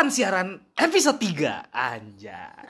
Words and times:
kapan 0.00 0.16
siaran 0.16 0.48
episode 0.80 1.20
3? 1.20 1.76
Anjay. 1.76 2.64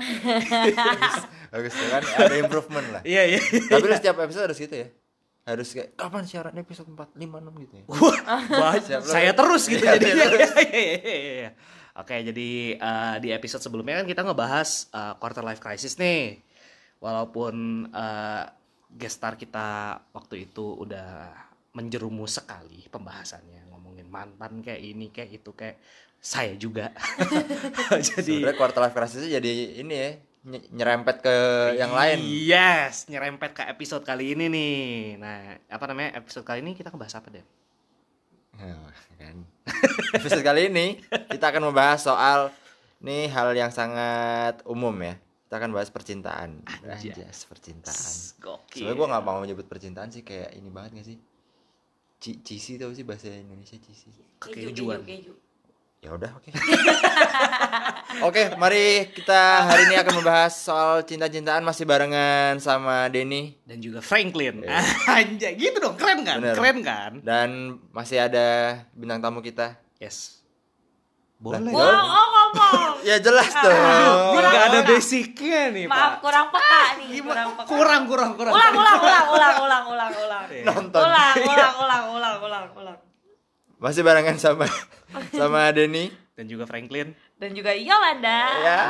Bagus 1.54 1.74
ya 1.78 1.86
kan 1.94 2.02
ada 2.26 2.34
improvement 2.42 2.86
lah. 2.90 3.02
Iya, 3.06 3.22
iya. 3.22 3.40
Tapi 3.70 3.86
lu 3.86 3.94
setiap 3.94 4.18
episode 4.18 4.50
harus 4.50 4.58
gitu 4.58 4.74
ya. 4.74 4.90
Harus 5.46 5.70
kayak 5.70 5.94
kapan 5.94 6.26
siaran 6.26 6.58
episode 6.58 6.90
4, 6.90 7.14
5, 7.14 7.22
6 7.22 7.62
gitu 7.62 7.74
ya. 7.78 7.84
Wah, 7.86 8.74
saya 9.06 9.30
terus 9.30 9.62
gitu 9.70 9.78
Iya, 9.78 9.94
jadi. 10.02 10.10
Iya, 10.10 10.26
iya, 10.74 11.34
iya. 11.46 11.50
Oke, 12.02 12.18
jadi 12.18 12.50
eh, 12.82 13.14
di 13.22 13.30
episode 13.30 13.62
sebelumnya 13.62 14.02
kan 14.02 14.10
kita 14.10 14.26
ngebahas 14.26 14.90
eh, 14.90 15.14
quarter 15.22 15.46
life 15.46 15.62
crisis 15.62 16.02
nih. 16.02 16.34
Walaupun 16.98 17.86
guest 18.90 19.22
star 19.22 19.38
kita 19.38 20.02
waktu 20.10 20.50
itu 20.50 20.82
udah 20.82 21.30
menjerumus 21.78 22.42
sekali 22.42 22.90
pembahasannya 22.90 23.69
mantan 24.10 24.60
kayak 24.60 24.82
ini 24.82 25.14
kayak 25.14 25.40
itu 25.40 25.50
kayak 25.54 25.78
saya 26.20 26.52
juga. 26.58 26.92
jadi 28.12 28.44
Sebenarnya 28.44 28.58
quarter 28.58 28.84
life 28.84 28.92
crisis 28.92 29.24
jadi 29.24 29.80
ini 29.80 29.94
ya 29.96 30.10
ny- 30.44 30.68
nyerempet 30.72 31.24
ke 31.24 31.36
yang 31.76 31.92
lain. 31.92 32.18
Yes, 32.20 33.08
nyerempet 33.08 33.56
ke 33.56 33.62
episode 33.64 34.04
kali 34.04 34.36
ini 34.36 34.52
nih. 34.52 34.76
Nah, 35.16 35.56
apa 35.68 35.84
namanya? 35.88 36.20
Episode 36.20 36.44
kali 36.44 36.60
ini 36.60 36.76
kita 36.76 36.92
ngebahas 36.92 37.20
apa 37.20 37.28
deh? 37.32 37.46
Nah, 38.60 38.92
kan. 39.16 39.36
Episode 40.18 40.44
kali 40.44 40.68
ini 40.68 41.00
kita 41.32 41.52
akan 41.52 41.72
membahas 41.72 42.04
soal 42.04 42.52
nih 43.00 43.32
hal 43.32 43.56
yang 43.56 43.72
sangat 43.72 44.60
umum 44.68 44.92
ya. 45.00 45.16
Kita 45.48 45.58
akan 45.58 45.72
bahas 45.74 45.90
percintaan. 45.90 46.62
Anjas. 46.86 47.48
Percintaan. 47.48 48.06
Sebenarnya 48.70 48.96
gue 48.96 49.08
nggak 49.10 49.24
mau 49.24 49.42
menyebut 49.42 49.66
percintaan 49.66 50.12
sih 50.14 50.22
kayak 50.22 50.54
ini 50.54 50.70
banget 50.70 51.00
gak 51.02 51.08
sih? 51.10 51.18
Ci 52.20 52.44
cisi 52.44 52.76
tau 52.76 52.92
sih 52.92 53.00
bahasa 53.00 53.32
Indonesia 53.32 53.80
cisi. 53.80 54.12
Kekejuan. 54.36 55.00
keju, 55.00 55.32
keju. 55.32 55.32
Ya 56.00 56.16
udah 56.16 56.32
oke. 56.32 56.48
oke, 58.28 58.42
mari 58.56 59.12
kita 59.12 59.68
hari 59.68 59.84
ini 59.88 60.00
akan 60.00 60.24
membahas 60.24 60.52
soal 60.56 61.04
cinta-cintaan 61.04 61.60
masih 61.60 61.84
barengan 61.84 62.56
sama 62.56 63.08
Denny 63.12 63.56
dan 63.68 63.84
juga 63.84 64.00
Franklin. 64.00 64.64
Iya. 64.64 64.80
Anjay, 65.20 65.52
gitu 65.60 65.76
dong. 65.76 66.00
Keren 66.00 66.24
kan? 66.24 66.40
Bener. 66.40 66.56
Keren 66.56 66.78
kan? 66.80 67.12
dan 67.20 67.80
masih 67.92 68.16
ada 68.16 68.80
bintang 68.96 69.20
tamu 69.20 69.44
kita. 69.44 69.76
Yes. 70.00 70.39
Lah, 71.40 71.56
Boleh. 71.56 71.72
Wow, 71.72 72.04
oh 72.04 72.26
ngomong. 72.28 72.92
Ya 73.08 73.16
jelas 73.16 73.48
dong. 73.48 74.36
Nggak 74.36 74.60
ada 74.62 74.78
kurang. 74.78 74.92
basicnya 74.92 75.60
nih, 75.72 75.84
Maaf, 75.84 75.96
Pak. 75.96 76.12
kurang 76.20 76.46
peka 76.52 76.82
nih. 76.94 77.08
Gimana? 77.10 77.32
Kurang 77.32 77.50
peka. 77.56 77.64
Kurang, 77.66 78.02
kurang, 78.04 78.30
kurang. 78.36 78.52
Ulang, 78.52 78.74
ulang, 78.76 78.98
ulang, 79.00 79.24
ulang, 79.26 79.54
ulang, 79.56 79.84
ulang, 79.86 80.12
ulang. 80.20 80.44
Iya. 80.46 80.64
Nonton. 80.68 81.00
Ulang, 81.00 81.34
ulang, 81.40 81.74
ulang, 81.78 82.04
ulang, 82.10 82.36
ulang, 82.38 82.64
ulang. 82.74 82.98
Masih 83.78 84.02
barengan 84.02 84.36
sama 84.36 84.68
sama 85.40 85.72
Denny. 85.72 86.12
Dan 86.30 86.44
juga 86.46 86.64
Franklin. 86.64 87.12
Dan 87.34 87.52
juga 87.52 87.72
Yolanda. 87.72 88.40
Ya. 88.60 88.80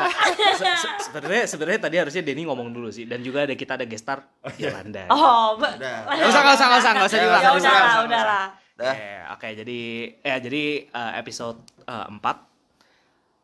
Se- 0.52 0.58
se- 0.76 0.98
Sebenarnya 1.00 1.46
sebenarnya 1.46 1.80
tadi 1.80 1.96
harusnya 1.98 2.22
Denny 2.22 2.42
ngomong 2.42 2.70
dulu 2.70 2.86
sih. 2.88 3.06
Dan 3.06 3.22
juga 3.22 3.42
ada 3.42 3.54
kita 3.54 3.74
ada 3.74 3.82
guest 3.84 4.02
star 4.04 4.26
Yolanda. 4.56 5.06
Oh, 5.08 5.54
Udah. 5.54 6.06
Nggak 6.08 6.28
usah, 6.28 6.40
nggak 6.40 6.54
usah, 6.56 6.66
nggak 6.66 6.80
usah, 6.80 6.90
nggak 6.92 7.06
usah 7.06 7.16
Ya, 7.16 7.22
diulang. 7.24 7.42
ya 7.42 7.50
usah, 7.50 7.54
udahlah, 7.54 8.02
nggak 8.02 8.59
Dah. 8.80 8.96
Oke, 9.30 9.48
jadi 9.52 9.80
ya 10.18 10.36
jadi 10.40 10.64
eh, 10.88 11.12
episode 11.16 11.60
eh, 11.84 12.06
4 12.08 12.18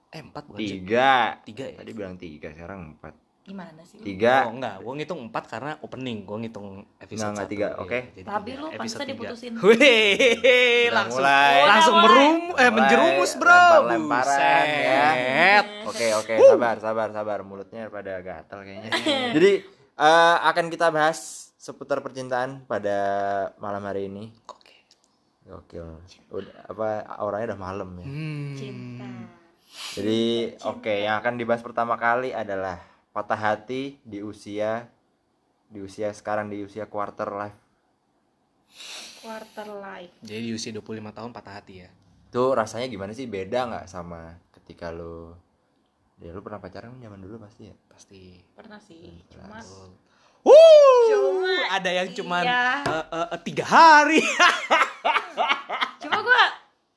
eh 0.09 0.23
4 0.25 0.33
bukan 0.33 0.59
sih? 0.59 0.81
Tiga. 0.81 1.13
Tiga 1.45 1.65
ya? 1.69 1.77
Tadi 1.77 1.91
bilang 1.93 2.17
tiga, 2.17 2.49
sekarang 2.51 2.97
empat. 2.97 3.15
Gimana 3.47 3.79
sih? 3.87 4.03
Tiga. 4.03 4.51
Oh 4.51 4.59
enggak, 4.59 4.83
gua 4.83 4.93
ngitung 4.97 5.21
4 5.31 5.47
karena 5.47 5.73
opening, 5.79 6.27
gua 6.27 6.37
ngitung 6.41 6.69
episode 6.99 7.21
Nggak, 7.21 7.31
nggak, 7.31 7.45
satu. 7.47 7.53
tiga, 7.55 7.67
Iya, 7.69 7.79
oke. 7.79 7.99
jadi 8.11 8.27
Tapi 8.27 8.51
lu 8.51 8.67
tiga. 8.75 9.05
diputusin. 9.07 9.53
Wih, 9.67 10.87
langsung 10.91 11.23
mulai. 11.23 11.57
langsung 11.63 11.95
mulai. 11.95 12.07
merum 12.11 12.35
eh 12.57 12.71
menjerumus, 12.73 13.33
Bro. 13.39 13.55
Lempar-lemparan, 13.55 14.67
ya. 14.67 15.07
Buset. 15.15 15.67
Oke 15.87 16.07
oke 16.19 16.33
sabar 16.35 16.77
sabar 16.83 17.09
sabar 17.15 17.39
mulutnya 17.47 17.87
pada 17.87 18.19
gatal 18.19 18.67
kayaknya. 18.67 18.91
Jadi 19.39 19.53
eh, 19.95 20.37
akan 20.43 20.67
kita 20.67 20.91
bahas 20.91 21.19
seputar 21.55 22.03
percintaan 22.03 22.67
pada 22.67 22.99
malam 23.59 23.87
hari 23.87 24.11
ini. 24.11 24.35
Oke. 25.47 25.79
Gokil. 25.79 25.87
Udah 26.35 26.55
apa 26.67 26.89
auranya 27.23 27.55
udah 27.55 27.61
malam 27.61 27.91
ya. 28.03 28.07
Hmm. 28.07 28.55
Cinta. 28.59 29.09
Jadi 29.99 30.55
oke 30.63 30.95
yang 31.07 31.19
akan 31.19 31.35
dibahas 31.39 31.63
pertama 31.63 31.95
kali 31.99 32.31
adalah 32.35 32.81
patah 33.11 33.39
hati 33.39 33.99
di 34.03 34.23
usia 34.23 34.87
di 35.67 35.83
usia 35.83 36.11
sekarang 36.15 36.51
di 36.51 36.63
usia 36.63 36.87
quarter 36.87 37.31
life. 37.35 37.59
Quarter 39.23 39.69
life. 39.83 40.15
Jadi 40.23 40.41
di 40.51 40.53
usia 40.55 40.71
25 40.75 41.15
tahun 41.15 41.31
patah 41.35 41.55
hati 41.59 41.75
ya. 41.87 41.91
Tuh 42.31 42.55
rasanya 42.55 42.87
gimana 42.91 43.15
sih 43.15 43.27
beda 43.27 43.71
nggak 43.71 43.87
sama 43.91 44.39
ketika 44.55 44.91
lu 44.91 45.35
ya 46.17 46.33
lu 46.33 46.41
pernah 46.41 46.59
pacaran 46.63 46.95
kan 46.97 47.11
zaman 47.11 47.21
dulu 47.23 47.37
pasti 47.43 47.71
ya. 47.71 47.75
Pasti. 47.91 48.23
Pernah 48.55 48.79
sih. 48.83 49.23
Cuma 49.31 49.59
Wuh, 50.47 51.11
Cuma 51.11 51.75
ada 51.75 51.91
yang 51.91 52.07
cuman 52.15 52.47
iya. 52.47 52.87
eh, 52.87 53.07
eh, 53.11 53.27
eh, 53.35 53.41
tiga 53.43 53.67
hari. 53.67 54.23
cuma 56.17 56.25
gua 56.25 56.45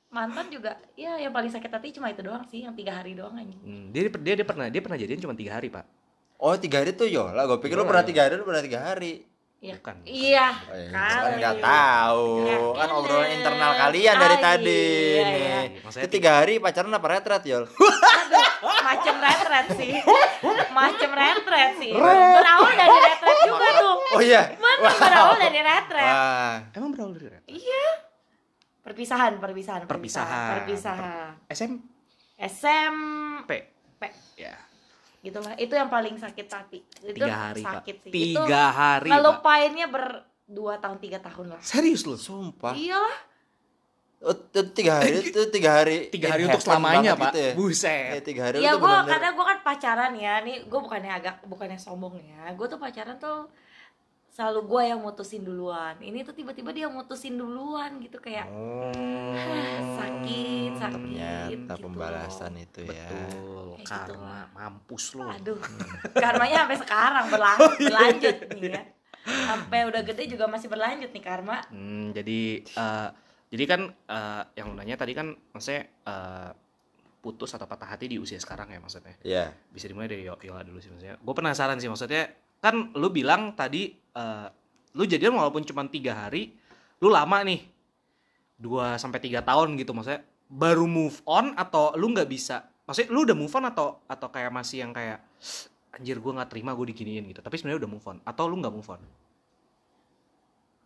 mantan 0.09 0.45
juga 0.47 0.71
ya 0.95 1.15
yang 1.15 1.29
paling 1.29 1.47
sakit 1.47 1.69
hati 1.69 1.91
cuma 1.91 2.07
itu 2.07 2.19
doang 2.19 2.41
sih 2.43 2.63
yang 2.63 2.73
tiga 2.73 2.95
hari 2.95 3.13
doang 3.13 3.35
aja 3.35 3.53
Hmm, 3.59 3.91
dia, 3.91 4.07
dia 4.09 4.33
dia 4.35 4.43
pernah 4.43 4.65
dia 4.65 4.79
pernah 4.79 4.97
jadian 4.97 5.19
cuma 5.19 5.33
tiga 5.33 5.53
hari 5.53 5.67
pak. 5.67 5.85
Oh 6.35 6.55
tiga 6.55 6.79
hari 6.79 6.91
tuh 6.91 7.05
Yola, 7.05 7.43
gue 7.45 7.59
pikir 7.59 7.75
lu 7.75 7.83
Yola, 7.83 7.89
pernah 7.89 8.05
tiga 8.05 8.21
hari, 8.23 8.33
lu 8.33 8.43
pernah 8.43 8.63
tiga 8.63 8.79
hari. 8.81 9.27
Iya. 9.59 9.75
Bukan, 9.75 9.95
bukan. 9.99 10.07
Iya. 10.07 10.47
Oh, 10.55 10.71
iya, 10.73 10.87
Kali. 10.89 11.19
kan 11.19 11.31
nggak 11.35 11.55
tahu, 11.59 12.25
Ya, 12.41 12.57
kan 12.79 12.89
obrolan 12.95 13.29
internal 13.29 13.71
kalian 13.75 14.15
dari 14.15 14.31
Ah, 14.31 14.41
tadi 14.41 14.79
iya, 14.79 15.23
nih. 15.27 15.35
iya. 15.35 15.59
Maksudnya 15.83 16.05
Itu 16.07 16.13
tiga 16.15 16.31
hari 16.39 16.53
pacaran 16.57 16.95
apa 16.95 17.07
retret 17.11 17.43
Yol? 17.43 17.63
Macem 18.87 19.15
retret 19.19 19.67
sih. 19.75 19.91
Macem 20.71 21.09
retret 21.11 21.71
sih. 21.75 21.91
Berawal 21.91 22.71
dari 22.73 22.97
retret 23.03 23.37
juga 23.43 23.67
tuh. 23.77 23.95
Oh 24.09 24.21
iya. 24.23 24.41
Bener 24.55 24.95
berawal 24.95 25.35
dari 25.37 25.59
retret. 25.59 26.07
Wah, 26.07 26.55
Emang 26.71 26.89
berawal 26.89 27.11
dari 27.13 27.27
red? 27.29 27.43
Iya. 27.45 27.85
Perpisahan, 28.79 29.37
perpisahan, 29.37 29.83
Perpisahan. 29.85 30.55
Perpisahan. 30.57 31.31
SM 31.47 31.71
SMP 32.39 33.49
P. 33.99 34.03
Ya. 34.35 34.55
gitulah. 35.19 35.51
Itu 35.55 35.75
yang 35.75 35.91
paling 35.91 36.15
sakit 36.15 36.47
hati. 36.47 36.79
Itu 37.03 37.11
Tiga 37.13 37.51
hari 37.51 37.59
sakit 37.59 37.95
pak. 37.97 38.03
sih. 38.07 38.11
Tiga 38.31 38.63
hari 38.71 39.03
Itu 39.03 39.11
pak. 39.11 39.19
ngelupainnya 39.19 39.87
ber 39.87 40.05
dua 40.45 40.79
tahun 40.79 40.97
tiga 40.97 41.19
tahun 41.19 41.51
lah. 41.51 41.61
Serius 41.61 42.07
lu? 42.07 42.15
sumpah. 42.15 42.71
Iyalah. 42.71 43.27
Oh, 44.19 44.35
itu 44.35 44.61
tiga 44.71 44.99
hari 44.99 45.19
itu 45.31 45.41
tiga 45.47 45.69
hari. 45.75 46.07
Tiga 46.07 46.27
hari 46.31 46.47
untuk 46.47 46.59
selamanya 46.59 47.13
pak. 47.13 47.31
gitu 47.31 47.39
ya. 47.39 47.51
Buset. 47.53 48.11
Eh, 48.15 48.23
tiga 48.23 48.41
hari 48.47 48.59
Ya 48.59 48.71
itu 48.73 48.79
gue 48.79 48.95
karena 49.05 49.29
gue 49.29 49.45
kan 49.45 49.59
pacaran 49.59 50.11
ya, 50.15 50.33
nih 50.39 50.55
gue 50.63 50.79
bukannya 50.79 51.11
agak 51.13 51.35
bukannya 51.43 51.75
sombong 51.75 52.15
ya, 52.17 52.51
gue 52.51 52.65
tuh 52.65 52.79
pacaran 52.79 53.15
tuh 53.15 53.51
selalu 54.29 54.59
gue 54.65 54.83
yang 54.87 54.99
mutusin 54.99 55.41
duluan. 55.41 55.97
Ini 55.97 56.21
tuh 56.21 56.31
tiba-tiba 56.31 56.69
dia 56.69 56.87
mutusin 56.87 57.33
duluan 57.33 57.97
gitu 57.97 58.17
kayak 58.17 58.45
Oh, 58.47 58.93
sakit, 59.97 60.71
sakit. 60.75 60.95
ternyata 60.95 61.73
gitu. 61.75 61.83
pembalasan 61.83 62.53
itu 62.55 62.85
ya. 62.85 63.09
Betul. 63.09 63.65
Kayak 63.75 63.87
gitu 64.05 64.13
Karena 64.15 64.37
mampus 64.51 65.03
lu. 65.13 65.25
Aduh, 65.25 65.59
karmanya 66.23 66.55
sampai 66.63 66.77
sekarang 66.77 67.25
berlang 67.27 67.59
berlanjut 67.75 68.37
nih 68.55 68.71
ya. 68.71 68.83
Sampai 69.19 69.79
udah 69.85 70.01
gede 70.01 70.23
juga 70.27 70.45
masih 70.45 70.67
berlanjut 70.67 71.09
nih 71.09 71.23
karma. 71.23 71.59
Hmm, 71.67 72.13
jadi 72.13 72.39
eh, 72.63 73.09
jadi 73.49 73.63
kan 73.65 73.81
eh, 73.89 74.43
yang 74.55 74.71
lu 74.71 74.75
nanya 74.75 74.95
tadi 74.95 75.11
kan 75.11 75.33
maksudnya 75.51 75.83
eh, 76.05 76.49
putus 77.19 77.51
atau 77.51 77.67
patah 77.67 77.91
hati 77.91 78.07
di 78.07 78.15
usia 78.15 78.39
sekarang 78.39 78.71
ya 78.71 78.79
maksudnya. 78.79 79.15
Iya. 79.21 79.51
Bisa 79.67 79.89
dimulai 79.89 80.07
dari 80.07 80.23
Yo- 80.23 80.39
Yola 80.39 80.63
dulu 80.63 80.79
sih 80.79 80.87
maksudnya. 80.87 81.19
Gue 81.19 81.33
penasaran 81.33 81.75
sih 81.75 81.91
maksudnya 81.91 82.31
kan 82.59 82.91
lu 82.95 83.07
bilang 83.11 83.55
tadi 83.55 83.91
eh, 83.95 84.47
lu 84.95 85.03
jadian 85.07 85.35
walaupun 85.35 85.63
cuma 85.63 85.87
tiga 85.87 86.15
hari, 86.15 86.55
lu 86.99 87.11
lama 87.11 87.43
nih. 87.43 87.63
Dua 88.59 88.99
sampai 88.99 89.23
tiga 89.23 89.39
tahun 89.39 89.79
gitu 89.79 89.95
maksudnya. 89.95 90.23
Baru 90.49 90.83
move 90.89 91.23
on 91.23 91.55
atau 91.55 91.95
lu 91.95 92.11
nggak 92.11 92.27
bisa? 92.27 92.67
Maksudnya 92.83 93.09
lu 93.13 93.23
udah 93.23 93.37
move 93.37 93.53
on 93.55 93.65
atau 93.69 94.03
atau 94.09 94.27
kayak 94.27 94.51
masih 94.51 94.83
yang 94.83 94.91
kayak 94.91 95.23
anjir 95.95 96.19
gue 96.19 96.31
nggak 96.35 96.49
terima 96.51 96.75
gue 96.75 96.85
diginiin 96.91 97.23
gitu. 97.31 97.39
Tapi 97.39 97.55
sebenarnya 97.55 97.85
udah 97.85 97.91
move 97.91 98.07
on. 98.09 98.17
Atau 98.27 98.51
lu 98.51 98.59
nggak 98.59 98.73
move 98.73 98.89
on? 98.91 99.01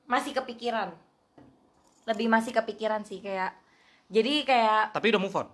Masih 0.06 0.36
kepikiran. 0.36 0.94
Lebih 2.04 2.28
masih 2.28 2.52
kepikiran 2.52 3.02
sih 3.08 3.24
kayak 3.24 3.56
jadi 4.14 4.46
kayak 4.46 4.84
tapi 4.94 5.10
udah 5.10 5.22
move 5.22 5.38
on? 5.40 5.48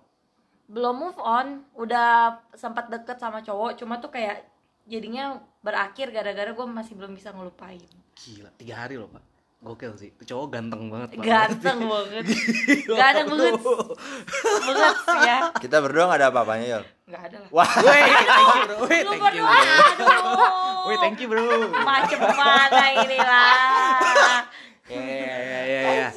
Belum 0.68 0.94
move 0.98 1.20
on 1.22 1.64
udah 1.78 2.42
sempat 2.52 2.92
deket 2.92 3.16
sama 3.16 3.40
cowok 3.40 3.80
cuma 3.80 3.96
tuh 4.02 4.12
kayak 4.12 4.44
jadinya 4.84 5.24
berakhir 5.60 6.08
gara-gara 6.08 6.50
gue 6.50 6.66
masih 6.66 6.94
belum 6.94 7.12
bisa 7.12 7.30
ngelupain 7.30 7.80
gila 8.14 8.50
tiga 8.54 8.74
hari 8.78 8.96
loh 8.96 9.08
pak 9.08 9.22
gokil 9.60 9.92
sih 9.92 10.08
Itu 10.10 10.24
cowok 10.26 10.46
ganteng 10.50 10.88
banget 10.88 11.08
Pak. 11.12 11.20
ganteng 11.20 11.84
banget 11.84 12.24
gak 12.90 13.08
ada 13.12 13.22
banget 13.26 13.54
banget 13.60 14.96
sih 15.04 15.18
ya 15.20 15.38
Kita 15.54 15.76
berdua 15.78 16.08
gak 16.08 16.16
ada 16.16 16.28
apa-apanya 16.32 16.66
Yol. 16.70 16.84
nggak 17.04 17.22
ada 17.28 17.36
lah 17.36 17.48
Wah. 17.50 17.68
Wih, 17.68 18.00
thank 18.24 18.48
you 18.48 18.62
bro. 18.64 18.76
Wih, 18.80 19.00
lu 19.04 19.10
thank 19.10 19.36
you 19.36 19.44
berdua 19.44 19.52
bro. 19.52 19.76
aduh 19.84 20.88
Wih, 20.88 20.96
thank 20.96 21.18
you 21.20 21.28
bro. 21.28 21.44
macem 21.82 22.18
mana 22.24 22.86
ini 22.96 23.18
lah 23.20 24.40
Ya, 24.90 24.98
ya, 24.98 25.36
ya, 25.38 25.60
ya, 25.62 25.80
ya. 26.02 26.08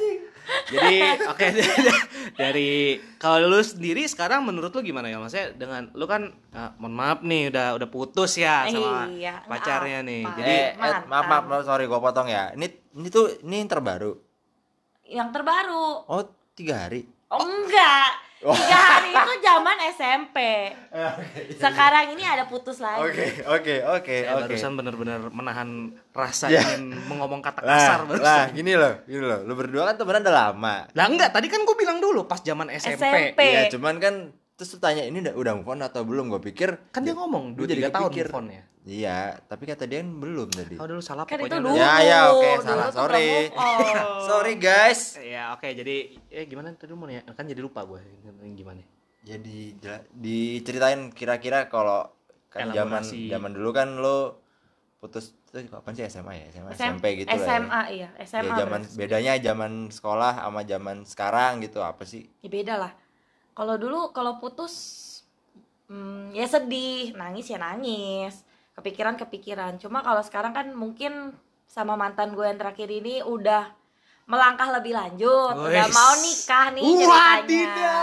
Jadi, 0.66 0.96
oke. 1.26 1.48
dari 2.42 2.72
kalau 3.18 3.48
lu 3.48 3.60
sendiri 3.60 4.04
sekarang 4.04 4.42
menurut 4.42 4.70
lu 4.70 4.82
gimana 4.82 5.06
ya 5.06 5.18
maksudnya 5.18 5.52
dengan 5.52 5.92
lu 5.92 6.06
kan 6.06 6.28
ah, 6.52 6.72
mohon 6.78 6.94
maaf 6.94 7.20
nih 7.22 7.50
udah 7.50 7.76
udah 7.76 7.88
putus 7.88 8.36
ya 8.36 8.64
sama 8.66 9.06
Iya, 9.08 9.44
pacarnya 9.44 10.00
maaf, 10.00 10.08
nih 10.08 10.22
Pak. 10.24 10.36
jadi 10.36 10.54
eh, 10.54 10.64
eh, 10.64 10.72
maaf, 11.06 11.26
maaf, 11.26 11.44
maaf, 11.46 11.62
sorry, 11.64 11.86
gua 11.86 12.00
potong 12.00 12.28
ya. 12.28 12.52
Ini, 12.52 12.68
ini 12.94 13.08
tuh, 13.08 13.28
ini 13.42 13.56
yang 13.58 13.70
terbaru. 13.70 14.14
yang 15.04 15.30
terbaru 15.30 16.08
Oh, 16.08 16.24
tiga 16.54 16.88
hari. 16.88 17.04
oh 17.28 17.40
enggak 17.40 18.10
tiga 18.46 18.76
hari 18.78 19.10
itu 19.10 19.34
zaman 19.42 19.78
SMP 19.90 20.38
sekarang 21.64 22.06
ini 22.12 22.24
ada 22.24 22.44
putus 22.46 22.78
lagi 22.78 23.00
Oke, 23.04 23.26
oke, 23.42 23.76
oke, 23.90 24.16
oke. 24.28 24.42
barusan 24.46 24.74
bener-bener 24.74 25.20
menahan 25.30 25.70
rasa 26.12 26.46
Ya. 26.48 26.62
ingin 26.62 26.94
mengomong 27.08 27.40
kata 27.40 27.64
kasar 27.64 28.00
Lah, 28.00 28.06
barusan 28.06 28.26
lah, 28.26 28.46
gini 28.52 28.74
loh, 28.74 28.94
gini 29.04 29.24
loh. 29.24 29.42
Lu 29.42 29.54
berdua 29.54 29.90
kan 29.90 29.96
temenan 29.96 30.22
udah 30.22 30.36
lama. 30.46 30.76
Lah 30.92 31.06
enggak, 31.08 31.32
tadi 31.32 31.48
kan 31.48 31.64
gue 31.64 31.74
bilang 31.74 31.98
dulu 31.98 32.26
pas 32.26 32.38
zaman 32.38 32.70
SMP. 32.70 33.02
SMP. 33.34 33.40
Iya, 33.42 33.62
cuman 33.72 33.98
kan 33.98 34.14
terus 34.54 34.70
lu 34.70 34.80
tanya 34.80 35.02
ini 35.02 35.18
udah 35.20 35.34
udah 35.34 35.54
move 35.56 35.68
on 35.68 35.82
atau 35.82 36.02
belum? 36.02 36.28
Gua 36.28 36.40
pikir 36.40 36.90
Kan 36.90 37.02
dia 37.02 37.12
ngomong 37.12 37.54
2 37.54 37.64
3 37.64 37.90
tahun 37.90 38.08
kepikir. 38.08 38.28
move 38.28 38.38
on 38.38 38.48
ya. 38.50 38.64
Iya, 38.84 39.18
tapi 39.42 39.64
kata 39.64 39.84
dia 39.84 40.00
kan 40.00 40.12
belum 40.14 40.50
tadi. 40.50 40.76
Oh 40.76 40.84
dulu 40.84 41.00
salah 41.00 41.24
kan 41.24 41.38
itu 41.38 41.48
pokoknya. 41.48 41.56
dulu 41.58 41.72
Ya, 41.74 41.94
ya, 42.00 42.20
oke, 42.30 42.44
Dulu 42.52 42.62
salah, 42.62 42.86
tuh 42.86 42.96
sorry. 42.98 43.30
Sorry 44.28 44.54
guys. 44.58 45.02
Ya 45.18 45.44
oke 45.52 45.68
jadi 45.68 45.96
eh 46.28 46.44
gimana 46.44 46.72
tadi 46.74 46.92
mau 46.92 47.08
ya 47.08 47.24
kan 47.26 47.44
jadi 47.44 47.60
lupa 47.60 47.84
gue 47.84 48.04
gimana. 48.54 48.84
Jadi 49.24 49.80
diceritain 50.14 51.10
kira-kira 51.10 51.66
kalau 51.66 52.12
kan 52.48 52.70
zaman 52.70 53.02
zaman 53.02 53.52
dulu 53.52 53.70
kan 53.72 53.96
lo 53.96 54.44
putus 55.00 55.32
itu 55.46 55.68
kapan 55.70 55.92
sih 55.94 56.04
SMA 56.06 56.34
ya? 56.34 56.46
SMA 56.52 56.70
SM 56.72 56.76
SMP 56.76 57.06
gitu 57.18 57.28
lah. 57.28 57.34
ya. 57.34 57.40
SMA 57.40 57.82
iya 57.90 58.10
Ya, 58.10 58.26
SMA 58.26 58.56
zaman 58.58 58.82
berarti. 58.82 58.98
bedanya 58.98 59.34
zaman 59.38 59.72
sekolah 59.90 60.34
sama 60.40 60.62
zaman 60.64 60.98
sekarang 61.04 61.52
gitu 61.60 61.80
apa 61.80 62.04
sih? 62.04 62.28
ya 62.40 62.50
beda 62.50 62.74
lah 62.78 62.92
kalau 63.54 63.76
dulu 63.78 64.10
kalau 64.12 64.38
putus 64.38 64.74
hmm, 65.88 66.34
ya 66.34 66.46
sedih 66.46 67.14
nangis 67.14 67.50
ya 67.50 67.58
nangis 67.58 68.42
kepikiran 68.74 69.16
kepikiran 69.16 69.78
cuma 69.78 70.02
kalau 70.02 70.22
sekarang 70.26 70.52
kan 70.52 70.74
mungkin 70.74 71.34
sama 71.70 71.94
mantan 71.94 72.34
gue 72.34 72.46
yang 72.46 72.58
terakhir 72.58 72.90
ini 72.90 73.22
udah 73.22 73.70
melangkah 74.24 74.72
lebih 74.72 74.96
lanjut 74.96 75.52
udah 75.52 75.86
Wes. 75.86 75.94
mau 75.94 76.14
nikah 76.16 76.66
nih 76.72 76.84
ceritanya 76.96 77.98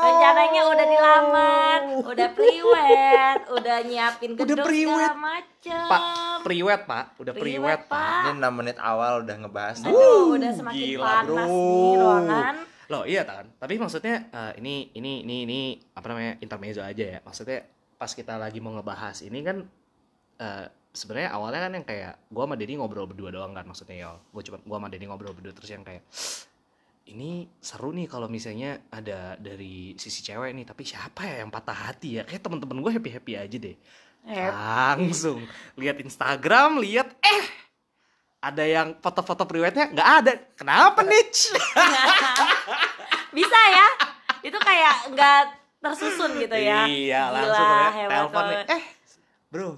rencananya 0.00 0.62
udah 0.66 0.86
dilamar 0.88 1.78
udah 2.02 2.28
priwet 2.34 3.38
udah 3.54 3.76
nyiapin 3.86 4.30
Udah 4.34 4.44
gedung 4.44 4.66
priwet. 4.66 5.08
segala 5.08 5.16
macem 5.16 5.86
Pak, 5.86 6.02
priwet 6.42 6.82
Pak, 6.88 7.04
udah 7.20 7.34
Priwet, 7.36 7.44
priwet 7.60 7.80
Pak. 7.84 8.32
Ini 8.32 8.40
6 8.40 8.58
menit 8.58 8.76
awal 8.80 9.20
udah 9.20 9.36
ngebahas. 9.44 9.76
Aduh, 9.84 10.40
udah 10.40 10.52
semakin 10.56 10.80
gila, 10.80 11.04
panas 11.04 11.28
bro. 11.28 11.44
nih 11.44 11.92
ruangan 12.00 12.54
Loh 12.90 13.06
iya 13.06 13.22
kan, 13.22 13.46
tapi 13.54 13.78
maksudnya 13.78 14.28
eh, 14.34 14.52
ini 14.58 14.90
ini 14.98 15.22
ini 15.22 15.36
ini 15.46 15.60
apa 15.94 16.06
namanya 16.10 16.32
intermezzo 16.42 16.82
aja 16.82 17.04
ya. 17.16 17.18
Maksudnya 17.22 17.62
pas 17.94 18.10
kita 18.10 18.34
lagi 18.34 18.58
mau 18.58 18.74
ngebahas 18.74 19.22
ini 19.22 19.38
kan 19.46 19.62
eh, 20.42 20.66
sebenarnya 20.90 21.30
awalnya 21.30 21.60
kan 21.70 21.72
yang 21.78 21.86
kayak 21.86 22.14
gua 22.34 22.50
sama 22.50 22.58
Denny 22.58 22.74
ngobrol 22.74 23.06
berdua 23.06 23.30
doang 23.30 23.54
kan 23.54 23.62
maksudnya 23.62 23.96
ya. 23.96 24.10
Gua 24.34 24.42
cuma 24.42 24.58
gua 24.66 24.76
sama 24.82 24.88
Denny 24.90 25.06
ngobrol 25.06 25.32
berdua 25.32 25.54
terus 25.54 25.70
yang 25.70 25.86
kayak 25.86 26.02
ini 27.10 27.46
seru 27.58 27.90
nih 27.90 28.06
kalau 28.06 28.30
misalnya 28.30 28.86
ada 28.90 29.34
dari 29.34 29.98
sisi 29.98 30.22
cewek 30.22 30.54
nih 30.54 30.66
tapi 30.66 30.86
siapa 30.86 31.26
ya 31.26 31.42
yang 31.42 31.50
patah 31.50 31.74
hati 31.90 32.18
ya 32.18 32.22
kayak 32.22 32.38
temen-temen 32.38 32.78
gue 32.78 32.92
happy 32.94 33.10
happy 33.10 33.32
aja 33.34 33.56
deh 33.58 33.76
Eh, 34.28 34.52
langsung 34.52 35.40
lihat 35.80 35.96
Instagram 35.96 36.76
lihat 36.84 37.08
eh 37.24 37.44
ada 38.40 38.64
yang 38.64 38.96
foto-foto 38.98 39.44
priwetnya 39.44 39.92
nggak 39.92 40.08
ada 40.24 40.32
kenapa 40.56 41.04
nih 41.04 41.20
bisa 43.36 43.58
ya 43.68 43.86
itu 44.40 44.56
kayak 44.56 45.12
nggak 45.12 45.40
tersusun 45.80 46.30
gitu 46.36 46.56
ya 46.56 46.84
Iya, 46.84 47.22
Gila, 47.28 47.36
langsung 47.36 47.68
ya 47.96 48.06
telepon 48.08 48.44
nih. 48.44 48.58
Eh, 48.68 48.82
bro. 49.48 49.68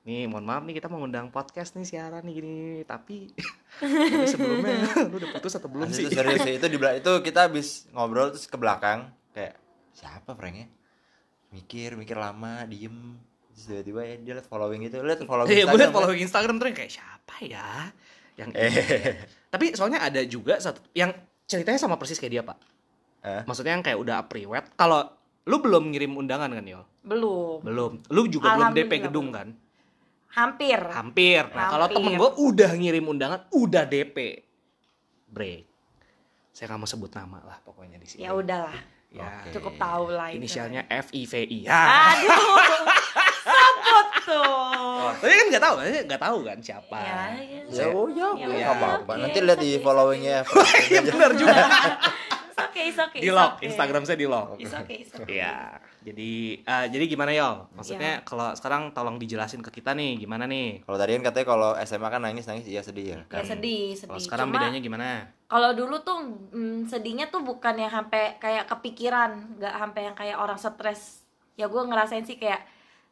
Nih, 0.00 0.26
mohon 0.26 0.44
maaf 0.48 0.62
nih 0.66 0.74
kita 0.80 0.90
mau 0.90 0.98
ngundang 0.98 1.30
podcast 1.30 1.78
nih 1.78 1.86
siaran 1.86 2.26
nih 2.26 2.34
gini, 2.42 2.56
tapi 2.88 3.30
tapi 3.78 4.26
sebelumnya 4.26 4.90
lu 5.06 5.20
udah 5.20 5.30
putus 5.38 5.54
atau 5.60 5.70
belum 5.70 5.92
Asli 5.92 5.94
sih? 5.94 6.04
itu 6.10 6.18
serius 6.18 6.40
sih 6.42 6.54
itu 6.58 6.66
di 6.66 6.78
itu 6.80 7.12
kita 7.22 7.40
habis 7.46 7.86
ngobrol 7.94 8.34
terus 8.34 8.50
ke 8.50 8.56
belakang 8.58 9.06
kayak 9.30 9.54
siapa 9.94 10.34
pranknya? 10.34 10.66
Mikir, 11.54 11.94
mikir 11.94 12.18
lama, 12.18 12.66
diem. 12.66 13.14
Terus 13.50 13.64
tiba-tiba 13.66 14.00
ya 14.02 14.14
dia 14.16 14.32
liat 14.34 14.46
following 14.46 14.80
gitu, 14.82 14.96
liat 15.00 15.20
following 15.22 15.48
Iya, 15.48 15.56
gue 15.60 15.70
liat 15.70 15.74
Instagram, 15.76 15.92
following 15.92 16.20
Instagram 16.22 16.54
terus 16.56 16.68
yang 16.68 16.78
kayak 16.78 16.92
siapa 16.92 17.34
ya? 17.40 17.68
Yang 18.34 18.48
kan? 18.50 18.60
Eh, 18.62 19.14
Tapi 19.48 19.64
soalnya 19.74 20.00
ada 20.00 20.20
juga 20.22 20.54
satu 20.56 20.80
yang 20.92 21.10
ceritanya 21.42 21.76
sama 21.76 21.94
persis 21.94 22.16
kayak 22.16 22.32
dia, 22.32 22.42
Pak. 22.42 22.58
eh, 23.22 23.42
Maksudnya 23.44 23.72
yang 23.72 23.82
kayak 23.82 23.98
udah 23.98 24.18
priwet. 24.24 24.64
Kalau 24.74 25.02
lu 25.42 25.56
belum 25.58 25.90
ngirim 25.90 26.14
undangan 26.14 26.48
kan, 26.48 26.64
Yol? 26.64 26.84
belum 27.00 27.58
Belum. 27.60 27.92
Lu 28.06 28.22
juga 28.26 28.54
belum 28.54 28.70
DP 28.70 28.92
gedung 29.02 29.28
belum. 29.28 29.36
kan? 29.36 29.48
hampir 30.30 30.78
Hampir. 30.78 31.42
Nah, 31.50 31.68
kalau 31.68 31.86
temen 31.86 32.14
gue 32.14 32.30
udah 32.38 32.70
ngirim 32.72 33.02
undangan, 33.04 33.50
udah 33.50 33.82
DP. 33.82 34.46
Break. 35.26 35.66
Saya 36.50 36.70
nggak 36.70 36.78
mau 36.78 36.86
sebut 36.86 37.10
nama 37.10 37.38
lah 37.40 37.58
pokoknya 37.60 37.96
di 37.96 38.06
sini. 38.06 38.22
ya 38.22 38.32
udahlah 38.32 38.78
Ya, 39.10 39.26
Oke. 39.42 39.50
cukup 39.50 39.74
tahu 39.74 40.14
lah 40.14 40.30
itu. 40.30 40.38
inisialnya 40.38 40.86
F 40.86 41.10
I 41.10 41.26
V 41.26 41.34
I. 41.42 41.66
Ya. 41.66 41.82
aduh 42.14 42.30
sebut 44.20 44.28
tuh 44.28 45.10
Tapi 45.20 45.32
kan 45.32 45.46
nggak 45.50 45.62
tahu, 45.62 45.74
nggak 46.06 46.22
tahu 46.22 46.38
kan 46.44 46.58
siapa. 46.60 46.98
ya, 47.00 47.22
ya. 47.40 47.60
ya 47.68 47.84
oh 47.90 48.06
ya, 48.08 48.28
Ya 48.36 48.46
nggak 48.46 48.60
udah, 48.60 48.72
apa-apa. 48.76 49.12
oke, 49.16 49.22
Nanti 49.24 49.38
lihat 49.40 49.58
di 49.58 49.70
oke, 49.76 49.82
followingnya. 49.82 50.38
Iya 50.90 51.00
benar 51.06 51.30
juga. 51.34 51.60
It's 52.50 52.58
okay, 52.60 52.84
it's 52.92 53.00
okay, 53.00 53.20
di 53.24 53.30
lock, 53.32 53.56
okay. 53.56 53.72
Instagram 53.72 54.02
saya 54.04 54.18
di 54.20 54.28
lock. 54.28 54.60
It's 54.60 54.74
okay, 54.76 54.96
it's 55.02 55.12
okay. 55.16 55.40
Iya. 55.40 55.80
Jadi 56.00 56.60
eh, 56.64 56.86
jadi 56.88 57.04
gimana 57.04 57.32
Yol? 57.32 57.44
Iya. 57.44 57.76
Maksudnya 57.76 58.12
kalau 58.24 58.48
sekarang 58.56 58.82
tolong 58.96 59.16
dijelasin 59.20 59.60
ke 59.60 59.68
kita 59.80 59.92
nih 59.92 60.16
gimana 60.16 60.48
nih? 60.48 60.80
Kalau 60.84 60.96
tadi 60.96 61.12
kan 61.20 61.22
katanya 61.28 61.46
kalau 61.46 61.70
SMA 61.84 62.08
kan 62.08 62.20
nangis 62.24 62.44
nangis 62.48 62.64
iya 62.68 62.80
sedih 62.80 63.16
ya. 63.16 63.18
Ya 63.20 63.24
Kan? 63.28 63.44
sedih, 63.44 63.96
sedih. 63.96 64.08
Kalau 64.08 64.20
sekarang 64.20 64.46
Cuma, 64.48 64.54
bedanya 64.60 64.80
gimana? 64.80 65.28
Kalau 65.44 65.70
dulu 65.76 66.00
tuh 66.00 66.18
mm, 66.52 66.88
sedihnya 66.88 67.28
tuh 67.28 67.44
bukan 67.44 67.76
yang 67.76 67.92
sampai 67.92 68.40
kayak 68.40 68.64
kepikiran, 68.68 69.60
nggak 69.60 69.74
sampai 69.76 70.00
yang 70.08 70.16
kayak 70.16 70.36
orang 70.40 70.56
stres. 70.56 71.24
Ya 71.60 71.68
gue 71.68 71.82
ngerasain 71.84 72.24
sih 72.24 72.40
kayak 72.40 72.64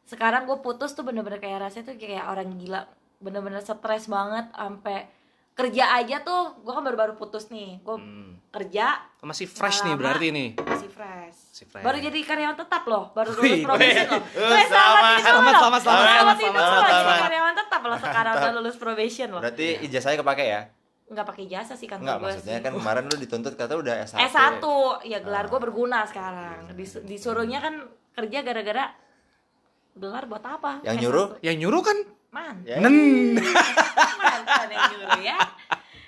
sekarang 0.09 0.43
gue 0.43 0.57
putus 0.57 0.91
tuh 0.91 1.03
bener-bener 1.03 1.37
kayak 1.37 1.61
rasanya 1.61 1.85
tuh 1.85 1.95
kayak 1.95 2.25
orang 2.25 2.49
gila, 2.55 2.89
bener-bener 3.19 3.61
stres 3.61 4.05
banget 4.05 4.49
sampai 4.49 5.05
kerja 5.51 5.91
aja 5.93 6.17
tuh 6.19 6.55
gue 6.57 6.71
kan 6.71 6.81
baru-baru 6.81 7.13
putus 7.13 7.47
nih, 7.47 7.77
gue 7.77 7.95
Hmm. 7.95 8.39
kerja 8.49 8.95
Masih 9.19 9.45
fresh 9.45 9.83
nih 9.83 9.93
berarti 9.93 10.27
nih. 10.29 10.49
masih 10.57 10.87
fresh. 10.87 11.37
Masih 11.51 11.65
fresh. 11.67 11.83
Baru 11.83 11.97
jadi 11.99 12.15
karyawan 12.17 12.55
tetap 12.55 12.83
loh, 12.85 13.11
baru 13.11 13.29
lulus 13.31 13.43
Wih, 13.43 13.61
probation 13.61 14.07
loh. 14.07 14.21
Eh, 14.23 14.39
Weh, 14.41 14.65
selamat, 14.65 15.03
selamat, 15.19 15.19
selamat, 15.19 15.19
selamat, 15.19 15.81
selamat, 15.83 16.05
Selamat 16.09 16.37
selamat, 16.39 16.61
selamat, 16.63 16.89
selamat. 16.89 17.19
karyawan 17.21 17.53
tetap 17.55 17.81
loh 17.83 17.99
sekarang 17.99 18.33
udah 18.33 18.51
lulus 18.55 18.75
probation 18.75 19.27
loh. 19.29 19.41
Berarti 19.43 19.67
ijazahnya 19.83 20.17
kepake 20.17 20.45
ya? 20.47 20.61
Nggak 21.05 21.25
pakai 21.27 21.45
jasa 21.45 21.73
sih 21.73 21.85
kantor 21.85 22.01
Enggak, 22.01 22.17
gue 22.17 22.25
maksudnya 22.31 22.55
sih. 22.55 22.63
kan 22.63 22.71
kemarin 22.71 23.03
lu 23.03 23.15
dituntut 23.17 23.53
kata 23.53 23.73
udah 23.75 23.95
S1. 23.99 24.17
S1 24.23 24.63
ya 25.03 25.17
gelar 25.19 25.45
gue 25.45 25.53
Ah. 25.53 25.61
berguna 25.61 25.99
sekarang 26.05 26.71
Dis- 26.71 27.03
disuruhnya 27.03 27.59
kan 27.59 27.73
kerja 28.15 28.39
gara-gara 28.41 28.93
gelar 29.99 30.23
buat 30.25 30.41
apa 30.41 30.79
Yang 30.81 30.95
S1. 30.95 31.03
nyuruh? 31.03 31.27
Yang 31.39 31.55
nyuruh 31.59 31.83
kan 31.83 31.97
man 32.29 32.55
Ya. 32.63 32.77
Nen. 32.79 32.95
mantan 34.15 34.67
yang 34.69 34.85
nyuruh 34.91 35.21
ya 35.21 35.39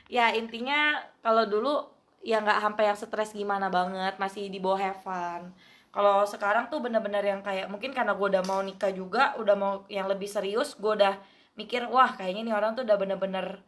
ya 0.08 0.26
intinya 0.32 0.80
kalau 1.20 1.46
dulu 1.46 1.88
ya 2.22 2.40
nggak 2.40 2.62
sampai 2.62 2.84
yang 2.86 2.96
stres 2.96 3.32
gimana 3.32 3.68
banget 3.68 4.16
masih 4.18 4.48
di 4.48 4.58
bawah 4.58 4.78
have 4.78 5.02
fun 5.02 5.50
kalau 5.90 6.24
sekarang 6.24 6.68
tuh 6.68 6.80
bener-bener 6.80 7.20
yang 7.22 7.42
kayak 7.42 7.68
mungkin 7.68 7.92
karena 7.92 8.14
gue 8.14 8.28
udah 8.30 8.44
mau 8.44 8.60
nikah 8.60 8.92
juga 8.92 9.36
udah 9.36 9.56
mau 9.56 9.74
yang 9.88 10.06
lebih 10.06 10.28
serius 10.28 10.76
gue 10.76 10.94
udah 10.94 11.16
mikir 11.54 11.84
wah 11.86 12.12
kayaknya 12.12 12.42
nih 12.44 12.54
orang 12.54 12.72
tuh 12.74 12.84
udah 12.84 12.96
bener-bener 12.96 13.60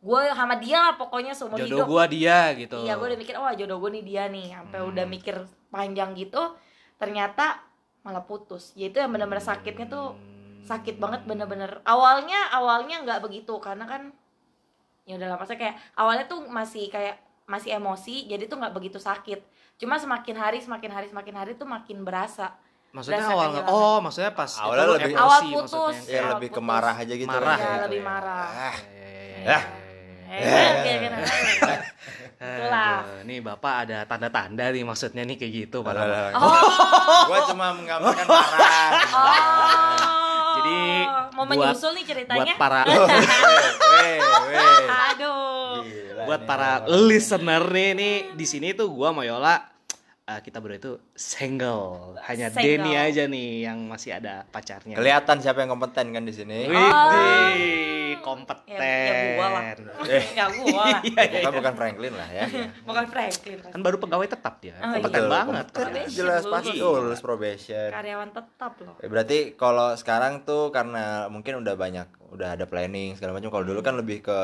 gue 0.00 0.20
sama 0.30 0.56
dia 0.56 0.78
lah 0.80 0.94
pokoknya 0.96 1.32
seumur 1.32 1.60
Jodoh 1.60 1.84
hidup 1.84 1.86
gua 1.86 2.04
dia 2.08 2.56
gitu. 2.56 2.80
Iya, 2.80 2.96
gue 2.96 3.04
udah 3.04 3.20
mikir, 3.20 3.36
wah 3.36 3.52
jodoh 3.52 3.76
gue 3.84 3.90
nih 3.92 4.04
dia 4.08 4.24
nih. 4.32 4.48
Sampai 4.48 4.80
udah 4.80 5.04
Hmm. 5.04 5.12
mikir 5.12 5.36
panjang 5.68 6.16
gitu, 6.16 6.40
ternyata 6.96 7.60
malah 8.00 8.22
putus. 8.22 8.72
Ya 8.74 8.88
itu 8.88 8.96
yang 8.96 9.10
bener-bener 9.10 9.40
sakitnya 9.40 9.86
tuh 9.86 10.16
sakit 10.62 10.96
banget 10.96 11.24
bener-bener. 11.24 11.80
Awalnya 11.82 12.50
awalnya 12.50 13.02
nggak 13.02 13.20
begitu 13.20 13.56
karena 13.58 13.84
kan 13.84 14.12
ya 15.04 15.16
udah 15.16 15.34
lama 15.34 15.44
saya 15.44 15.58
kayak 15.58 15.76
awalnya 15.94 16.24
tuh 16.24 16.44
masih 16.46 16.86
kayak 16.86 17.18
masih 17.44 17.74
emosi, 17.74 18.30
jadi 18.30 18.46
tuh 18.46 18.56
nggak 18.56 18.72
begitu 18.72 18.96
sakit. 18.96 19.42
Cuma 19.74 19.98
semakin 19.98 20.36
hari 20.36 20.58
semakin 20.62 20.90
hari 20.90 21.06
semakin 21.08 21.34
hari 21.34 21.52
tuh 21.54 21.66
makin 21.66 22.04
berasa. 22.04 22.54
Maksudnya 22.90 23.22
Berasa 23.22 23.32
awal 23.32 23.46
kehilangan. 23.50 23.70
Oh, 23.70 23.96
maksudnya 23.98 24.32
pas 24.32 24.50
Awalnya 24.52 24.86
lebih- 24.92 25.14
emosi 25.14 25.22
Awal 25.22 25.40
putus. 25.46 25.70
maksudnya. 25.94 26.10
Ya 26.10 26.20
Awal 26.20 26.30
lebih 26.34 26.48
putus. 26.48 26.56
kemarah 26.58 26.94
aja 26.94 27.14
gitu. 27.14 27.30
Marah 27.30 27.54
ya, 27.54 27.62
gitu 27.66 27.82
lebih 27.86 28.00
ya. 28.00 28.06
marah. 28.06 28.46
Ah. 28.46 28.76
Ya. 29.40 29.58
Eh, 30.30 30.70
kayak 30.80 30.98
gitu. 31.00 31.16
Itulah. 32.40 33.04
Aduh, 33.04 33.20
nih 33.22 33.38
Bapak 33.38 33.74
ada 33.84 33.98
tanda-tanda 34.02 34.64
nih 34.66 34.80
maksudnya 34.80 35.22
nih 35.22 35.36
kayak 35.36 35.52
gitu 35.60 35.84
padahal. 35.84 36.32
Oh. 36.32 36.56
Gua 37.28 37.38
cuma 37.46 37.76
menggambarkan 37.76 38.26
marah. 38.26 38.90
Oh. 40.50 40.56
Jadi, 40.56 40.80
mau 41.30 41.44
Buat- 41.44 41.50
menyusul 41.52 41.92
nih 41.92 42.00
buat 42.00 42.10
ceritanya 42.10 42.52
para 42.56 42.80
Weh, 42.88 44.18
weh. 44.18 44.84
aduh 44.88 45.80
Gila 45.80 46.22
buat 46.26 46.40
nih 46.40 46.46
para 46.46 46.70
listener 46.86 47.62
nih 47.66 47.90
nih 47.94 48.14
di 48.34 48.44
sini 48.44 48.68
tuh 48.72 48.90
gua 48.90 49.14
sama 49.14 49.22
Eh, 50.30 50.40
kita 50.40 50.62
berdua 50.62 50.78
itu 50.78 50.92
single 51.10 52.14
hanya 52.22 52.46
Single. 52.48 52.86
Denny 52.86 52.92
aja 52.94 53.26
nih 53.26 53.66
yang 53.66 53.82
masih 53.84 54.14
ada 54.14 54.46
pacarnya 54.46 54.94
Kelihatan 54.94 55.42
siapa 55.42 55.58
yang 55.58 55.70
kompeten 55.70 56.14
kan 56.14 56.22
di 56.22 56.30
sini. 56.30 56.70
Widih, 56.70 58.22
kompeten 58.22 58.78
ya, 58.78 58.78
ya 58.78 59.14
gua 59.34 59.48
lah 59.50 59.62
ya 60.38 60.44
gua 60.52 60.70
lah 60.86 60.98
Iya, 61.02 61.22
iya, 61.24 61.24
Bukan 61.34 61.42
iya. 61.42 61.58
bukan 61.58 61.74
Franklin 61.74 62.12
lah 62.14 62.28
ya. 62.30 62.44
bukan 62.84 63.04
Franklin 63.06 63.58
kan 63.64 63.80
baru 63.80 63.96
pegawai 63.98 64.28
tetap 64.28 64.54
dia 64.60 64.78
Oh, 64.78 64.92
kompeten 64.94 65.18
iya. 65.20 65.30
banget 65.32 65.66
Kompeten, 65.66 65.82
Probation 65.82 66.14
jelas 66.14 66.42
pasti 66.46 66.70
Iya. 66.72 66.86
oh, 66.86 66.94
lulus 67.00 67.20
probation. 67.20 67.88
karyawan 67.90 68.30
tetap 68.30 68.72
loh 68.78 68.94
Eh, 68.96 69.08
Berarti 69.08 69.38
kalau 69.56 69.88
sekarang 69.94 70.44
tuh 70.44 70.70
karena 70.70 71.26
mungkin 71.26 71.58
udah 71.58 71.74
banyak, 71.74 72.06
udah 72.30 72.54
ada 72.54 72.64
planning 72.64 73.18
segala 73.18 73.34
macam. 73.34 73.50
Kalau 73.50 73.64
dulu 73.64 73.80
kan 73.80 73.98
lebih 73.98 74.22
ke 74.22 74.38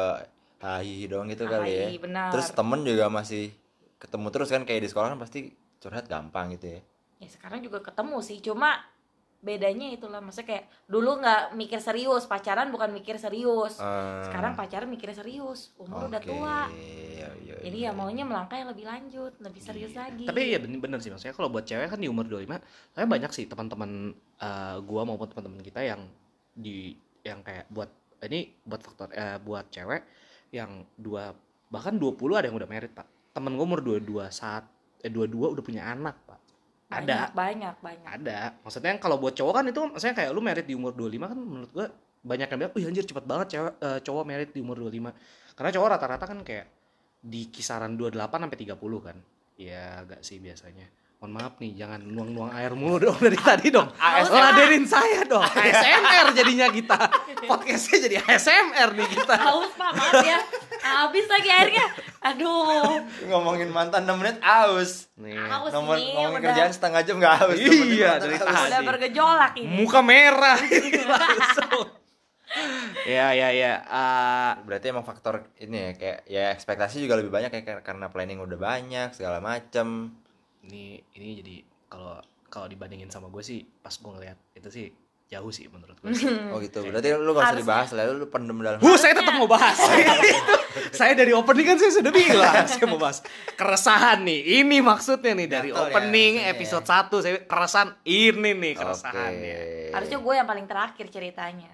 hahi 0.58 1.06
doang 1.06 1.28
gitu 1.28 1.46
kali 1.46 1.70
ya. 1.70 1.86
Hahi, 1.86 1.98
benar. 2.00 2.28
Terus 2.32 2.50
temen 2.50 2.82
juga 2.82 3.06
masih 3.06 3.54
ketemu 3.96 4.26
terus 4.28 4.48
kan 4.48 4.62
kayak 4.62 4.82
di 4.82 4.88
sekolah 4.88 5.14
kan 5.14 5.20
pasti 5.20 5.52
curhat 5.86 6.10
gampang 6.10 6.50
gitu 6.58 6.66
ya. 6.76 6.80
ya 7.22 7.28
sekarang 7.30 7.62
juga 7.62 7.78
ketemu 7.80 8.18
sih 8.20 8.42
cuma 8.42 8.82
bedanya 9.36 9.94
itulah 9.94 10.18
maksudnya 10.18 10.48
kayak 10.58 10.64
dulu 10.90 11.22
nggak 11.22 11.54
mikir 11.54 11.78
serius 11.78 12.26
pacaran 12.26 12.72
bukan 12.74 12.90
mikir 12.90 13.14
serius 13.14 13.78
Eh, 13.78 14.22
sekarang 14.26 14.58
pacaran 14.58 14.90
mikir 14.90 15.14
serius 15.14 15.70
umur 15.78 16.10
udah 16.10 16.18
oke. 16.18 16.26
tua 16.26 16.66
Iya, 16.74 17.30
iya, 17.44 17.54
jadi 17.62 17.78
iya. 17.86 17.90
ya 17.94 17.96
maunya 17.96 18.24
melangkah 18.26 18.58
yang 18.58 18.74
lebih 18.74 18.88
lanjut 18.88 19.38
lebih 19.38 19.62
serius 19.62 19.94
lagi 19.94 20.26
tapi 20.26 20.50
ya 20.50 20.58
bener, 20.58 20.82
bener 20.82 20.98
sih 20.98 21.14
maksudnya 21.14 21.36
kalau 21.36 21.52
buat 21.52 21.62
cewek 21.62 21.86
kan 21.86 22.00
di 22.00 22.10
umur 22.10 22.26
25 22.26 22.58
saya 22.96 23.06
banyak 23.06 23.30
sih 23.30 23.44
teman-teman 23.46 24.10
eh, 24.42 24.76
gua 24.82 25.02
maupun 25.06 25.28
teman-teman 25.30 25.62
kita 25.62 25.80
yang 25.84 26.00
di 26.56 26.96
yang 27.22 27.44
kayak 27.46 27.70
buat 27.70 27.92
ini 28.26 28.50
buat 28.66 28.80
faktor 28.82 29.14
eh, 29.14 29.38
buat 29.38 29.70
cewek 29.70 30.02
yang 30.50 30.82
dua 30.96 31.36
bahkan 31.70 31.94
20 31.98 32.18
ada 32.34 32.46
yang 32.50 32.56
udah 32.56 32.70
merit 32.70 32.90
pak 32.94 33.06
temen 33.36 33.52
gue 33.52 33.66
umur 33.66 33.84
22 33.84 34.32
saat 34.32 34.64
eh 35.06 35.12
22 35.14 35.54
udah 35.54 35.64
punya 35.64 35.86
anak 35.86 36.18
pak. 36.26 36.38
Ada. 36.90 37.30
Banyak 37.30 37.30
banyak 37.34 37.76
banyak. 37.82 38.10
Ada. 38.22 38.40
Maksudnya 38.62 38.92
kalau 38.98 39.16
buat 39.18 39.34
cowok 39.34 39.54
kan 39.54 39.64
itu 39.66 39.80
maksudnya 39.86 40.14
kayak 40.14 40.30
lu 40.34 40.42
merit 40.42 40.66
di 40.66 40.74
umur 40.74 40.94
25 40.94 41.30
kan 41.30 41.38
menurut 41.38 41.70
gua 41.70 41.86
banyak 42.26 42.46
yang 42.50 42.58
bilang 42.58 42.74
wih 42.74 42.84
anjir 42.90 43.04
cepet 43.06 43.24
banget 43.26 43.46
cewek 43.54 43.74
eh, 43.78 43.98
cowok 44.02 44.24
merit 44.26 44.50
di 44.50 44.60
umur 44.62 44.76
25 44.82 45.54
karena 45.54 45.70
cowok 45.70 45.88
rata-rata 45.94 46.24
kan 46.26 46.38
kayak 46.42 46.66
di 47.22 47.50
kisaran 47.50 47.98
28 47.98 48.18
sampai 48.18 48.58
30 48.58 49.06
kan. 49.06 49.16
Ya 49.56 50.04
agak 50.04 50.20
sih 50.22 50.38
biasanya. 50.38 50.86
Mohon 51.16 51.32
maaf 51.32 51.54
nih 51.56 51.72
jangan 51.80 52.00
nuang-nuang 52.04 52.52
air 52.52 52.76
mulu 52.76 53.08
dong 53.08 53.16
dari 53.24 53.40
tadi 53.40 53.72
dong. 53.72 53.88
Ladenin 54.28 54.84
saya 54.84 55.24
dong. 55.24 55.42
ASMR 55.42 56.36
jadinya 56.36 56.68
kita. 56.68 56.98
Podcastnya 57.48 57.98
jadi 58.04 58.16
ASMR 58.20 58.92
nih 58.92 59.08
kita. 59.16 59.34
Haus 59.40 59.72
pak 59.74 59.90
maaf 59.96 60.20
ya. 60.20 60.38
Habis 60.84 61.24
lagi 61.26 61.48
airnya 61.48 61.86
aduh 62.18 63.00
ngomongin 63.24 63.68
mantan 63.68 64.02
6 64.02 64.16
menit 64.16 64.36
aus. 64.40 65.06
nih 65.14 65.36
haus 65.36 65.70
Nomor 65.70 65.94
nih 65.94 66.10
ngomongin 66.10 66.32
udah 66.32 66.42
kerjaan 66.46 66.70
setengah 66.70 67.00
jam 67.02 67.16
gak 67.18 67.34
aus. 67.42 67.56
Iya, 67.56 68.10
dari 68.18 68.34
aus. 68.34 68.42
tadi. 68.42 68.68
udah 68.68 68.80
bergejolak 68.82 69.52
ini 69.56 69.72
muka 69.76 70.00
merah 70.00 70.58
langsung 71.06 71.86
ya 73.04 73.30
ya 73.32 73.48
ya 73.50 73.72
Eh, 73.82 74.52
Berarti 74.62 74.86
emang 74.88 75.02
faktor 75.02 75.50
ini 75.56 75.76
ya 75.76 75.90
kayak 75.92 76.18
ya 76.26 76.44
ekspektasi 76.50 76.98
juga 76.98 77.14
lebih 77.14 77.28
banyak 77.28 77.50
ya 77.50 77.62
kar- 77.62 77.84
karena 77.84 78.06
planning 78.06 78.38
udah 78.38 78.56
banyak 78.56 79.12
segala 79.12 79.38
macem. 79.38 80.14
ini 80.62 80.98
ini 81.12 81.28
jadi 81.36 81.56
kalau 81.86 82.18
kalau 82.46 82.66
dibandingin 82.66 83.06
sama 83.06 83.28
gue 83.28 83.38
sih 83.40 83.62
pas 83.76 83.92
gue 83.92 84.08
ngeliat 84.08 84.38
itu 84.52 84.68
sih 84.68 84.86
jauh 85.26 85.50
sih 85.50 85.66
menurut 85.66 85.94
gue 85.96 86.10
sih. 86.12 86.30
Oh 86.48 86.58
gitu. 86.58 86.82
Berarti 86.82 87.10
lu 87.12 87.30
gak 87.30 87.44
usah 87.44 87.58
dibahas 87.58 87.90
lah, 87.90 88.06
lu 88.08 88.26
pendem 88.26 88.54
dalam. 88.56 88.78
Huh, 88.78 88.94
saya 88.94 89.10
tetap 89.12 89.34
mau 89.34 89.46
bahas. 89.46 89.74
saya 90.98 91.12
dari 91.12 91.30
opening 91.30 91.66
kan 91.66 91.76
saya 91.76 91.92
sudah 91.92 92.10
bilang 92.10 92.62
saya 92.70 92.86
mau 92.86 92.94
bahas 92.96 93.26
keresahan 93.52 94.22
nih. 94.22 94.62
Ini 94.62 94.76
maksudnya 94.80 95.34
nih 95.34 95.48
dari 95.48 95.68
ya, 95.68 95.82
opening 95.82 96.32
maksudnya. 96.38 96.52
episode 96.52 96.86
1 96.86 97.10
saya 97.20 97.34
keresahan 97.42 97.90
ini 98.02 98.50
nih 98.52 98.74
keresahannya. 98.76 99.58
harusnya 99.90 100.18
gue 100.18 100.32
yang 100.32 100.44
paling 100.44 100.66
terakhir 100.66 101.06
ceritanya 101.08 101.72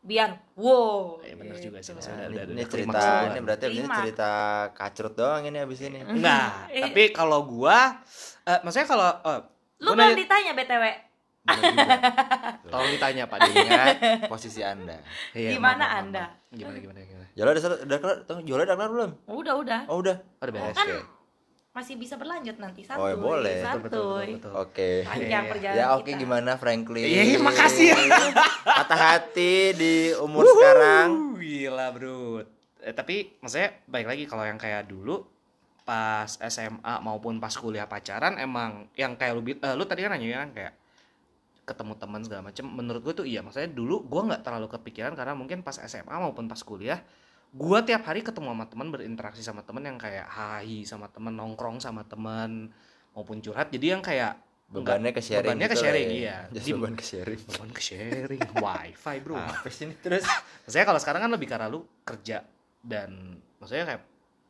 biar 0.00 0.30
wow 0.54 1.16
Ya 1.20 1.32
benar 1.34 1.56
juga 1.56 1.80
sih. 1.80 1.90
gitu. 1.90 1.96
maksudnya 1.96 2.16
udah- 2.20 2.28
ini, 2.30 2.36
udah 2.36 2.44
ini 2.46 2.64
klimaks 2.66 2.92
cerita 2.94 3.24
ini 3.26 3.38
berarti 3.40 3.64
ini 3.66 3.86
cerita 3.90 4.30
kacrut 4.72 5.14
doang 5.14 5.42
ini 5.42 5.58
abis 5.58 5.80
ini. 5.82 5.98
Nah, 6.14 6.44
tapi 6.84 7.02
kalau 7.10 7.40
gua 7.42 8.00
eh, 8.42 8.60
maksudnya 8.60 8.84
kalau 8.86 9.08
eh, 9.18 9.40
lu 9.78 9.90
belum 9.90 9.96
nanya- 9.98 10.16
ditanya 10.18 10.52
btw 10.54 10.84
Bener. 10.84 10.96
tolong 12.70 12.90
ditanya 12.90 13.24
Pak 13.24 13.38
Denny. 13.42 13.56
Ingat 13.62 13.96
posisi 14.26 14.60
anda. 14.60 14.96
Iya, 15.30 15.50
Di 15.52 15.56
maaf, 15.56 15.64
mana 15.70 15.84
maaf, 15.84 15.98
Anda? 16.00 16.24
maaf. 16.24 16.54
Gimana 16.54 16.76
gimana 16.78 16.98
gimana? 17.02 17.26
Jola 17.34 17.48
udah 17.50 17.62
sel- 17.62 17.82
udah 17.84 17.98
kelar, 17.98 18.16
Tunggu, 18.24 18.42
Jola 18.44 18.62
udah 18.62 18.76
kelar 18.76 18.90
belum? 18.90 19.10
udah 19.26 19.54
udah 19.54 19.80
Oh 19.86 19.96
udah. 20.00 20.16
Oh, 20.16 20.42
udah 20.42 20.52
beres. 20.52 20.74
kan 20.74 20.86
Oke. 20.86 20.98
masih 21.74 21.94
bisa 21.98 22.14
berlanjut 22.14 22.56
nanti 22.56 22.80
Oh, 22.88 23.04
ya 23.04 23.16
boleh. 23.18 23.58
Betul, 23.60 23.80
betul, 23.82 23.82
betul, 23.82 24.06
santuy 24.14 24.32
betul. 24.32 24.52
Oke. 24.56 24.90
panjang 25.02 25.42
Iya, 25.42 25.50
perjalanan 25.50 25.80
Ya 25.80 25.86
oke 25.92 26.06
kita. 26.06 26.18
gimana 26.18 26.50
Franklin? 26.54 27.04
Iya, 27.04 27.22
iya, 27.26 27.38
makasih 27.38 27.86
ya. 27.90 27.96
Patah 28.78 29.00
hati 29.10 29.52
di 29.74 29.94
umur 30.16 30.46
sekarang. 30.46 31.08
Wuh, 31.34 31.36
Gila 31.36 31.86
bro. 31.90 32.40
Eh, 32.78 32.92
tapi 32.92 33.36
maksudnya 33.38 33.74
baik 33.84 34.06
lagi 34.06 34.24
kalau 34.24 34.44
yang 34.44 34.56
kayak 34.56 34.86
dulu 34.86 35.24
pas 35.84 36.40
SMA 36.40 36.94
maupun 37.00 37.36
pas 37.36 37.52
kuliah 37.52 37.84
pacaran 37.84 38.36
emang 38.38 38.88
yang 38.94 39.16
kayak 39.16 39.32
lu 39.34 39.44
eh, 39.44 39.74
lu 39.76 39.84
tadi 39.84 40.00
kan 40.00 40.16
nanya 40.16 40.40
kan 40.40 40.50
kayak 40.52 40.72
ketemu 41.64 41.96
teman 41.96 42.20
segala 42.20 42.42
macem 42.48 42.64
menurut 42.68 43.00
gue 43.00 43.14
tuh 43.24 43.26
iya 43.26 43.40
maksudnya 43.40 43.72
dulu 43.72 44.04
gue 44.04 44.22
nggak 44.30 44.44
terlalu 44.44 44.68
kepikiran 44.68 45.16
karena 45.16 45.32
mungkin 45.32 45.64
pas 45.64 45.76
SMA 45.80 46.12
maupun 46.12 46.44
pas 46.44 46.60
kuliah 46.60 47.00
gue 47.54 47.78
tiap 47.86 48.02
hari 48.04 48.20
ketemu 48.20 48.52
sama 48.52 48.66
teman 48.68 48.88
berinteraksi 48.92 49.40
sama 49.40 49.62
teman 49.64 49.82
yang 49.86 49.96
kayak 49.96 50.26
hai 50.28 50.84
sama 50.84 51.08
teman 51.08 51.32
nongkrong 51.32 51.80
sama 51.80 52.04
teman 52.04 52.68
maupun 53.16 53.40
curhat 53.40 53.72
jadi 53.72 53.96
yang 53.96 54.02
kayak 54.04 54.36
Bebannya 54.64 55.12
ke 55.12 55.20
sharing. 55.22 55.44
bebannya 55.54 55.68
ke 55.70 55.76
gitu 55.76 55.84
sharing, 55.86 56.08
ya. 56.08 56.16
iya. 56.18 56.36
Just 56.56 56.66
Di- 56.66 56.72
beban 56.74 56.94
ke 56.96 57.04
sharing. 57.04 57.40
beban 57.46 57.70
ke 57.70 57.82
sharing 57.84 58.40
wifi 58.58 59.16
bro 59.22 59.36
Apa 59.54 59.68
sih 59.70 59.86
ini 59.86 59.94
terus? 60.00 60.24
Maksudnya 60.66 60.86
kalau 60.88 60.98
sekarang 60.98 61.20
kan 61.28 61.30
lebih 61.30 61.46
karena 61.46 61.68
lu 61.68 61.84
kerja 62.02 62.42
dan 62.80 63.38
maksudnya 63.60 63.84
kayak 63.86 64.02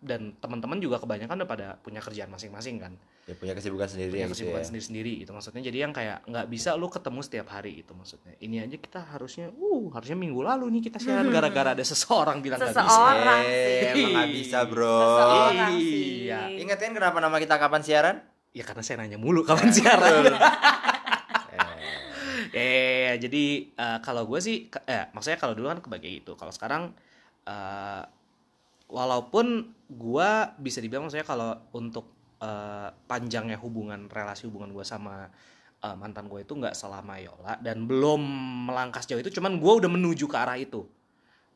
dan 0.05 0.37
teman-teman 0.37 0.77
juga 0.79 1.01
kebanyakan 1.01 1.35
udah 1.35 1.49
pada 1.49 1.67
punya 1.77 1.99
kerjaan 1.99 2.29
masing-masing 2.29 2.77
kan 2.77 2.93
Ya 3.25 3.33
punya 3.33 3.57
kesibukan 3.57 3.89
sendiri 3.89 4.13
punya 4.13 4.29
gitu 4.29 4.35
kesibukan 4.37 4.61
ya. 4.61 4.67
sendiri-sendiri 4.69 5.13
gitu 5.19 5.33
maksudnya 5.33 5.65
jadi 5.65 5.79
yang 5.81 5.93
kayak 5.93 6.29
nggak 6.29 6.47
bisa 6.47 6.77
lu 6.77 6.87
ketemu 6.87 7.21
setiap 7.21 7.49
hari 7.49 7.81
itu 7.81 7.91
maksudnya 7.91 8.37
ini 8.39 8.61
aja 8.61 8.77
kita 8.77 9.01
harusnya 9.03 9.49
uh 9.49 9.85
harusnya 9.91 10.13
minggu 10.15 10.39
lalu 10.39 10.69
nih 10.71 10.83
kita 10.85 11.01
siaran 11.01 11.33
gara-gara 11.35 11.73
ada 11.73 11.81
seseorang 11.81 12.39
bilang 12.39 12.61
nggak 12.61 12.69
bisa 12.71 12.85
Seseorang. 12.85 13.17
Orang 13.17 13.41
Eh, 13.41 13.57
sih. 13.57 13.89
emang 13.97 14.11
nggak 14.13 14.31
bisa 14.31 14.59
bro. 14.65 14.93
Seseorang 15.01 15.73
sih. 15.73 16.05
Iya. 16.29 16.41
Ingat 16.55 16.79
kan 16.79 16.93
kenapa 16.93 17.19
nama 17.19 17.37
kita 17.37 17.57
kapan 17.57 17.81
siaran? 17.81 18.17
ya 18.53 18.63
karena 18.63 18.83
saya 18.85 18.97
nanya 19.01 19.19
mulu 19.19 19.43
kapan 19.43 19.67
siaran 19.69 20.31
Eh, 21.51 21.67
eh 22.55 23.13
jadi 23.25 23.45
eh, 23.73 23.99
kalau 24.01 24.27
gue 24.27 24.39
sih 24.39 24.57
eh 24.85 25.11
maksudnya 25.11 25.39
kalau 25.39 25.55
dulu 25.55 25.67
kan 25.69 25.81
kebagi 25.81 26.21
itu 26.21 26.33
kalau 26.35 26.51
sekarang 26.51 26.93
eh 27.45 28.03
walaupun 28.95 29.47
gue 29.85 30.31
bisa 30.57 30.79
dibilang 30.79 31.05
maksudnya 31.05 31.27
kalau 31.27 31.51
untuk 31.75 32.15
eh, 32.39 32.89
panjangnya 33.11 33.59
hubungan 33.59 34.07
relasi 34.07 34.47
hubungan 34.47 34.71
gue 34.71 34.87
sama 34.87 35.27
eh, 35.81 35.97
mantan 35.99 36.31
gue 36.31 36.41
itu 36.41 36.55
nggak 36.55 36.73
selama 36.73 37.19
Yola 37.19 37.59
dan 37.59 37.85
belum 37.85 38.23
melangkah 38.71 39.03
sejauh 39.03 39.19
itu 39.19 39.35
cuman 39.35 39.59
gue 39.59 39.73
udah 39.75 39.91
menuju 39.91 40.25
ke 40.25 40.37
arah 40.39 40.55
itu 40.55 40.87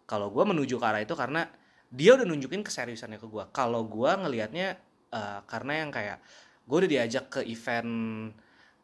kalau 0.03 0.29
gue 0.29 0.43
menuju 0.43 0.75
ke 0.75 0.85
arah 0.85 0.99
itu 0.99 1.15
karena 1.15 1.47
dia 1.89 2.13
udah 2.13 2.27
nunjukin 2.27 2.61
keseriusannya 2.61 3.17
ke 3.17 3.25
gue 3.25 3.45
kalau 3.49 3.87
gue 3.87 4.11
ngelihatnya 4.11 4.75
eh, 5.15 5.41
karena 5.47 5.73
yang 5.81 5.91
kayak 5.95 6.19
gue 6.69 6.77
udah 6.85 6.91
diajak 6.91 7.25
ke 7.31 7.41
event 7.47 7.93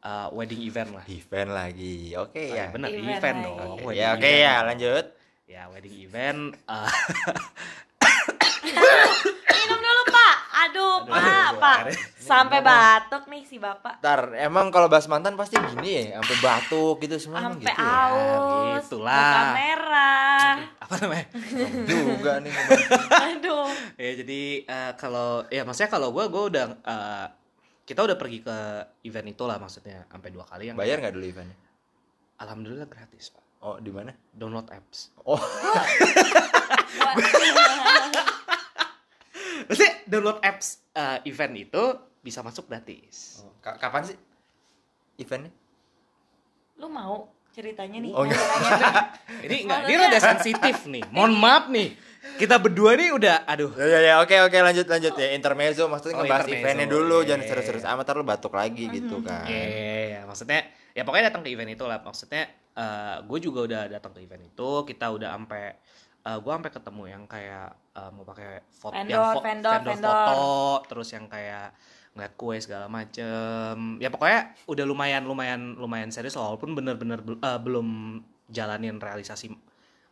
eh, 0.00 0.28
wedding 0.30 0.62
event 0.62 0.90
lah 0.94 1.04
event 1.06 1.50
lagi. 1.50 2.14
Oke 2.14 2.44
Oh, 2.48 2.56
ya. 2.56 2.68
bener 2.70 2.88
Event 2.88 3.18
event, 3.18 3.38
dong 3.42 3.58
Oke, 3.76 3.84
wedding 3.84 3.98
ya 3.98 4.08
oke 4.14 4.22
event. 4.24 4.40
ya 4.40 4.54
lanjut. 4.62 5.06
ya 5.44 5.62
wedding 5.68 5.94
event 6.00 6.40
eh, 6.64 6.92
minum 9.54 9.78
dulu 9.78 10.02
pak. 10.08 10.34
Aduh 10.64 10.94
Aduh, 11.04 11.10
pak 11.10 11.20
aduh, 11.20 11.60
pak. 11.60 11.78
sampai 12.16 12.58
batuk 12.60 13.28
nih 13.28 13.42
si 13.44 13.56
bapak. 13.58 14.00
Ntar 14.00 14.32
emang 14.38 14.68
kalau 14.68 14.88
bahas 14.88 15.04
mantan 15.04 15.34
pasti 15.34 15.56
gini 15.60 15.90
ya, 16.08 16.20
sampai 16.20 16.36
batuk 16.40 16.96
gitu 17.00 17.16
semua 17.20 17.44
sampai 17.44 17.60
gitu 17.60 17.68
ya. 17.68 17.76
aus 18.08 18.84
gitulah. 18.86 19.12
muka 19.12 19.42
merah 19.52 20.52
apa 20.80 20.94
namanya? 21.04 21.26
Juga 21.84 22.32
nih. 22.40 22.52
aduh. 23.12 23.68
Ya 23.96 24.10
jadi 24.16 24.40
eh, 24.64 24.92
kalau 24.96 25.44
ya 25.48 25.62
maksudnya 25.62 25.90
kalau 25.90 26.08
gue 26.10 26.24
gue 26.26 26.44
udah 26.50 26.64
eh, 26.80 27.26
kita 27.84 28.00
udah 28.00 28.16
pergi 28.16 28.40
ke 28.40 28.56
event 29.04 29.28
itu 29.28 29.44
lah 29.44 29.60
maksudnya 29.60 30.08
sampai 30.08 30.32
dua 30.32 30.48
kali 30.48 30.72
yang 30.72 30.76
Bayar 30.76 30.98
nggak 30.98 31.12
dulu 31.12 31.26
eventnya? 31.28 31.56
alhamdulillah 32.34 32.88
gratis 32.88 33.30
pak. 33.30 33.44
Oh 33.60 33.76
di 33.76 33.88
mana? 33.88 34.12
download 34.32 34.68
apps. 34.68 35.12
Oh 35.22 35.36
maksudnya 39.64 39.94
download 40.04 40.38
apps 40.40 40.66
eh, 40.90 41.18
event 41.24 41.54
itu 41.54 41.82
bisa 42.18 42.40
masuk 42.40 42.64
gratis 42.64 43.40
ka- 43.58 43.76
kapan 43.76 44.02
sih 44.06 44.18
eventnya? 45.16 45.52
lu 46.74 46.88
mau 46.88 47.28
ceritanya 47.50 47.98
nih 48.00 48.10
Oh, 48.10 48.22
enggak. 48.22 48.34
masalahnya. 48.34 49.02
Ini 49.46 49.56
enggak, 49.62 49.78
ini 49.84 49.94
rada 49.96 50.18
sensitif 50.18 50.76
nih. 50.86 51.06
Mohon 51.08 51.32
maaf 51.38 51.64
nih. 51.68 51.94
Kita 52.34 52.58
berdua 52.58 52.96
nih 52.96 53.14
udah 53.14 53.46
aduh. 53.46 53.70
Ya 53.76 53.86
ya 53.86 54.00
ya 54.02 54.14
oke 54.18 54.34
oke 54.42 54.58
lanjut 54.58 54.82
lanjut 54.84 55.14
ya 55.14 55.28
intermezzo 55.30 55.86
maksudnya 55.86 56.16
Oh, 56.16 56.20
ngebahas 56.20 56.44
intermezzo. 56.44 56.64
eventnya 56.64 56.86
dulu 56.88 57.16
Iya, 57.16 57.26
jangan 57.28 57.40
iya, 57.40 57.48
serius-serius 57.48 57.86
amat 57.86 58.06
lu 58.10 58.24
batuk 58.24 58.52
lagi 58.52 58.84
gitu 58.90 59.22
kan. 59.22 59.46
Iya, 59.46 59.62
iya, 59.62 59.86
iya. 60.02 60.20
maksudnya 60.24 60.66
ya 60.90 61.02
pokoknya 61.02 61.30
datang 61.30 61.42
ke 61.42 61.52
event 61.52 61.70
itu 61.70 61.84
lah. 61.84 61.98
Maksudnya 62.00 62.42
gue 63.22 63.38
juga 63.38 63.60
udah 63.62 63.82
datang 63.88 64.10
ke 64.10 64.20
event 64.20 64.42
itu, 64.44 64.68
kita 64.82 65.06
udah 65.06 65.30
sampai 65.30 65.78
gue 66.24 66.52
sampai 66.56 66.72
ketemu 66.72 67.02
yang 67.04 67.22
kayak 67.28 67.68
eh, 67.92 68.10
mau 68.16 68.24
pakai 68.24 68.64
foto 68.72 68.96
Vendor, 68.96 69.12
yang 69.12 69.36
fo- 69.36 69.44
vendor, 69.44 69.72
vendor. 69.84 70.08
foto, 70.08 70.44
terus 70.88 71.08
yang 71.12 71.28
kayak 71.28 71.76
ngeliat 72.16 72.32
kue 72.38 72.56
segala 72.62 72.86
macem. 72.88 74.00
Ya 74.00 74.08
pokoknya 74.08 74.56
udah 74.64 74.84
lumayan 74.88 75.22
lumayan 75.28 75.76
lumayan 75.76 76.08
serius 76.08 76.38
walaupun 76.40 76.72
bener-bener 76.72 77.20
eh, 77.20 77.60
belum 77.60 78.20
jalanin 78.48 78.96
realisasi 78.96 79.52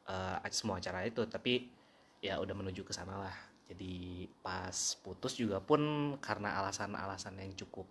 eh, 0.08 0.50
semua 0.52 0.76
acara 0.82 1.06
itu, 1.08 1.24
tapi 1.24 1.72
ya 2.20 2.36
udah 2.38 2.54
menuju 2.54 2.84
ke 2.84 2.92
sana 2.92 3.16
lah. 3.16 3.36
Jadi 3.72 4.28
pas 4.44 5.00
putus 5.00 5.32
juga 5.32 5.56
pun 5.64 5.80
karena 6.20 6.60
alasan-alasan 6.60 7.40
yang 7.40 7.56
cukup 7.56 7.88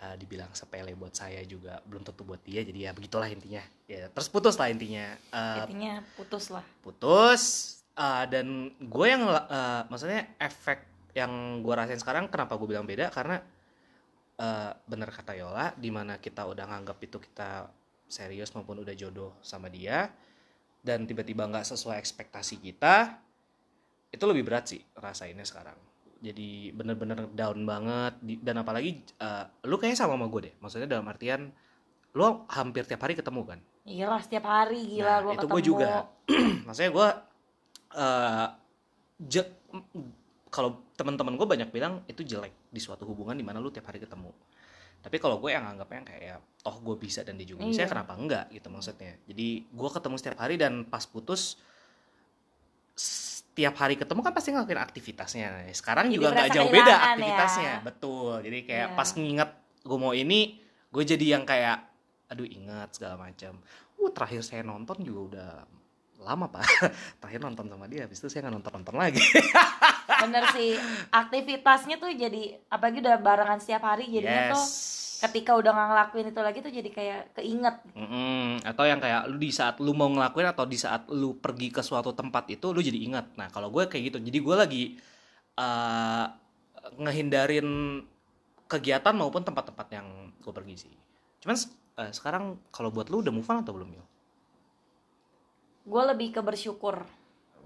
eh, 0.00 0.16
dibilang 0.16 0.48
sepele 0.56 0.96
buat 0.96 1.12
saya 1.12 1.44
juga 1.44 1.82
belum 1.84 2.06
tentu 2.06 2.24
buat 2.24 2.40
dia 2.40 2.64
jadi 2.64 2.88
ya 2.88 2.90
begitulah 2.96 3.28
intinya. 3.28 3.62
Ya 3.90 4.08
terus 4.08 4.28
putus 4.32 4.56
lah 4.56 4.72
intinya. 4.72 5.16
Eh, 5.18 5.56
intinya 5.68 6.00
putus 6.16 6.48
lah. 6.48 6.64
putus 6.80 7.42
eh, 7.98 8.24
dan 8.32 8.72
gue 8.80 9.06
yang 9.06 9.28
eh, 9.28 9.82
maksudnya 9.92 10.32
efek 10.40 10.88
yang 11.12 11.60
gue 11.60 11.74
rasain 11.76 12.00
sekarang 12.00 12.32
kenapa 12.32 12.56
gue 12.56 12.68
bilang 12.72 12.88
beda? 12.88 13.12
Karena 13.12 13.36
eh, 14.40 14.70
bener 14.88 15.08
kata 15.12 15.36
Yola 15.36 15.76
di 15.76 15.90
mana 15.92 16.16
kita 16.16 16.48
udah 16.48 16.64
nganggap 16.68 16.98
itu 17.04 17.20
kita 17.20 17.68
serius 18.12 18.52
maupun 18.52 18.84
udah 18.84 18.92
jodoh 18.92 19.32
sama 19.40 19.72
dia 19.72 20.12
dan 20.84 21.06
tiba-tiba 21.08 21.48
nggak 21.48 21.64
sesuai 21.64 21.96
ekspektasi 21.96 22.60
kita 22.60 23.16
itu 24.12 24.24
lebih 24.28 24.44
berat 24.44 24.68
sih 24.68 24.82
rasainnya 24.98 25.46
sekarang 25.46 25.78
jadi 26.22 26.70
bener-bener 26.72 27.26
down 27.34 27.66
banget. 27.66 28.14
Dan 28.40 28.62
apalagi 28.62 29.02
eh, 29.02 29.44
lu 29.66 29.76
kayaknya 29.76 30.06
sama 30.06 30.14
sama 30.14 30.30
gue 30.30 30.40
deh. 30.48 30.54
Maksudnya 30.62 30.88
dalam 30.88 31.06
artian 31.10 31.50
lu 32.14 32.46
hampir 32.48 32.86
tiap 32.86 33.02
hari 33.02 33.18
ketemu 33.18 33.42
kan? 33.42 33.58
Iyalah 33.82 34.22
setiap 34.22 34.46
hari 34.46 34.86
gila 34.86 35.10
Nah, 35.10 35.18
gua 35.20 35.32
itu 35.34 35.46
gue 35.50 35.62
juga. 35.66 35.88
Maksudnya 36.70 36.90
gue 36.94 37.08
eh 37.92 38.46
je- 39.18 39.54
kalau 40.48 40.84
teman-teman 40.94 41.34
gue 41.34 41.48
banyak 41.48 41.68
bilang 41.72 42.04
itu 42.06 42.22
jelek 42.22 42.52
di 42.70 42.78
suatu 42.78 43.02
hubungan 43.08 43.34
di 43.34 43.42
mana 43.42 43.58
lu 43.58 43.74
tiap 43.74 43.90
hari 43.90 43.98
ketemu. 43.98 44.30
Tapi 45.02 45.18
kalau 45.18 45.42
gue 45.42 45.50
yang 45.50 45.66
anggapnya 45.66 46.06
kayak 46.06 46.38
toh 46.62 46.78
gue 46.78 46.94
bisa 46.94 47.26
dan 47.26 47.34
dia 47.34 47.48
juga 47.48 47.66
bisa 47.66 47.82
Iya. 47.82 47.90
kenapa 47.90 48.14
enggak? 48.14 48.46
gitu 48.54 48.70
maksudnya. 48.70 49.18
Jadi 49.26 49.66
gue 49.66 49.90
ketemu 49.90 50.14
setiap 50.14 50.38
hari 50.38 50.54
dan 50.54 50.86
pas 50.86 51.02
putus 51.02 51.58
setiap 53.52 53.76
hari 53.76 54.00
ketemu 54.00 54.20
kan 54.24 54.32
pasti 54.32 54.48
ngelakuin 54.48 54.80
aktivitasnya. 54.80 55.48
Sekarang 55.76 56.08
Jadi 56.08 56.16
juga 56.16 56.32
nggak 56.32 56.50
jauh 56.56 56.70
beda 56.72 56.88
ya. 56.88 56.98
aktivitasnya. 57.12 57.72
Betul. 57.84 58.32
Jadi 58.40 58.58
kayak 58.64 58.88
Iya. 58.88 58.96
pas 58.96 59.08
nginget 59.12 59.50
gue 59.84 59.98
mau 60.00 60.16
ini 60.16 60.56
gue 60.88 61.02
jadi 61.04 61.36
yang 61.36 61.44
kayak 61.44 61.84
aduh 62.32 62.48
ingat 62.48 62.96
segala 62.96 63.20
macam 63.20 63.60
uh 64.00 64.10
terakhir 64.10 64.40
saya 64.40 64.64
nonton 64.64 65.04
juga 65.04 65.20
udah 65.28 65.50
lama 66.22 66.48
pak. 66.48 66.64
Terakhir 67.20 67.44
nonton 67.44 67.68
sama 67.68 67.84
dia 67.92 68.08
habis 68.08 68.16
itu 68.16 68.32
saya 68.32 68.48
nggak 68.48 68.54
nonton 68.56 68.72
nonton 68.80 68.96
lagi. 68.96 69.20
Bener 70.24 70.48
sih. 70.56 70.80
Aktivitasnya 71.12 72.00
tuh 72.00 72.08
jadi 72.08 72.56
apalagi 72.72 73.04
udah 73.04 73.20
barengan 73.20 73.60
setiap 73.60 73.84
hari 73.84 74.08
jadinya 74.08 74.56
tuh 74.56 74.64
ketika 75.22 75.54
udah 75.54 75.70
nggak 75.70 75.88
ngelakuin 75.94 76.26
itu 76.34 76.40
lagi 76.42 76.58
tuh 76.58 76.72
jadi 76.74 76.90
kayak 76.90 77.20
keinget. 77.38 77.76
Mm-mm. 77.94 78.58
atau 78.66 78.84
yang 78.84 78.98
kayak 78.98 79.30
lu 79.30 79.38
di 79.38 79.54
saat 79.54 79.78
lu 79.78 79.94
mau 79.94 80.10
ngelakuin 80.10 80.50
atau 80.50 80.66
di 80.66 80.74
saat 80.74 81.06
lu 81.14 81.38
pergi 81.38 81.70
ke 81.70 81.80
suatu 81.80 82.10
tempat 82.10 82.50
itu 82.50 82.74
lu 82.74 82.82
jadi 82.82 82.98
ingat 82.98 83.38
nah 83.38 83.46
kalau 83.48 83.70
gue 83.70 83.86
kayak 83.86 84.12
gitu. 84.12 84.18
Jadi 84.18 84.38
gue 84.42 84.56
lagi 84.58 84.84
eh, 85.56 86.26
ngehindarin 86.98 88.02
kegiatan 88.66 89.14
maupun 89.14 89.46
tempat-tempat 89.46 89.86
yang 89.94 90.06
gue 90.42 90.52
pergi 90.52 90.74
sih. 90.88 90.94
Cuman 91.40 91.56
eh, 92.02 92.10
sekarang 92.10 92.58
kalau 92.74 92.90
buat 92.90 93.06
lu 93.06 93.22
udah 93.22 93.30
move 93.30 93.46
on 93.46 93.62
atau 93.62 93.72
belum 93.72 93.90
ya 93.94 94.04
gue 95.82 96.02
lebih 96.14 96.38
ke 96.38 96.40
bersyukur. 96.42 97.02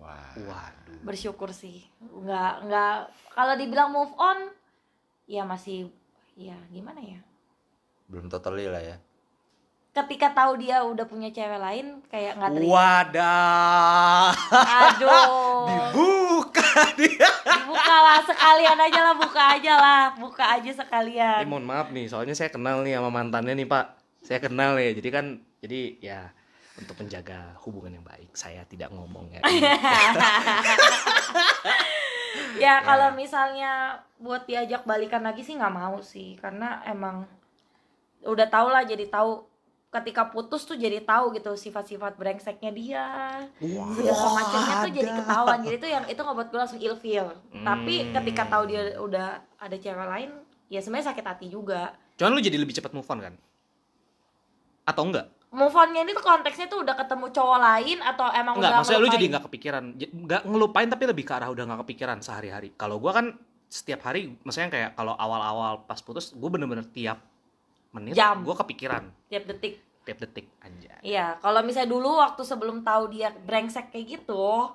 Wah. 0.01 0.33
waduh. 0.37 1.01
Bersyukur 1.05 1.53
sih. 1.53 1.85
Nggak 2.01 2.53
nggak 2.69 2.97
kalau 3.33 3.55
dibilang 3.57 3.93
move 3.93 4.13
on 4.17 4.53
ya 5.29 5.43
masih 5.45 5.91
ya 6.37 6.55
gimana 6.69 7.01
ya 7.01 7.21
Belum 8.07 8.27
totally 8.29 8.67
lah 8.67 8.83
ya. 8.83 8.97
ketika 9.97 10.29
tahu 10.29 10.61
dia 10.61 10.85
udah 10.85 11.09
punya 11.09 11.33
cewek 11.33 11.57
lain 11.57 12.05
kayak 12.13 12.37
nggak 12.37 12.53
terima. 12.53 12.69
Wadah. 12.69 14.29
Aduh. 14.93 15.65
Dibuka 15.73 16.93
dia. 17.01 17.29
Dibuka 17.49 17.97
lah 18.05 18.21
sekalian 18.21 18.77
aja 18.77 19.01
lah 19.01 19.15
buka 19.17 19.43
aja 19.57 19.73
lah. 19.81 20.03
Buka 20.21 20.45
aja 20.61 20.69
Eh, 20.69 20.77
sekalian 20.77 21.49
mohon 21.49 21.65
maaf 21.65 21.89
nih, 21.97 22.13
soalnya 22.13 22.37
saya 22.37 22.53
kenal 22.53 22.85
nih 22.85 23.01
sama 23.01 23.09
mantannya 23.09 23.57
nih 23.57 23.65
Pak. 23.65 23.87
Saya 24.21 24.37
kenal 24.45 24.77
ya, 24.77 24.93
jadi 24.93 25.09
kan, 25.09 25.27
jadi 25.65 25.81
ya 26.05 26.21
untuk 26.77 27.01
menjaga 27.01 27.57
hubungan 27.65 27.97
yang 27.97 28.05
baik, 28.05 28.29
saya 28.37 28.69
tidak 28.69 28.93
ngomong 28.93 29.33
ya. 29.33 29.41
ya 32.69 32.85
kalau 32.85 33.17
misalnya 33.17 33.97
buat 34.21 34.45
diajak 34.45 34.85
balikan 34.85 35.25
lagi 35.25 35.41
sih 35.41 35.57
nggak 35.57 35.73
mau 35.73 35.97
sih 36.05 36.37
karena 36.37 36.85
emang 36.85 37.25
udah 38.27 38.47
tau 38.47 38.67
lah 38.67 38.83
jadi 38.83 39.07
tahu 39.07 39.47
ketika 39.89 40.29
putus 40.29 40.63
tuh 40.63 40.75
jadi 40.75 41.01
tahu 41.01 41.33
gitu 41.33 41.55
sifat-sifat 41.55 42.15
brengseknya 42.15 42.69
dia 42.71 43.05
segala 43.57 44.31
macamnya 44.35 44.75
tuh 44.79 44.93
jadi 44.93 45.11
ketahuan 45.15 45.59
jadi 45.63 45.77
tuh 45.79 45.91
yang 45.91 46.05
itu 46.05 46.21
ngebuat 46.21 46.47
gue 46.47 46.59
langsung 46.59 46.81
ilfeel 46.81 47.27
tapi 47.59 47.95
Hmm. 48.03 48.13
ketika 48.13 48.43
tahu 48.47 48.63
dia 48.67 48.83
udah 48.97 49.29
ada 49.57 49.75
cewek 49.75 50.05
lain 50.05 50.31
ya 50.67 50.79
sebenarnya 50.79 51.11
sakit 51.11 51.25
hati 51.25 51.47
juga 51.49 51.95
Cuman 52.17 52.33
lu 52.33 52.41
jadi 52.41 52.57
lebih 52.57 52.73
cepat 52.73 52.91
move 52.91 53.05
on 53.07 53.21
kan? 53.21 53.35
Atau 54.85 55.05
enggak? 55.05 55.29
move 55.47 55.73
onnya 55.73 56.01
ini 56.01 56.13
tuh 56.13 56.21
konteksnya 56.21 56.67
tuh 56.67 56.81
udah 56.81 56.93
ketemu 56.95 57.29
cowok 57.31 57.59
lain 57.59 57.99
atau 58.03 58.29
emang 58.31 58.57
Enggak, 58.57 58.67
udah 58.67 58.77
maksudnya 58.77 58.93
lu 58.95 59.01
ngelupain? 59.01 59.17
jadi 59.17 59.27
nggak 59.31 59.45
kepikiran. 59.45 59.85
Nggak 60.19 60.43
ngelupain 60.45 60.89
tapi 60.91 61.05
lebih 61.07 61.25
ke 61.25 61.33
arah 61.33 61.49
udah 61.49 61.65
nggak 61.65 61.81
kepikiran 61.83 62.19
sehari-hari. 62.21 62.69
Kalau 62.73 62.97
gua 62.97 63.13
kan 63.15 63.27
setiap 63.67 64.01
hari, 64.03 64.37
maksudnya 64.43 64.69
kayak 64.69 64.91
kalau 64.93 65.13
awal-awal 65.13 65.85
pas 65.85 65.97
putus, 65.99 66.31
gue 66.31 66.51
bener-bener 66.51 66.85
tiap 66.87 67.21
menit 67.95 68.15
Jam. 68.15 68.43
gue 68.43 68.55
kepikiran 68.55 69.05
tiap 69.31 69.45
detik 69.51 69.87
tiap 70.07 70.23
detik 70.23 70.47
anjay. 70.63 71.03
Iya, 71.03 71.43
kalau 71.43 71.67
misalnya 71.67 71.91
dulu 71.91 72.23
waktu 72.23 72.47
sebelum 72.47 72.87
tahu 72.87 73.11
dia 73.11 73.35
brengsek 73.35 73.91
kayak 73.91 74.07
gitu, 74.23 74.71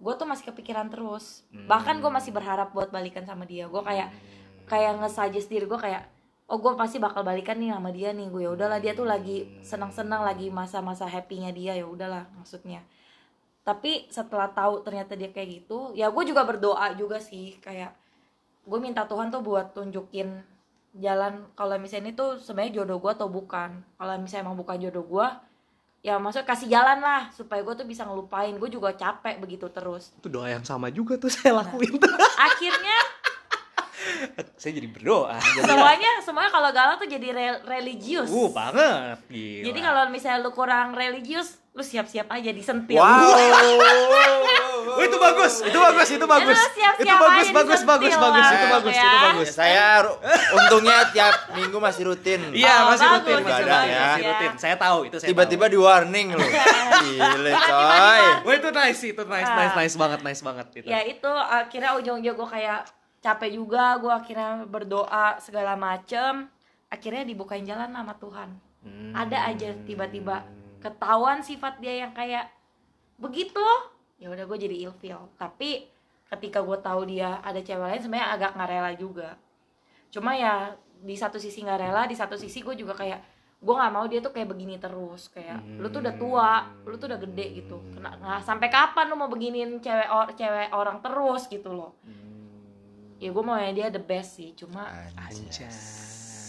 gue 0.00 0.12
tuh 0.16 0.24
masih 0.24 0.48
kepikiran 0.48 0.88
terus. 0.88 1.44
Bahkan 1.52 2.00
gue 2.00 2.08
masih 2.08 2.32
berharap 2.32 2.72
buat 2.72 2.88
balikan 2.88 3.28
sama 3.28 3.44
dia. 3.44 3.68
Gue 3.68 3.84
kayak 3.84 4.08
kayak 4.64 5.04
nge-suggest 5.04 5.52
diri 5.52 5.68
gue 5.68 5.76
kayak, 5.76 6.08
oh 6.48 6.56
gue 6.56 6.72
pasti 6.80 6.96
bakal 6.96 7.20
balikan 7.20 7.60
nih 7.60 7.76
sama 7.76 7.92
dia 7.92 8.16
nih. 8.16 8.32
Gue 8.32 8.48
ya 8.48 8.50
udahlah 8.56 8.80
dia 8.80 8.96
tuh 8.96 9.04
lagi 9.04 9.60
senang-senang 9.60 10.24
lagi 10.24 10.48
masa-masa 10.48 11.04
happy-nya 11.04 11.52
dia 11.52 11.76
ya 11.76 11.84
udahlah 11.84 12.24
maksudnya. 12.40 12.80
Tapi 13.60 14.08
setelah 14.08 14.48
tahu 14.48 14.80
ternyata 14.80 15.12
dia 15.12 15.28
kayak 15.28 15.60
gitu, 15.60 15.92
ya 15.92 16.08
gue 16.08 16.24
juga 16.24 16.48
berdoa 16.48 16.96
juga 16.96 17.20
sih 17.20 17.60
kayak 17.60 17.92
gue 18.64 18.78
minta 18.80 19.04
Tuhan 19.04 19.28
tuh 19.28 19.44
buat 19.44 19.76
tunjukin 19.76 20.40
jalan 20.98 21.46
kalau 21.54 21.78
misalnya 21.78 22.10
ini 22.10 22.12
tuh 22.18 22.42
sebenarnya 22.42 22.82
jodoh 22.82 22.98
gue 22.98 23.12
atau 23.14 23.28
bukan? 23.30 23.70
Kalau 23.94 24.12
misalnya 24.18 24.50
emang 24.50 24.58
bukan 24.58 24.76
jodoh 24.78 25.06
gue 25.06 25.28
ya 26.00 26.16
maksudnya 26.16 26.48
kasih 26.48 26.68
jalan 26.72 26.96
lah 27.04 27.28
supaya 27.28 27.60
gue 27.60 27.74
tuh 27.76 27.86
bisa 27.86 28.02
ngelupain. 28.08 28.56
Gue 28.56 28.70
juga 28.72 28.90
capek 28.96 29.38
begitu 29.38 29.70
terus. 29.70 30.10
Itu 30.18 30.32
doa 30.32 30.50
yang 30.50 30.64
sama 30.66 30.90
juga 30.90 31.20
tuh 31.20 31.30
saya 31.30 31.62
lakuin. 31.62 32.00
Tuh. 32.00 32.10
akhirnya 32.50 32.98
saya 34.54 34.72
jadi 34.72 34.88
berdoa. 34.88 35.36
semuanya 35.60 36.10
semuanya 36.20 36.50
kalau 36.50 36.70
galau 36.70 36.94
tuh 36.96 37.06
jadi 37.06 37.28
re- 37.30 37.62
religius 37.64 38.28
Uh, 38.28 38.48
banget. 38.48 39.16
Gila. 39.26 39.64
jadi 39.66 39.78
kalau 39.80 40.02
misalnya 40.08 40.38
lu 40.40 40.50
kurang 40.50 40.92
religius 40.92 41.56
lu 41.70 41.80
siap-siap 41.80 42.26
aja 42.28 42.50
disentil 42.50 42.98
Wow. 42.98 43.06
Oh, 44.90 45.04
itu 45.06 45.16
bagus, 45.16 45.62
itu 45.62 45.78
bagus, 45.78 46.08
itu 46.10 46.26
bagus. 46.26 46.50
Lu 46.50 46.68
siap-siap 46.72 46.94
itu 46.98 47.14
bagus, 47.14 47.46
aja 47.46 47.52
bagus, 47.54 47.80
bagus, 47.84 48.10
disentil 48.10 48.24
bagus, 48.26 48.50
itu 48.50 48.66
bagus, 48.66 48.90
ya. 48.90 49.04
itu 49.04 49.18
bagus. 49.22 49.48
Saya 49.50 49.86
untungnya 50.50 50.98
tiap 51.10 51.34
minggu 51.52 51.78
masih 51.78 52.02
rutin. 52.06 52.40
Iya, 52.50 52.74
Oh, 52.80 52.90
masih 52.90 53.06
bagus, 53.06 53.20
rutin, 53.22 53.36
masih 53.40 53.64
rutin, 53.64 53.86
ya. 53.86 54.00
masih 54.02 54.24
rutin. 54.26 54.50
Saya 54.58 54.74
tahu 54.76 54.98
itu 55.06 55.16
saya 55.16 55.28
Tiba-tiba 55.30 55.64
tahu. 55.64 55.72
di 55.72 55.78
warning 55.78 56.28
loh. 56.32 56.48
Gile 56.98 57.52
coy. 57.54 58.20
Wah, 58.42 58.54
itu 58.56 58.68
nice, 58.72 59.02
itu 59.06 59.22
nice, 59.22 59.46
Ah. 59.46 59.56
nice, 59.58 59.74
nice 59.78 59.94
banget, 59.94 60.20
nice 60.22 60.42
banget 60.42 60.66
itu. 60.74 60.88
ya 60.88 61.00
itu 61.02 61.30
akhirnya 61.30 61.90
ujung-ujung 61.94 62.34
gue 62.34 62.48
kayak 62.50 62.80
capek 63.20 63.60
juga 63.60 64.00
gue 64.00 64.12
akhirnya 64.12 64.64
berdoa 64.64 65.36
segala 65.38 65.76
macem. 65.76 66.48
Akhirnya 66.90 67.22
dibukain 67.22 67.62
jalan 67.62 67.92
sama 67.92 68.16
Tuhan. 68.18 68.50
Hmm. 68.80 69.12
ada 69.12 69.44
aja 69.44 69.76
tiba-tiba 69.84 70.40
ketahuan 70.80 71.44
sifat 71.44 71.84
dia 71.84 72.00
yang 72.00 72.16
kayak 72.16 72.48
begitu? 73.20 73.60
Ya 74.16 74.32
udah 74.32 74.48
gue 74.48 74.56
jadi 74.56 74.88
ilfeel. 74.88 75.20
Tapi 75.36 75.84
ketika 76.32 76.64
gue 76.64 76.80
tahu 76.80 77.04
dia 77.04 77.44
ada 77.44 77.60
cewek 77.60 77.84
lain 77.92 78.00
sebenarnya 78.00 78.28
agak 78.32 78.50
nggak 78.56 78.70
rela 78.72 78.92
juga. 78.96 79.36
Cuma 80.08 80.32
ya 80.32 80.72
di 81.00 81.12
satu 81.12 81.36
sisi 81.36 81.60
nggak 81.60 81.80
rela 81.80 82.08
di 82.08 82.16
satu 82.16 82.40
sisi 82.40 82.64
gue 82.64 82.72
juga 82.72 82.96
kayak 82.96 83.20
gue 83.60 83.74
nggak 83.76 83.92
mau 83.92 84.08
dia 84.08 84.24
tuh 84.24 84.32
kayak 84.32 84.48
begini 84.48 84.80
terus. 84.80 85.28
Kayak 85.28 85.60
lu 85.76 85.92
tuh 85.92 86.00
udah 86.00 86.14
tua 86.16 86.52
lu 86.88 86.96
tuh 86.96 87.12
udah 87.12 87.20
gede 87.20 87.46
gitu. 87.60 87.84
Kena 87.92 88.16
nggak 88.16 88.40
sampai 88.48 88.72
kapan 88.72 89.12
lu 89.12 89.20
mau 89.20 89.28
beginiin 89.28 89.76
cewek 89.84 90.08
or, 90.08 90.32
cewek 90.32 90.72
orang 90.72 91.04
terus? 91.04 91.44
gitu 91.52 91.68
loh 91.68 91.92
ya 93.20 93.28
gue 93.28 93.44
mau 93.44 93.60
dia 93.60 93.92
the 93.92 94.00
best 94.00 94.40
sih 94.40 94.56
cuma 94.56 94.88
Anjas. 95.12 95.76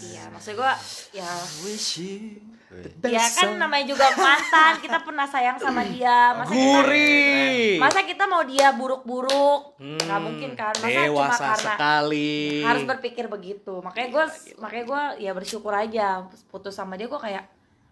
iya 0.08 0.24
maksud 0.32 0.56
gue 0.56 0.72
ya. 1.12 1.28
Wish 1.62 2.00
you 2.00 2.40
the 2.72 3.12
ya 3.12 3.20
kan 3.36 3.60
namanya 3.60 3.84
juga 3.92 4.08
mantan 4.16 4.80
kita 4.80 5.04
pernah 5.04 5.28
sayang 5.28 5.60
sama 5.60 5.84
dia. 5.84 6.32
Masa 6.32 6.48
kita 6.48 6.56
Gurih. 6.56 7.76
masa 7.76 8.00
kita 8.08 8.24
mau 8.24 8.42
dia 8.48 8.72
buruk-buruk? 8.72 9.76
Hmm, 9.76 10.00
nggak 10.00 10.20
mungkin 10.24 10.50
kan. 10.56 10.72
Masa 10.80 11.00
cuma 11.12 11.28
karena 11.36 11.74
sekali. 11.76 12.64
harus 12.64 12.84
berpikir 12.88 13.28
begitu. 13.28 13.84
Makanya 13.84 14.08
gue 14.08 14.24
makanya 14.56 14.84
gue 14.88 15.02
ya 15.28 15.32
bersyukur 15.36 15.76
aja. 15.76 16.24
Putus 16.48 16.72
sama 16.72 16.96
dia 16.96 17.12
gue 17.12 17.20
kayak 17.20 17.44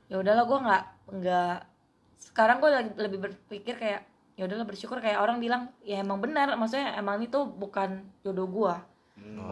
ya 0.08 0.16
udahlah 0.16 0.44
gue 0.48 0.58
nggak 0.58 0.84
nggak 1.20 1.56
sekarang 2.32 2.56
gue 2.58 2.70
lebih 2.96 3.18
berpikir 3.28 3.76
kayak 3.76 4.09
ya 4.40 4.48
udahlah 4.48 4.64
bersyukur. 4.64 5.04
Kayak 5.04 5.20
orang 5.20 5.36
bilang 5.36 5.68
ya 5.84 6.00
emang 6.00 6.16
benar. 6.16 6.56
Maksudnya 6.56 6.96
emang 6.96 7.20
itu 7.20 7.44
bukan 7.44 8.00
jodoh 8.24 8.48
gue 8.48 8.74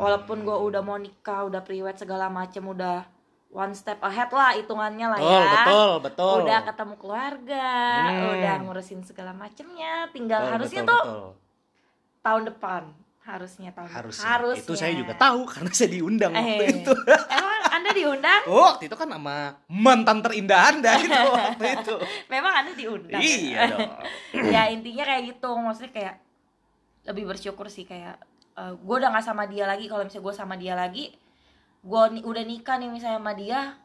walaupun 0.01 0.49
gue 0.49 0.57
udah 0.57 0.81
mau 0.81 0.97
nikah 0.97 1.45
udah 1.45 1.61
priwet 1.61 2.01
segala 2.01 2.33
macem 2.33 2.65
udah 2.65 3.05
one 3.53 3.77
step 3.77 4.01
ahead 4.01 4.33
lah 4.33 4.57
hitungannya 4.57 5.07
lah 5.13 5.21
Betul, 5.21 5.37
ya. 5.37 5.53
betul, 5.53 5.91
betul. 6.05 6.35
udah 6.45 6.59
ketemu 6.65 6.95
keluarga 6.97 7.69
Hmm. 8.09 8.33
udah 8.33 8.55
ngurusin 8.65 9.01
segala 9.05 9.33
macemnya. 9.33 10.09
Tinggal 10.09 10.41
Betul, 10.41 10.53
harusnya 10.57 10.83
betul, 10.85 10.93
tuh 10.97 11.05
betul. 11.05 11.29
tahun 12.25 12.43
depan 12.49 12.83
harusnya 13.29 13.71
tahun 13.71 13.89
harusnya. 13.89 14.25
harusnya 14.27 14.65
Itu 14.65 14.73
saya 14.73 14.93
juga 14.93 15.13
tahu 15.15 15.45
karena 15.45 15.71
saya 15.71 15.91
diundang 15.91 16.33
waktu 16.33 16.63
Eh, 16.63 16.71
itu. 16.75 16.93
emang 17.29 17.61
anda 17.69 17.91
diundang 17.93 18.43
Oh, 18.45 18.73
waktu 18.73 18.85
itu 18.87 18.97
kan 18.97 19.07
sama 19.07 19.37
mantan 19.67 20.19
terindah 20.19 20.63
Anda 20.71 20.93
itu 20.97 21.13
waktu 21.37 21.65
itu. 21.77 21.95
memang 22.27 22.53
anda 22.55 22.73
diundang 22.73 23.21
iya 23.21 23.69
dong. 23.69 23.91
ya 24.55 24.63
intinya 24.69 25.05
kayak 25.05 25.23
gitu 25.29 25.49
maksudnya 25.55 25.93
kayak 25.93 26.15
lebih 27.05 27.25
bersyukur 27.27 27.67
sih 27.67 27.85
kayak 27.85 28.17
gue 28.57 28.95
udah 28.97 29.09
nggak 29.09 29.23
sama 29.23 29.45
dia 29.45 29.65
lagi 29.65 29.87
kalau 29.87 30.03
misalnya 30.03 30.25
gue 30.25 30.35
sama 30.35 30.55
dia 30.55 30.75
lagi 30.75 31.13
gue 31.79 32.01
udah 32.23 32.43
nikah 32.43 32.75
nih 32.75 32.89
misalnya 32.89 33.19
sama 33.19 33.33
dia 33.33 33.77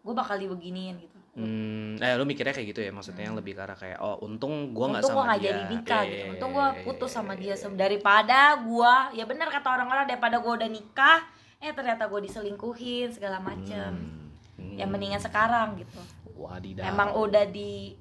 gue 0.00 0.12
bakal 0.12 0.36
dibeginiin 0.36 0.98
gitu 0.98 1.18
Hmm, 1.40 1.96
eh 1.96 2.12
lu 2.14 2.24
mikirnya 2.24 2.52
kayak 2.52 2.68
gitu 2.68 2.80
ya 2.80 2.90
maksudnya 2.90 3.24
yang 3.24 3.34
lebih 3.34 3.52
ke 3.52 3.60
arah 3.60 3.74
kayak 3.74 3.98
oh 3.98 4.20
untung 4.20 4.70
gua 4.70 4.86
nggak 4.88 5.00
untung 5.00 5.10
gue 5.10 5.16
sama 5.16 5.26
nggak 5.26 5.38
dia. 5.38 5.48
jadi 5.48 5.62
nikah 5.66 6.02
Iya, 6.02 6.06
gitu 6.06 6.20
iya, 6.20 6.30
untung 6.30 6.50
iya, 6.50 6.56
gue 6.56 6.66
iya, 6.68 6.82
putus 6.84 7.08
iya, 7.08 7.16
sama 7.16 7.32
iya, 7.32 7.38
dia 7.38 7.48
iya. 7.48 7.56
Se- 7.56 7.74
daripada 7.74 8.40
gue 8.60 8.94
ya 9.12 9.24
bener 9.24 9.48
kata 9.48 9.68
orang-orang 9.70 10.04
daripada 10.04 10.36
gue 10.38 10.52
udah 10.54 10.70
nikah 10.70 11.20
eh 11.58 11.70
ternyata 11.70 12.04
gue 12.06 12.20
diselingkuhin 12.22 13.08
segala 13.10 13.38
macem 13.38 14.20
Hmm. 14.52 14.76
ya 14.76 14.84
mendingan 14.84 15.16
sekarang 15.16 15.72
gitu 15.74 15.96
Wadidaw. 16.36 16.84
emang 16.84 17.16
udah 17.16 17.48
di 17.48 17.96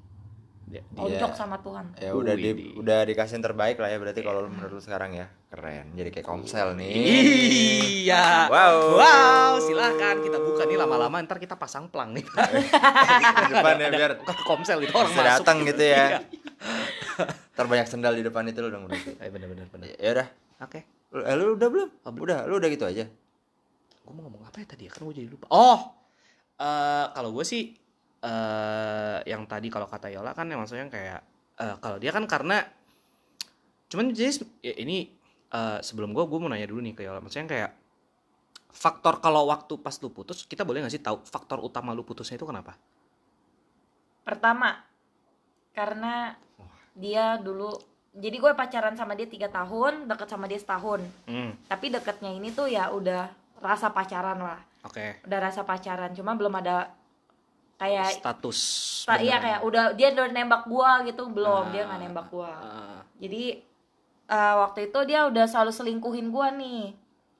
Dia- 0.69 0.86
dia- 0.86 1.01
ojok 1.17 1.34
sama 1.34 1.58
Tuhan 1.58 1.97
ya 1.97 2.13
udah 2.13 2.34
di 2.34 2.49
udah 2.75 3.01
dikasih 3.03 3.36
yang 3.36 3.45
terbaik 3.45 3.75
lah 3.75 3.89
ya 3.89 3.97
berarti 3.97 4.21
kalau 4.21 4.45
lu 4.45 4.49
menurut 4.49 4.69
lu 4.71 4.79
sekarang 4.79 5.12
ya 5.12 5.25
keren 5.47 5.91
jadi 5.91 6.10
kayak 6.10 6.23
komsel 6.23 6.73
nih 6.73 6.93
Iya. 8.05 8.45
Wow. 8.47 8.77
Wow, 8.95 9.53
silakan 9.60 10.21
kita 10.21 10.38
buka 10.38 10.63
nih 10.63 10.77
lama-lama 10.77 11.17
ntar 11.19 11.38
kita 11.38 11.53
pasang 11.55 11.88
plang 11.88 12.10
nih. 12.12 12.21
di 12.21 13.45
depan 13.49 13.75
ya 13.77 13.89
biar 13.91 14.12
Ke 14.19 14.34
komsel 14.39 14.77
gitu 14.79 14.93
orang 14.93 15.10
masuk. 15.12 15.25
datang 15.41 15.58
gitu 15.63 15.84
ya 15.84 16.05
Iya. 16.08 16.19
ntar 17.51 17.65
banyak 17.65 17.88
sendal 17.88 18.13
di 18.13 18.21
depan 18.21 18.45
itu 18.45 18.60
lu 18.60 18.69
dong 18.69 18.86
berarti 18.86 19.13
Eh 19.15 19.27
bener-bener 19.27 19.65
bener. 19.67 19.89
ya 19.95 20.10
udah 20.13 20.27
Oke. 20.60 20.79
Lu- 21.12 21.23
eh, 21.23 21.34
lu 21.34 21.55
udah 21.55 21.67
belum 21.67 21.89
Oh, 21.99 22.12
belum. 22.12 22.23
udah 22.23 22.39
lu 22.45 22.53
udah 22.55 22.69
gitu 22.69 22.86
aja 22.86 23.05
Gue 23.99 24.12
mau 24.12 24.21
ngomong 24.23 24.41
apa 24.43 24.58
ya 24.58 24.67
tadi 24.67 24.86
ya? 24.86 24.91
Kan 24.91 25.01
gue 25.03 25.15
jadi 25.15 25.27
lupa. 25.27 25.45
Oh. 25.49 25.79
eh 26.55 27.05
kalau 27.10 27.29
gue 27.32 27.41
sih 27.43 27.73
eh 28.19 29.17
yang 29.27 29.47
tadi 29.47 29.71
kalau 29.71 29.88
kata 29.88 30.12
Yola 30.12 30.36
kan 30.36 30.47
yang 30.51 30.60
maksudnya 30.60 30.91
kayak 30.91 31.19
eh 31.60 31.75
kalau 31.79 31.97
dia 31.97 32.12
kan 32.12 32.27
karena 32.27 32.63
cuman 33.89 34.12
jadi 34.12 34.43
ya 34.60 34.75
ini 34.79 35.08
eh 35.49 35.79
sebelum 35.82 36.12
gue 36.12 36.23
gue 36.27 36.39
mau 36.39 36.51
nanya 36.51 36.67
dulu 36.67 36.84
nih 36.84 36.93
ke 36.93 37.01
Yola 37.08 37.23
maksudnya 37.23 37.47
kayak 37.47 37.71
faktor 38.69 39.17
kalau 39.17 39.49
waktu 39.49 39.82
pas 39.82 39.97
lu 39.97 40.13
putus 40.13 40.45
kita 40.45 40.62
boleh 40.62 40.86
nggak 40.86 40.93
sih 40.93 41.01
tahu 41.01 41.25
faktor 41.25 41.58
utama 41.63 41.89
lu 41.95 42.05
putusnya 42.05 42.38
itu 42.38 42.45
kenapa? 42.45 42.77
Pertama, 44.21 44.77
karena 45.73 46.38
dia 46.93 47.41
dulu, 47.41 47.73
jadi 48.13 48.38
gue 48.38 48.53
pacaran 48.53 48.93
sama 48.93 49.17
dia 49.17 49.25
tiga 49.25 49.49
tahun, 49.49 50.05
deket 50.05 50.29
sama 50.29 50.45
dia 50.45 50.62
setahun. 50.62 51.01
Hmm, 51.25 51.58
Tapi 51.65 51.89
deketnya 51.89 52.29
ini 52.29 52.53
tuh 52.53 52.69
ya 52.69 52.93
udah 52.93 53.25
rasa 53.58 53.89
pacaran 53.89 54.38
lah, 54.38 54.62
oke. 54.86 55.25
udah 55.25 55.39
rasa 55.41 55.65
pacaran. 55.65 56.13
Cuma 56.13 56.38
belum 56.38 56.53
ada 56.62 56.93
kayak, 57.79 58.11
Status. 58.13 58.59
ta- 59.03 59.17
iya 59.17 59.39
kayak 59.39 59.59
udah 59.61 59.83
dia 59.93 60.11
udah 60.11 60.27
nembak 60.27 60.63
gua 60.65 60.99
gitu 61.01 61.25
belum, 61.25 61.71
dia 61.71 61.81
Ah. 61.81 61.85
nggak 61.87 61.99
nembak 62.03 62.27
gua. 62.27 62.51
Ah. 62.51 62.99
Jadi 63.17 63.63
eh, 64.27 64.53
waktu 64.55 64.79
itu 64.85 64.99
dia 65.05 65.25
udah 65.25 65.45
selalu 65.45 65.71
selingkuhin 65.71 66.27
gua 66.29 66.51
nih. 66.51 66.93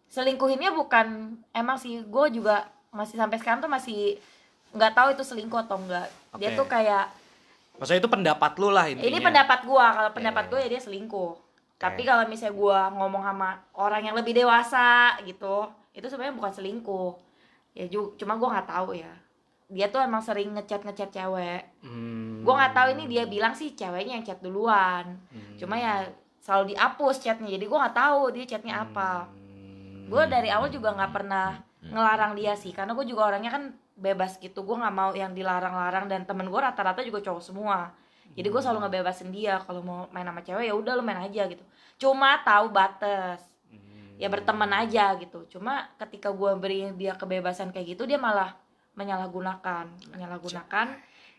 Selingkuhinnya 0.08 0.74
bukan 0.74 1.08
emang 1.52 1.78
sih 1.78 2.02
gue 2.02 2.26
juga 2.34 2.66
masih 2.90 3.14
sampai 3.14 3.38
sekarang 3.38 3.60
tuh 3.60 3.70
masih 3.70 4.18
nggak 4.72 4.92
tahu 4.92 5.08
itu 5.12 5.22
selingkuh 5.24 5.60
atau 5.60 5.78
enggak. 5.78 6.10
Dia 6.36 6.50
Oke. 6.50 6.58
tuh 6.58 6.68
kayak 6.68 7.06
Maksudnya 7.76 8.02
itu 8.02 8.10
pendapat 8.10 8.52
lu 8.56 8.70
lah 8.70 8.86
intinya. 8.88 9.06
ini 9.06 9.18
pendapat 9.20 9.60
gua 9.64 9.86
kalau 9.94 10.10
pendapat 10.12 10.44
Iya. 10.44 10.50
gue 10.50 10.60
ya 10.60 10.70
dia 10.70 10.82
selingkuh 10.82 11.32
tapi 11.78 12.04
kalau 12.04 12.28
misalnya 12.28 12.52
gua 12.54 12.80
ngomong 12.90 13.24
sama 13.24 13.50
orang 13.74 14.04
yang 14.04 14.12
lebih 14.12 14.34
dewasa 14.34 15.16
gitu 15.24 15.64
itu 15.94 16.04
sebenarnya 16.04 16.36
bukan 16.36 16.52
selingkuh 16.52 17.16
ya 17.72 17.88
cuma 18.18 18.36
gua 18.36 18.52
nggak 18.52 18.68
tahu 18.68 18.98
ya 18.98 19.08
dia 19.70 19.88
tuh 19.94 20.02
emang 20.02 20.20
sering 20.26 20.50
ngechat 20.58 20.82
ngechat 20.82 21.14
cewek. 21.14 21.62
Hmm. 21.86 22.42
gua 22.42 22.66
nggak 22.66 22.74
tahu 22.74 22.88
ini 22.98 23.04
dia 23.06 23.24
bilang 23.30 23.54
sih 23.54 23.78
ceweknya 23.78 24.18
yang 24.18 24.26
chat 24.26 24.42
duluan. 24.42 25.22
Hmm. 25.30 25.56
cuma 25.56 25.78
ya 25.78 26.10
selalu 26.42 26.74
dihapus 26.74 27.22
chatnya 27.22 27.54
jadi 27.54 27.66
gua 27.70 27.88
nggak 27.88 27.98
tahu 27.98 28.22
dia 28.34 28.46
chatnya 28.50 28.82
apa. 28.84 29.30
Hmm. 29.30 30.10
gue 30.10 30.24
dari 30.26 30.50
awal 30.50 30.74
juga 30.74 30.90
nggak 30.98 31.14
pernah 31.14 31.70
ngelarang 31.80 32.36
dia 32.36 32.58
sih 32.60 32.76
karena 32.76 32.92
gue 32.92 33.06
juga 33.08 33.32
orangnya 33.32 33.52
kan 33.56 33.64
bebas 34.00 34.40
gitu. 34.40 34.64
Gue 34.64 34.80
nggak 34.80 34.96
mau 34.96 35.12
yang 35.12 35.36
dilarang-larang 35.36 36.08
dan 36.08 36.24
temen 36.24 36.48
gue 36.48 36.60
rata-rata 36.60 37.04
juga 37.04 37.20
cowok 37.24 37.44
semua. 37.44 37.92
Jadi 38.36 38.48
gue 38.48 38.62
selalu 38.62 38.88
ngebebasin 38.88 39.30
dia 39.36 39.60
kalau 39.64 39.84
mau 39.84 40.00
main 40.16 40.28
sama 40.28 40.42
cewek 40.44 40.72
ya 40.72 40.74
udah 40.76 40.94
lu 40.96 41.04
main 41.04 41.20
aja 41.20 41.44
gitu. 41.48 41.64
Cuma 42.00 42.40
tahu 42.44 42.72
batas. 42.72 43.44
Hmm. 43.70 44.18
ya 44.18 44.28
berteman 44.32 44.72
aja 44.76 45.16
gitu. 45.20 45.46
Cuma 45.52 45.92
ketika 46.00 46.32
gue 46.32 46.52
beri 46.56 46.92
dia 46.96 47.16
kebebasan 47.16 47.72
kayak 47.76 47.96
gitu 47.96 48.04
dia 48.08 48.20
malah 48.20 48.56
menyalahgunakan. 48.94 49.86
Menyalahgunakan 50.10 50.88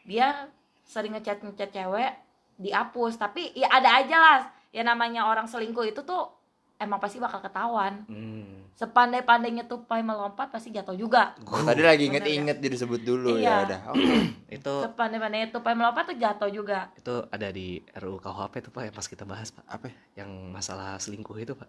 dia 0.03 0.49
sering 0.83 1.15
ngechat 1.15 1.41
ngechat 1.41 1.71
cewek 1.71 2.13
dihapus. 2.57 3.17
Tapi 3.17 3.55
ya 3.55 3.69
ada 3.69 3.99
aja 3.99 4.17
lah. 4.17 4.41
Ya 4.71 4.83
namanya 4.83 5.27
orang 5.27 5.47
selingkuh 5.47 5.83
itu 5.85 6.03
tuh 6.03 6.31
emang 6.77 6.99
pasti 6.99 7.19
bakal 7.19 7.41
ketahuan. 7.41 8.05
Hmm. 8.07 8.57
sepandai-pandainya 8.71 9.69
tupai 9.69 10.01
melompat 10.01 10.49
pasti 10.49 10.73
jatuh 10.73 10.97
juga. 10.97 11.37
Oh, 11.45 11.61
tadi 11.61 11.85
lagi 11.85 12.09
inget-inget 12.09 12.65
jadi 12.65 12.73
disebut 12.73 13.05
dulu 13.05 13.37
Iya. 13.37 13.45
ya 13.45 13.57
udah. 13.69 13.81
Oke. 13.93 14.17
Itu 14.57 14.73
sepandai-pandainya 14.81 15.53
tupai 15.53 15.77
melompat 15.77 16.09
tuh 16.09 16.17
jatuh 16.17 16.49
juga. 16.49 16.89
Itu 16.97 17.29
ada 17.29 17.53
di 17.53 17.77
RUU 17.93 18.17
KUHP 18.17 18.55
itu 18.57 18.71
Pak 18.73 18.83
yang 18.89 18.95
pas 18.97 19.05
kita 19.05 19.29
bahas 19.29 19.53
Pak. 19.53 19.69
apa? 19.69 19.85
Ya? 19.85 20.25
Yang 20.25 20.31
masalah 20.49 20.97
selingkuh 20.97 21.37
itu 21.37 21.53
Pak. 21.53 21.69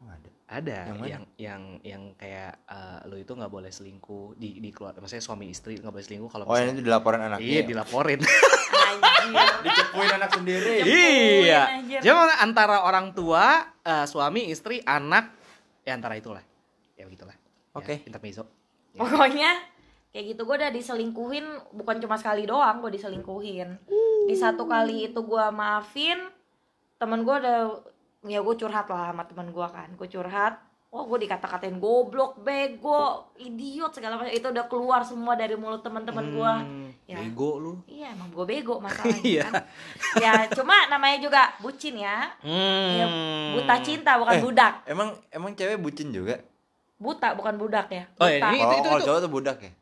Oh, 0.00 0.08
ada 0.08 0.28
Ada 0.44 0.92
Yang 0.92 0.98
mana? 1.00 1.08
yang 1.08 1.24
yang 1.40 1.62
yang 1.80 2.02
kayak 2.20 2.52
eh, 2.68 2.98
lu 3.08 3.16
itu 3.16 3.32
nggak 3.32 3.48
boleh 3.48 3.72
selingkuh 3.72 4.36
di 4.36 4.60
di 4.60 4.68
keluarga. 4.68 5.00
Maksudnya 5.00 5.24
suami 5.24 5.48
istri 5.48 5.80
nggak 5.80 5.88
boleh 5.88 6.04
selingkuh 6.04 6.28
kalau 6.28 6.44
oh 6.44 6.52
ini 6.52 6.68
misalnya- 6.68 6.76
tuh 6.76 6.84
dilaporin 6.84 7.20
anaknya 7.24 7.48
Iya 7.48 7.60
ya? 7.60 7.64
dilaporin. 7.64 8.20
anjir 8.84 9.48
dicepuin 9.64 10.10
anak 10.12 10.30
sendiri 10.36 10.74
iya. 10.84 11.80
anjir. 11.80 12.00
Jadi 12.04 12.12
antara 12.36 12.84
orang 12.84 13.16
tua, 13.16 13.64
eh, 13.80 14.04
suami, 14.04 14.52
istri, 14.52 14.84
anak, 14.84 15.32
ya 15.82 15.96
antara 15.96 16.20
itulah. 16.20 16.44
Ya 16.94 17.08
begitulah. 17.08 17.32
Oke. 17.72 18.04
Ya, 18.04 18.12
intermezzo. 18.12 18.44
pokoknya 18.94 19.50
kayak 20.14 20.24
gitu 20.30 20.46
gue 20.46 20.54
udah 20.54 20.70
diselingkuhin 20.70 21.42
bukan 21.74 21.98
cuma 21.98 22.14
sekali 22.14 22.46
doang 22.46 22.78
gue 22.78 22.94
diselingkuhin 22.94 23.74
di 24.30 24.34
satu 24.38 24.70
kali 24.70 25.10
itu 25.10 25.18
gue 25.18 25.46
maafin 25.50 26.30
temen 27.02 27.26
gue 27.26 27.34
udah 27.34 27.58
ya 28.24 28.40
gue 28.40 28.54
curhat 28.54 28.86
lah 28.86 29.08
sama 29.08 29.22
temen 29.22 29.48
gue 29.48 29.66
kan 29.68 29.88
gue 29.90 30.08
curhat 30.08 30.54
wah 30.88 31.02
gue 31.02 31.18
dikata-katain 31.20 31.76
goblok 31.76 32.38
bego 32.38 33.02
idiot 33.36 33.90
segala 33.90 34.14
macam 34.14 34.30
itu 34.30 34.46
udah 34.46 34.64
keluar 34.64 35.00
semua 35.00 35.34
dari 35.34 35.54
mulut 35.54 35.80
teman-teman 35.80 36.24
gue 36.26 36.52
Hmm, 36.56 36.82
Ya. 37.04 37.20
Bego 37.20 37.58
lu. 37.58 37.72
iya 37.84 38.10
emang 38.10 38.30
gue 38.30 38.44
bego 38.44 38.78
masalahnya 38.78 39.20
Iya. 39.28 39.44
kan 39.44 39.60
ya 40.16 40.32
cuma 40.50 40.88
namanya 40.88 41.20
juga 41.20 41.42
bucin 41.58 41.94
ya 41.96 42.32
Hmm. 42.40 42.90
Ya, 42.94 43.06
buta 43.52 43.74
cinta 43.78 44.16
bukan 44.16 44.34
Eh. 44.34 44.42
budak 44.42 44.74
emang 44.84 45.12
emang 45.28 45.52
cewek 45.52 45.76
bucin 45.78 46.08
juga 46.08 46.40
buta 46.96 47.34
bukan 47.34 47.54
budak 47.54 47.86
ya 47.88 48.08
Oh, 48.16 48.24
ya, 48.24 48.38
buta. 48.38 48.48
ini- 48.48 48.58
kalau 48.58 48.72
itu- 48.72 48.84
kalau 48.86 48.96
itu. 48.96 49.06
cowok 49.06 49.20
tuh 49.20 49.32
budak 49.32 49.58
ya 49.58 49.72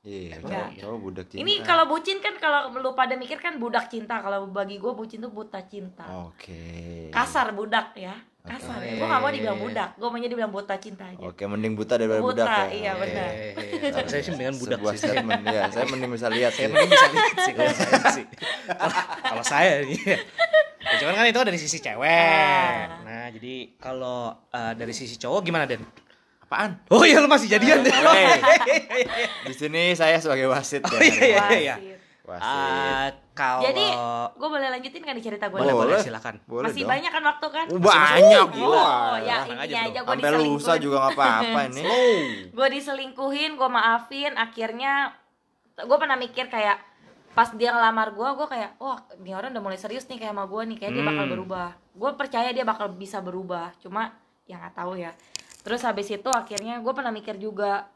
iya 0.00 0.38
cowok, 0.38 0.68
cowok 0.78 0.98
budak 1.00 1.26
cinta 1.26 1.40
Ini 1.40 1.54
kalau 1.60 1.84
bucin 1.86 2.18
kan 2.18 2.34
kalau 2.36 2.70
lu 2.72 2.90
pada 2.92 3.14
mikir 3.14 3.36
kan 3.36 3.56
budak 3.56 3.86
cinta. 3.86 4.18
Kalau 4.18 4.46
bagi 4.46 4.76
gue 4.76 4.90
bucin 4.90 5.18
tuh 5.18 5.28
buta 5.28 5.60
cinta. 5.62 6.06
oke 6.06 7.10
Kasar 7.10 7.50
budak 7.50 7.92
ya. 7.94 8.14
kasar 8.40 8.80
Oke. 8.80 8.86
ya 8.86 8.92
gue 8.96 9.04
gak 9.04 9.20
mau 9.20 9.28
dibilang 9.28 9.60
budak 9.60 9.90
gue 9.94 10.08
maunya 10.08 10.24
dibilang 10.26 10.48
buta 10.48 10.72
cinta 10.78 11.04
aja 11.04 11.20
Oke, 11.20 11.44
mending 11.44 11.76
buta 11.76 11.94
daripada 11.94 12.16
Buta, 12.18 12.32
budak 12.40 12.48
ya. 12.48 12.64
iya, 12.72 12.92
benar. 12.94 13.28
Eh, 13.28 13.52
eh, 13.52 13.90
Kalau 13.92 14.08
saya 14.08 14.22
sih 14.22 14.32
dengan 14.32 14.56
budak 14.56 14.78
Sebuah 14.78 14.94
sih. 14.94 15.00
statement 15.04 15.42
ya. 15.44 15.62
Saya 15.68 15.84
mending 15.84 16.10
bisa 16.10 16.26
lihat 16.30 16.52
Saya 16.52 16.64
sih. 16.64 16.72
mending 16.72 16.88
bisa 16.90 17.08
lihat 17.10 17.34
sih 17.36 17.52
kalau 17.52 17.74
saya 17.74 18.00
sih. 18.10 18.26
Kalau- 19.20 19.44
saya 19.44 19.72
nih. 19.82 20.00
Ya, 20.80 20.94
cuman 20.96 21.14
kan 21.14 21.26
itu 21.26 21.40
dari 21.42 21.58
sisi 21.58 21.78
cewek. 21.78 22.08
Ah. 22.08 23.04
Nah, 23.04 23.26
jadi 23.28 23.54
kalau 23.76 24.18
eh, 24.48 24.72
dari 24.72 24.94
sisi 24.94 25.14
cowok 25.14 25.40
gimana, 25.42 25.68
Den? 25.68 25.84
Apaan? 26.48 26.80
Oh 26.88 27.04
iya 27.04 27.20
lu 27.20 27.28
masih 27.28 27.44
jadian 27.46 27.84
deh. 27.84 27.92
Hey. 27.92 28.40
Di 29.48 29.54
sini 29.54 29.92
saya 29.92 30.16
sebagai 30.16 30.48
wasit 30.48 30.80
ya. 30.80 30.88
Oh, 30.88 30.96
iya, 30.96 31.44
iya. 31.52 31.76
Wasit. 31.76 32.00
Wasit. 32.24 32.40
Ah, 32.42 33.08
kalau 33.32 33.60
jadi 33.62 33.84
gue 34.32 34.48
boleh 34.50 34.68
lanjutin 34.70 35.00
kan 35.00 35.12
di 35.12 35.20
cerita 35.20 35.46
gue 35.46 35.56
boleh, 35.56 35.70
boleh, 35.70 35.92
Boleh. 35.92 36.00
silakan. 36.02 36.40
Boleh 36.42 36.64
masih 36.66 36.82
dong. 36.82 36.90
banyak 36.90 37.10
kan 37.10 37.22
waktu 37.22 37.46
kan 37.48 37.66
Oh, 37.68 37.78
banyak 37.78 38.46
gila. 38.50 38.80
oh 38.80 39.16
ya 39.18 39.36
Tenang 39.44 39.60
aja, 39.60 39.76
gue 39.86 40.00
Sampai 40.02 40.32
lusa 40.34 40.40
diselingkuhin 40.74 40.80
juga 40.80 40.96
nggak 40.98 41.14
apa-apa 41.14 41.60
ini. 41.68 41.82
gue 42.48 42.66
diselingkuhin 42.70 43.50
gue 43.54 43.68
maafin 43.70 44.32
akhirnya 44.34 44.92
gue 45.78 45.96
pernah 45.96 46.16
mikir 46.16 46.48
kayak 46.48 46.80
pas 47.30 47.48
dia 47.50 47.70
ngelamar 47.70 48.08
gue 48.10 48.28
gue 48.34 48.46
kayak 48.46 48.70
oh 48.78 48.96
ini 49.16 49.30
orang 49.30 49.48
udah 49.50 49.62
mulai 49.62 49.76
serius 49.76 50.04
nih 50.04 50.18
kayak 50.18 50.32
sama 50.32 50.44
gue 50.44 50.62
nih 50.66 50.76
kayak 50.76 50.92
dia 50.92 51.04
bakal 51.06 51.22
Hmm. 51.22 51.32
berubah 51.32 51.68
gue 51.94 52.10
percaya 52.14 52.48
dia 52.50 52.64
bakal 52.64 52.88
bisa 52.90 53.20
berubah 53.20 53.72
cuma 53.78 54.10
ya 54.42 54.58
nggak 54.58 54.74
tahu 54.74 54.96
ya 54.96 55.12
terus 55.68 55.84
habis 55.84 56.08
itu 56.08 56.24
akhirnya 56.26 56.80
gue 56.80 56.92
pernah 56.92 57.12
mikir 57.12 57.36
juga 57.36 57.92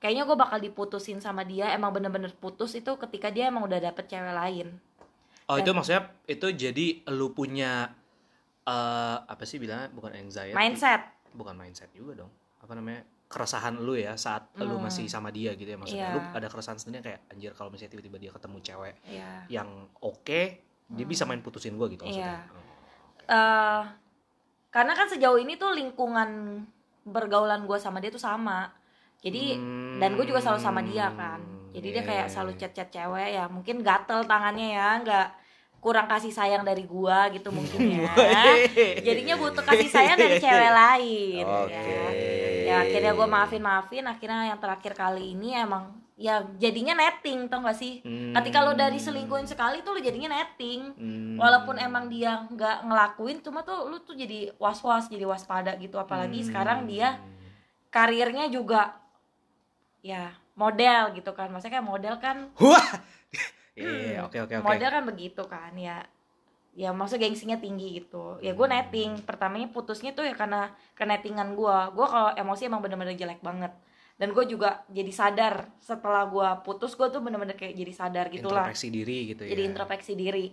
kayaknya 0.00 0.24
gue 0.24 0.36
bakal 0.38 0.56
diputusin 0.58 1.20
sama 1.20 1.44
dia 1.44 1.68
emang 1.70 1.92
bener-bener 1.92 2.32
putus 2.32 2.72
itu 2.72 2.96
ketika 2.96 3.28
dia 3.28 3.46
emang 3.46 3.60
udah 3.62 3.76
dapet 3.78 4.08
cewek 4.08 4.32
lain 4.32 4.80
Oh, 5.44 5.60
itu 5.60 5.68
Dan- 5.68 5.76
maksudnya 5.76 6.02
itu 6.24 6.46
jadi 6.48 6.86
lu 7.12 7.28
punya 7.30 7.92
eh 8.64 9.18
apa 9.20 9.44
sih 9.44 9.60
bilangnya 9.60 9.92
bukan 9.92 10.16
anxiety. 10.16 10.56
mindset 10.56 11.04
Bukan 11.30 11.52
mindset 11.52 11.92
juga 11.92 12.24
dong. 12.24 12.32
Apa 12.58 12.72
namanya? 12.72 13.04
keresahan 13.24 13.76
lu 13.76 13.92
ya 13.92 14.14
saat 14.14 14.48
lu 14.56 14.78
Hmm. 14.78 14.86
masih 14.86 15.04
sama 15.04 15.28
dia 15.28 15.52
gitu 15.52 15.66
ya 15.66 15.76
maksudnya. 15.76 16.06
Iya. 16.06 16.14
Lu 16.14 16.20
ada 16.32 16.46
keresahan 16.46 16.78
sendiri 16.78 17.04
kayak 17.04 17.20
anjir 17.28 17.52
kalau 17.52 17.68
misalnya 17.68 17.92
tiba-tiba 17.92 18.16
dia 18.16 18.32
ketemu 18.32 18.56
cewek 18.62 18.94
ya 19.04 19.30
yang 19.50 19.68
oke, 19.98 20.40
dia 20.86 21.04
bisa 21.04 21.26
main 21.26 21.42
putusin 21.42 21.74
gua 21.74 21.88
gitu 21.88 22.06
maksudnya. 22.06 22.40
Iya. 22.40 22.56
eh 23.26 23.82
karena 24.70 24.92
kan 24.92 25.06
sejauh 25.06 25.36
ini 25.36 25.54
tuh 25.54 25.72
lingkungan 25.72 26.62
bergaulan 27.04 27.68
gue 27.68 27.78
sama 27.78 28.00
dia 28.00 28.10
tuh 28.10 28.20
sama 28.20 28.72
jadi 29.20 29.56
Hmm. 29.56 30.00
dan 30.00 30.16
gue 30.16 30.24
juga 30.24 30.40
selalu 30.40 30.60
sama 30.60 30.80
dia 30.84 31.08
kan 31.14 31.40
jadi 31.74 31.88
dia 31.90 32.02
Iya, 32.02 32.08
kayak 32.08 32.26
iya, 32.26 32.32
selalu 32.32 32.52
iya. 32.54 32.58
chat-chat 32.64 32.88
cewek 32.90 33.28
ya 33.34 33.44
mungkin 33.48 33.76
gatel 33.80 34.20
tangannya 34.24 34.68
ya 34.74 34.88
nggak 35.00 35.28
kurang 35.84 36.08
kasih 36.08 36.32
sayang 36.32 36.64
dari 36.64 36.88
gua 36.88 37.28
gitu 37.28 37.52
mungkin 37.52 37.76
ya 38.00 38.08
jadinya 39.06 39.36
butuh 39.36 39.60
kasih 39.60 39.90
sayang 39.92 40.16
dari 40.16 40.40
cewek 40.40 40.72
lain 40.72 41.44
Oke. 41.44 41.76
ya 41.76 42.08
ya 42.64 42.74
akhirnya 42.88 43.12
gue 43.12 43.26
maafin 43.28 43.60
maafin 43.60 44.04
akhirnya 44.08 44.48
yang 44.48 44.56
terakhir 44.56 44.96
kali 44.96 45.36
ini 45.36 45.52
emang 45.52 45.92
ya 46.14 46.46
jadinya 46.54 46.94
netting 46.94 47.46
tau 47.46 47.58
gak 47.60 47.74
sih 47.74 47.98
Hmm. 48.00 48.30
ketika 48.32 48.62
lo 48.62 48.72
dari 48.72 48.96
selingkuhin 48.96 49.44
sekali 49.44 49.82
tuh 49.82 49.92
lo 49.92 50.00
jadinya 50.00 50.30
netting 50.32 50.94
Hmm. 50.94 51.34
walaupun 51.34 51.74
emang 51.76 52.06
dia 52.06 52.46
nggak 52.46 52.84
ngelakuin 52.84 53.38
cuma 53.40 53.60
tuh 53.60 53.84
lu 53.84 53.98
tuh 53.98 54.14
jadi 54.14 54.54
was 54.56 54.78
was 54.78 55.06
jadi 55.06 55.24
waspada 55.24 55.74
gitu 55.74 55.96
apalagi 55.96 56.38
Hmm. 56.38 56.48
sekarang 56.48 56.78
dia 56.84 57.18
karirnya 57.88 58.46
juga 58.46 58.94
ya 60.00 60.30
model 60.54 61.14
gitu 61.14 61.30
kan 61.30 61.48
maksudnya 61.48 61.78
kayak 61.78 61.88
model 61.88 62.14
kan 62.16 62.36
Wah. 62.56 62.88
Iya, 63.74 64.22
oke 64.22 64.38
oke 64.40 64.54
oke. 64.54 64.62
model 64.64 64.86
kan 64.86 65.02
begitu 65.02 65.42
kan 65.44 65.74
ya 65.74 65.98
ya 66.72 66.90
maksud 66.90 67.18
gengsinya 67.18 67.54
tinggi 67.56 67.98
gitu 67.98 68.38
ya 68.38 68.50
gue 68.50 68.66
netting 68.66 69.18
pertamanya 69.20 69.66
putusnya 69.66 70.10
tuh 70.10 70.22
ya 70.22 70.30
karena 70.32 70.70
kenettingan 70.94 71.54
gue 71.54 71.76
gue 71.90 72.06
kalau 72.06 72.30
emosi 72.34 72.66
emang 72.66 72.78
bener-bener 72.78 73.14
jelek 73.14 73.38
banget 73.40 73.74
dan 74.14 74.30
gue 74.30 74.44
juga 74.46 74.86
jadi 74.86 75.10
sadar 75.10 75.74
setelah 75.78 76.22
gue 76.24 76.48
putus 76.62 76.94
gue 76.94 77.08
tuh 77.08 77.18
bener-bener 77.18 77.54
kayak 77.54 77.74
jadi 77.74 77.92
sadar 77.92 78.26
gitulah 78.30 78.70
Introspeksi 78.70 78.88
diri 78.88 79.18
gitu 79.28 79.42
ya. 79.42 79.50
jadi 79.50 79.62
introspeksi 79.66 80.12
diri. 80.14 80.46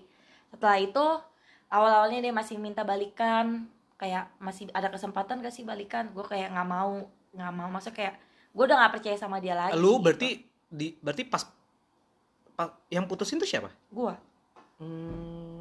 Setelah 0.50 0.78
itu 0.78 1.06
awal-awalnya 1.70 2.20
dia 2.20 2.34
masih 2.34 2.58
minta 2.58 2.82
balikan. 2.82 3.70
Kayak 3.96 4.34
masih 4.42 4.66
ada 4.74 4.90
kesempatan 4.90 5.40
gak 5.40 5.54
sih 5.54 5.62
balikan? 5.62 6.10
Gue 6.10 6.26
kayak 6.26 6.50
nggak 6.50 6.68
mau 6.68 7.06
nggak 7.32 7.54
mau. 7.54 7.70
Maksudnya 7.70 7.96
kayak 7.96 8.14
gue 8.52 8.64
udah 8.66 8.78
nggak 8.82 8.94
percaya 8.98 9.16
sama 9.16 9.38
dia 9.38 9.54
lagi 9.54 9.78
Lu 9.78 10.02
berarti 10.02 10.42
di 10.66 10.98
berarti 10.98 11.24
pas, 11.24 11.46
pa- 12.52 12.76
yang 12.90 13.06
putusin 13.06 13.38
tuh 13.38 13.46
siapa? 13.46 13.70
gue 13.88 14.14
Hmm. 14.82 15.61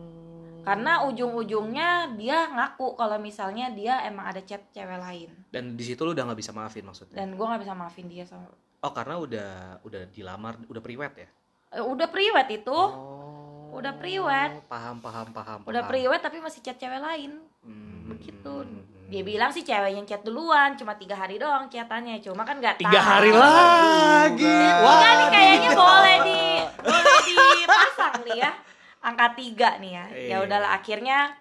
Karena 0.61 1.05
ujung-ujungnya 1.05 1.89
dia 2.15 2.49
ngaku 2.49 2.95
kalau 2.95 3.17
misalnya 3.17 3.71
dia 3.71 4.03
emang 4.03 4.27
ada 4.27 4.41
chat 4.41 4.61
cewek 4.71 4.99
lain 4.99 5.31
dan 5.49 5.73
di 5.73 5.83
situ 5.83 6.01
lu 6.01 6.13
udah 6.13 6.25
nggak 6.27 6.39
bisa 6.39 6.51
maafin 6.51 6.83
maksudnya. 6.83 7.17
dan 7.17 7.33
gue 7.33 7.43
nggak 7.43 7.63
bisa 7.63 7.75
maafin 7.75 8.07
dia 8.07 8.25
sama 8.25 8.49
Oh, 8.81 8.97
karena 8.97 9.21
udah 9.21 9.51
udah 9.85 10.09
dilamar, 10.09 10.57
udah 10.65 10.81
priwet 10.81 11.13
ya? 11.15 11.29
Eh, 11.71 11.85
udah 11.85 12.09
priwet 12.09 12.49
itu 12.51 12.73
Oh. 12.73 13.77
udah 13.77 13.93
priwet. 13.95 14.65
Paham, 14.67 14.99
paham, 14.99 15.29
paham. 15.31 15.61
udah 15.63 15.85
paham. 15.85 15.91
priwet 15.93 16.17
tapi 16.19 16.41
masih 16.41 16.61
chat 16.61 16.77
cewek 16.77 16.97
lain 16.97 17.45
Hmm. 17.61 18.09
begitu 18.09 18.65
dia 19.07 19.21
bilang 19.21 19.51
sih 19.51 19.61
cewek 19.61 19.93
yang 19.93 20.03
chat 20.03 20.23
duluan 20.23 20.73
cuma 20.75 20.95
tiga 20.95 21.13
hari 21.13 21.37
doang 21.37 21.69
chatannya 21.69 22.25
cuma 22.25 22.41
kan 22.41 22.57
nggak 22.57 22.81
tiga 22.81 22.95
tahu. 22.95 23.05
hari 23.11 23.31
lagi. 23.31 24.57
Wah. 24.81 25.29
Kayaknya 25.29 25.71
boleh 25.75 26.17
di 26.25 26.41
boleh 26.81 27.19
dipasang 27.29 28.15
nih 28.25 28.37
ya 28.39 28.51
angka 29.01 29.33
tiga 29.37 29.77
nih 29.81 29.93
ya. 29.97 30.05
Ya 30.09 30.17
Iya. 30.17 30.37
udahlah 30.45 30.71
akhirnya 30.77 31.33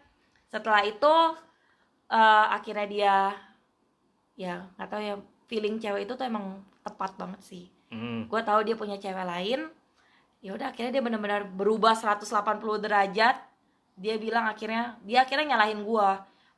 setelah 0.47 0.81
itu 0.83 1.13
eh, 2.09 2.45
akhirnya 2.49 2.87
dia 2.89 3.15
ya 4.39 4.65
nggak 4.75 4.89
tahu 4.89 5.01
ya 5.03 5.15
feeling 5.45 5.77
cewek 5.77 6.07
itu 6.07 6.13
tuh 6.15 6.25
emang 6.25 6.63
tepat 6.81 7.15
banget 7.19 7.41
sih. 7.43 7.65
Hmm. 7.89 8.29
gue 8.29 8.41
tahu 8.45 8.61
dia 8.61 8.77
punya 8.77 9.01
cewek 9.01 9.25
lain. 9.25 9.65
Ya 10.39 10.53
udah 10.53 10.69
akhirnya 10.71 10.93
dia 10.93 11.03
benar-benar 11.03 11.49
berubah 11.49 11.97
180 11.97 12.77
derajat. 12.79 13.35
Dia 13.97 14.15
bilang 14.15 14.45
akhirnya 14.45 14.95
dia 15.03 15.25
akhirnya 15.25 15.57
nyalahin 15.57 15.81
gue 15.83 16.09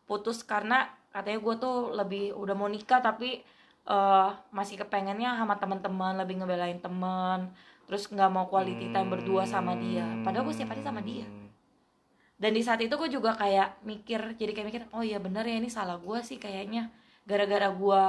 putus 0.05 0.43
karena 0.43 0.85
katanya 1.09 1.39
gue 1.39 1.55
tuh 1.57 1.77
lebih 1.95 2.35
udah 2.35 2.51
mau 2.53 2.67
nikah 2.67 2.99
tapi 2.99 3.41
eh, 3.87 4.29
masih 4.51 4.75
kepengennya 4.77 5.39
sama 5.39 5.55
teman-teman 5.57 6.19
lebih 6.19 6.43
ngebelain 6.43 6.77
teman 6.79 7.49
terus 7.91 8.07
nggak 8.07 8.31
mau 8.31 8.47
quality 8.47 8.87
time 8.87 9.09
berdua 9.09 9.43
sama 9.43 9.75
dia 9.75 10.07
padahal 10.23 10.47
gue 10.47 10.55
setiap 10.55 10.71
hari 10.71 10.79
sama 10.79 11.03
dia 11.03 11.27
dan 12.37 12.51
di 12.51 12.63
saat 12.63 12.79
itu 12.79 12.95
gue 12.95 13.09
juga 13.11 13.35
kayak 13.35 13.83
mikir 13.83 14.33
jadi 14.33 14.51
kayak 14.51 14.67
mikir 14.67 14.83
oh 14.91 15.03
iya 15.03 15.19
bener 15.19 15.43
ya 15.43 15.55
ini 15.55 15.67
salah 15.67 15.99
gue 15.99 16.19
sih 16.21 16.39
kayaknya 16.39 16.89
gara-gara 17.21 17.67
gue 17.69 18.03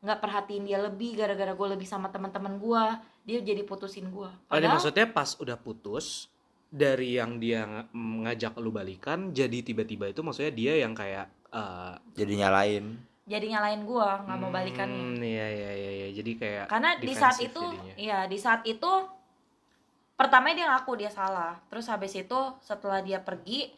nggak 0.00 0.18
perhatiin 0.18 0.64
dia 0.64 0.78
lebih 0.78 1.16
gara-gara 1.16 1.50
gue 1.50 1.68
lebih 1.70 1.84
sama 1.84 2.06
teman-teman 2.06 2.58
gue 2.58 2.84
dia 3.24 3.38
jadi 3.40 3.62
putusin 3.62 4.06
gue 4.06 4.30
Oh, 4.46 4.54
ini 4.54 4.68
maksudnya 4.68 5.08
pas 5.08 5.34
udah 5.34 5.56
putus 5.56 6.28
dari 6.68 7.16
yang 7.16 7.36
dia 7.36 7.64
ng- 7.64 7.88
ngajak 8.22 8.54
lu 8.58 8.68
balikan 8.68 9.30
jadi 9.30 9.62
tiba-tiba 9.62 10.08
itu 10.08 10.20
maksudnya 10.20 10.52
dia 10.52 10.76
yang 10.76 10.92
kayak 10.92 11.26
eh, 11.48 11.94
Jadi 12.14 12.32
nyalain. 12.36 12.84
jadi 13.22 13.46
nyalain 13.48 13.82
gue 13.82 14.08
nggak 14.20 14.36
mau 14.36 14.50
balikannya 14.50 15.02
Hmm, 15.10 15.18
iya 15.18 15.46
iya 15.48 15.70
iya 15.72 15.90
iya. 15.96 16.08
Jadi 16.12 16.30
kayak 16.34 16.64
karena 16.66 16.90
di 16.96 17.12
saat 17.12 17.38
itu 17.38 17.62
jadinya. 17.62 17.94
iya 17.94 18.18
di 18.24 18.36
saat 18.36 18.62
itu 18.64 18.90
pertama 20.14 20.52
dia 20.52 20.68
ngaku 20.70 20.92
dia 20.98 21.10
salah. 21.10 21.58
Terus 21.66 21.88
habis 21.88 22.12
itu 22.14 22.40
setelah 22.60 23.00
dia 23.00 23.18
pergi 23.20 23.72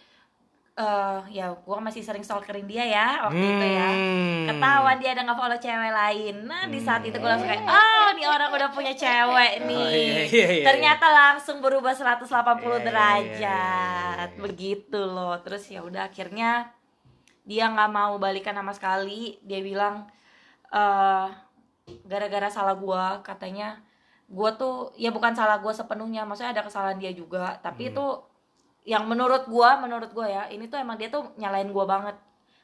eh 0.74 1.20
ya 1.30 1.54
gue 1.54 1.78
masih 1.78 2.02
sering 2.02 2.26
stalkerin 2.26 2.66
dia 2.66 2.82
ya 2.82 3.22
waktu 3.22 3.38
itu 3.46 3.66
ya. 3.78 3.88
Hmm. 3.94 4.42
ketahuan 4.50 4.98
dia 4.98 5.14
ada 5.14 5.22
nggak 5.22 5.38
follow 5.38 5.58
cewek 5.62 5.92
lain. 5.94 6.34
Nah 6.50 6.66
di 6.66 6.82
saat 6.82 7.06
itu 7.06 7.14
gue 7.14 7.30
langsung 7.30 7.46
kayak 7.46 7.62
oh 7.62 8.08
nih 8.18 8.26
orang 8.26 8.50
udah 8.50 8.68
punya 8.74 8.90
cewek 8.90 9.62
nih. 9.62 9.78
Oh, 9.78 9.90
iya, 9.94 10.22
iya, 10.26 10.46
iya, 10.50 10.64
ternyata 10.66 11.06
langsung 11.06 11.62
berubah 11.62 11.94
180 11.94 12.26
Iya, 12.26 12.26
iya, 12.26 12.78
derajat. 12.82 13.38
iya, 13.38 13.62
iya. 14.18 14.42
begitu 14.42 14.98
loh. 14.98 15.38
Terus 15.46 15.62
ya 15.70 15.78
udah 15.86 16.10
akhirnya 16.10 16.74
dia 17.46 17.70
nggak 17.70 17.90
mau 17.94 18.18
balikan 18.18 18.58
sama 18.58 18.74
sekali. 18.74 19.38
Dia 19.46 19.62
bilang 19.62 20.10
eh 20.74 21.26
gara-gara 22.02 22.50
salah 22.50 22.74
gua 22.74 23.22
katanya 23.22 23.78
gua 24.26 24.50
tuh 24.52 24.74
ya 24.94 25.08
bukan 25.08 25.32
salah 25.32 25.56
gua 25.56 25.70
sepenuhnya 25.70 26.22
maksudnya 26.22 26.52
ada 26.52 26.62
kesalahan 26.62 26.96
dia 26.96 27.10
juga 27.10 27.58
tapi 27.58 27.86
Hmm. 27.86 27.90
itu 27.90 28.06
yang 28.84 29.04
menurut 29.04 29.44
gua 29.46 29.76
menurut 29.76 30.10
gua 30.10 30.26
ya 30.26 30.42
ini 30.46 30.64
tuh 30.64 30.76
emang 30.76 30.94
dia 30.94 31.08
tuh 31.08 31.32
nyalain 31.34 31.68
gua 31.68 31.84
banget 31.84 32.16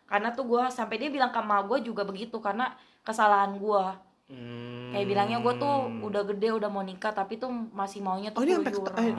karena 0.04 0.30
tuh 0.30 0.44
gua 0.44 0.68
sampai 0.68 0.96
dia 0.96 1.08
bilang 1.08 1.28
ke 1.28 1.38
emak 1.38 1.64
gua 1.64 1.78
juga 1.78 2.02
begitu 2.02 2.36
karena 2.38 2.72
kesalahan 3.00 3.56
gua 3.56 4.00
Hmm. 4.26 4.90
kayak 4.90 5.06
bilangnya 5.06 5.38
gua 5.38 5.54
tuh 5.54 5.74
udah 6.00 6.22
gede 6.24 6.48
udah 6.52 6.68
mau 6.68 6.80
nikah 6.80 7.10
tapi 7.10 7.34
tuh 7.34 7.50
masih 7.50 7.98
maunya 7.98 8.30
Oh 8.30 8.36
tuh 8.36 8.42
ini 8.44 8.54
sampai 8.56 8.72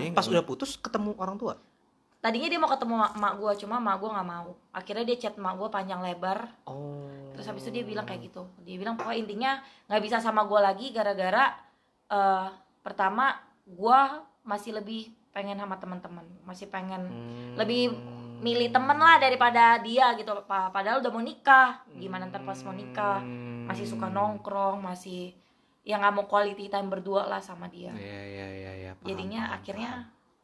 eh, 0.07 0.11
pas 0.11 0.23
udah 0.23 0.39
putus 0.41 0.77
ketemu 0.77 1.11
orang 1.15 1.35
tua. 1.35 1.59
tadinya 2.17 2.45
dia 2.45 2.55
mau 2.55 2.69
ketemu 2.69 2.93
emak- 2.95 3.15
emak 3.15 3.33
gua 3.35 3.51
cuma 3.53 3.75
emak 3.77 3.95
gua 3.97 4.09
nggak 4.13 4.29
mau 4.29 4.49
akhirnya 4.71 5.03
dia 5.03 5.17
chat 5.19 5.35
emak 5.35 5.53
gua 5.53 5.67
panjang 5.67 5.99
lebar 5.99 6.53
Oh. 6.63 7.09
terus 7.33 7.43
habis 7.43 7.65
itu 7.65 7.73
dia 7.73 7.83
bilang 7.83 8.05
kayak 8.05 8.21
gitu 8.23 8.45
dia 8.61 8.77
bilang 8.77 8.93
pokoknya 8.93 9.19
intinya 9.19 9.51
nggak 9.85 10.01
bisa 10.01 10.17
sama 10.17 10.43
gue 10.43 10.59
lagi 10.59 10.85
gara-gara 10.91 11.49
eh, 12.11 12.47
pertama 12.81 13.33
gue 13.63 13.99
masih 14.43 14.73
lebih 14.73 15.01
pengen 15.31 15.55
sama 15.55 15.77
teman-teman 15.77 16.27
masih 16.43 16.67
pengen 16.67 17.07
Hmm. 17.07 17.55
lebih 17.55 17.95
milih 18.41 18.67
temen 18.67 18.97
lah 18.97 19.15
daripada 19.15 19.77
dia 19.79 20.11
gitu 20.13 20.33
Pa- 20.43 20.67
padahal 20.67 20.97
udah 20.97 21.07
mau 21.07 21.21
nikah 21.21 21.79
gimana 21.93 22.25
ntar 22.27 22.41
pas 22.41 22.57
mau 22.59 22.73
nikah 22.73 23.21
masih 23.63 23.85
suka 23.85 24.09
nongkrong 24.09 24.81
masih 24.81 25.31
ya 25.81 25.95
nggak 25.95 26.11
mau 26.11 26.25
quality 26.25 26.67
time 26.67 26.89
berdua 26.89 27.25
lah 27.25 27.39
sama 27.39 27.65
dia 27.65 27.89
Iya 27.91 28.21
iya 28.27 28.47
iya 28.51 28.71
iya. 28.75 28.91
paham, 28.93 29.07
jadinya 29.07 29.41
paham, 29.43 29.55
akhirnya 29.55 29.91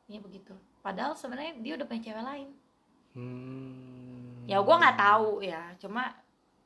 ya 0.06 0.20
begitu 0.20 0.54
padahal 0.80 1.14
sebenarnya 1.14 1.58
dia 1.58 1.74
udah 1.74 1.86
punya 1.86 2.02
cewek 2.04 2.24
lain 2.24 2.48
paham. 2.48 3.18
Hmm. 3.18 4.46
ya 4.46 4.58
gua 4.60 4.76
nggak 4.78 4.98
tahu 4.98 5.32
ya 5.42 5.62
cuma 5.76 6.14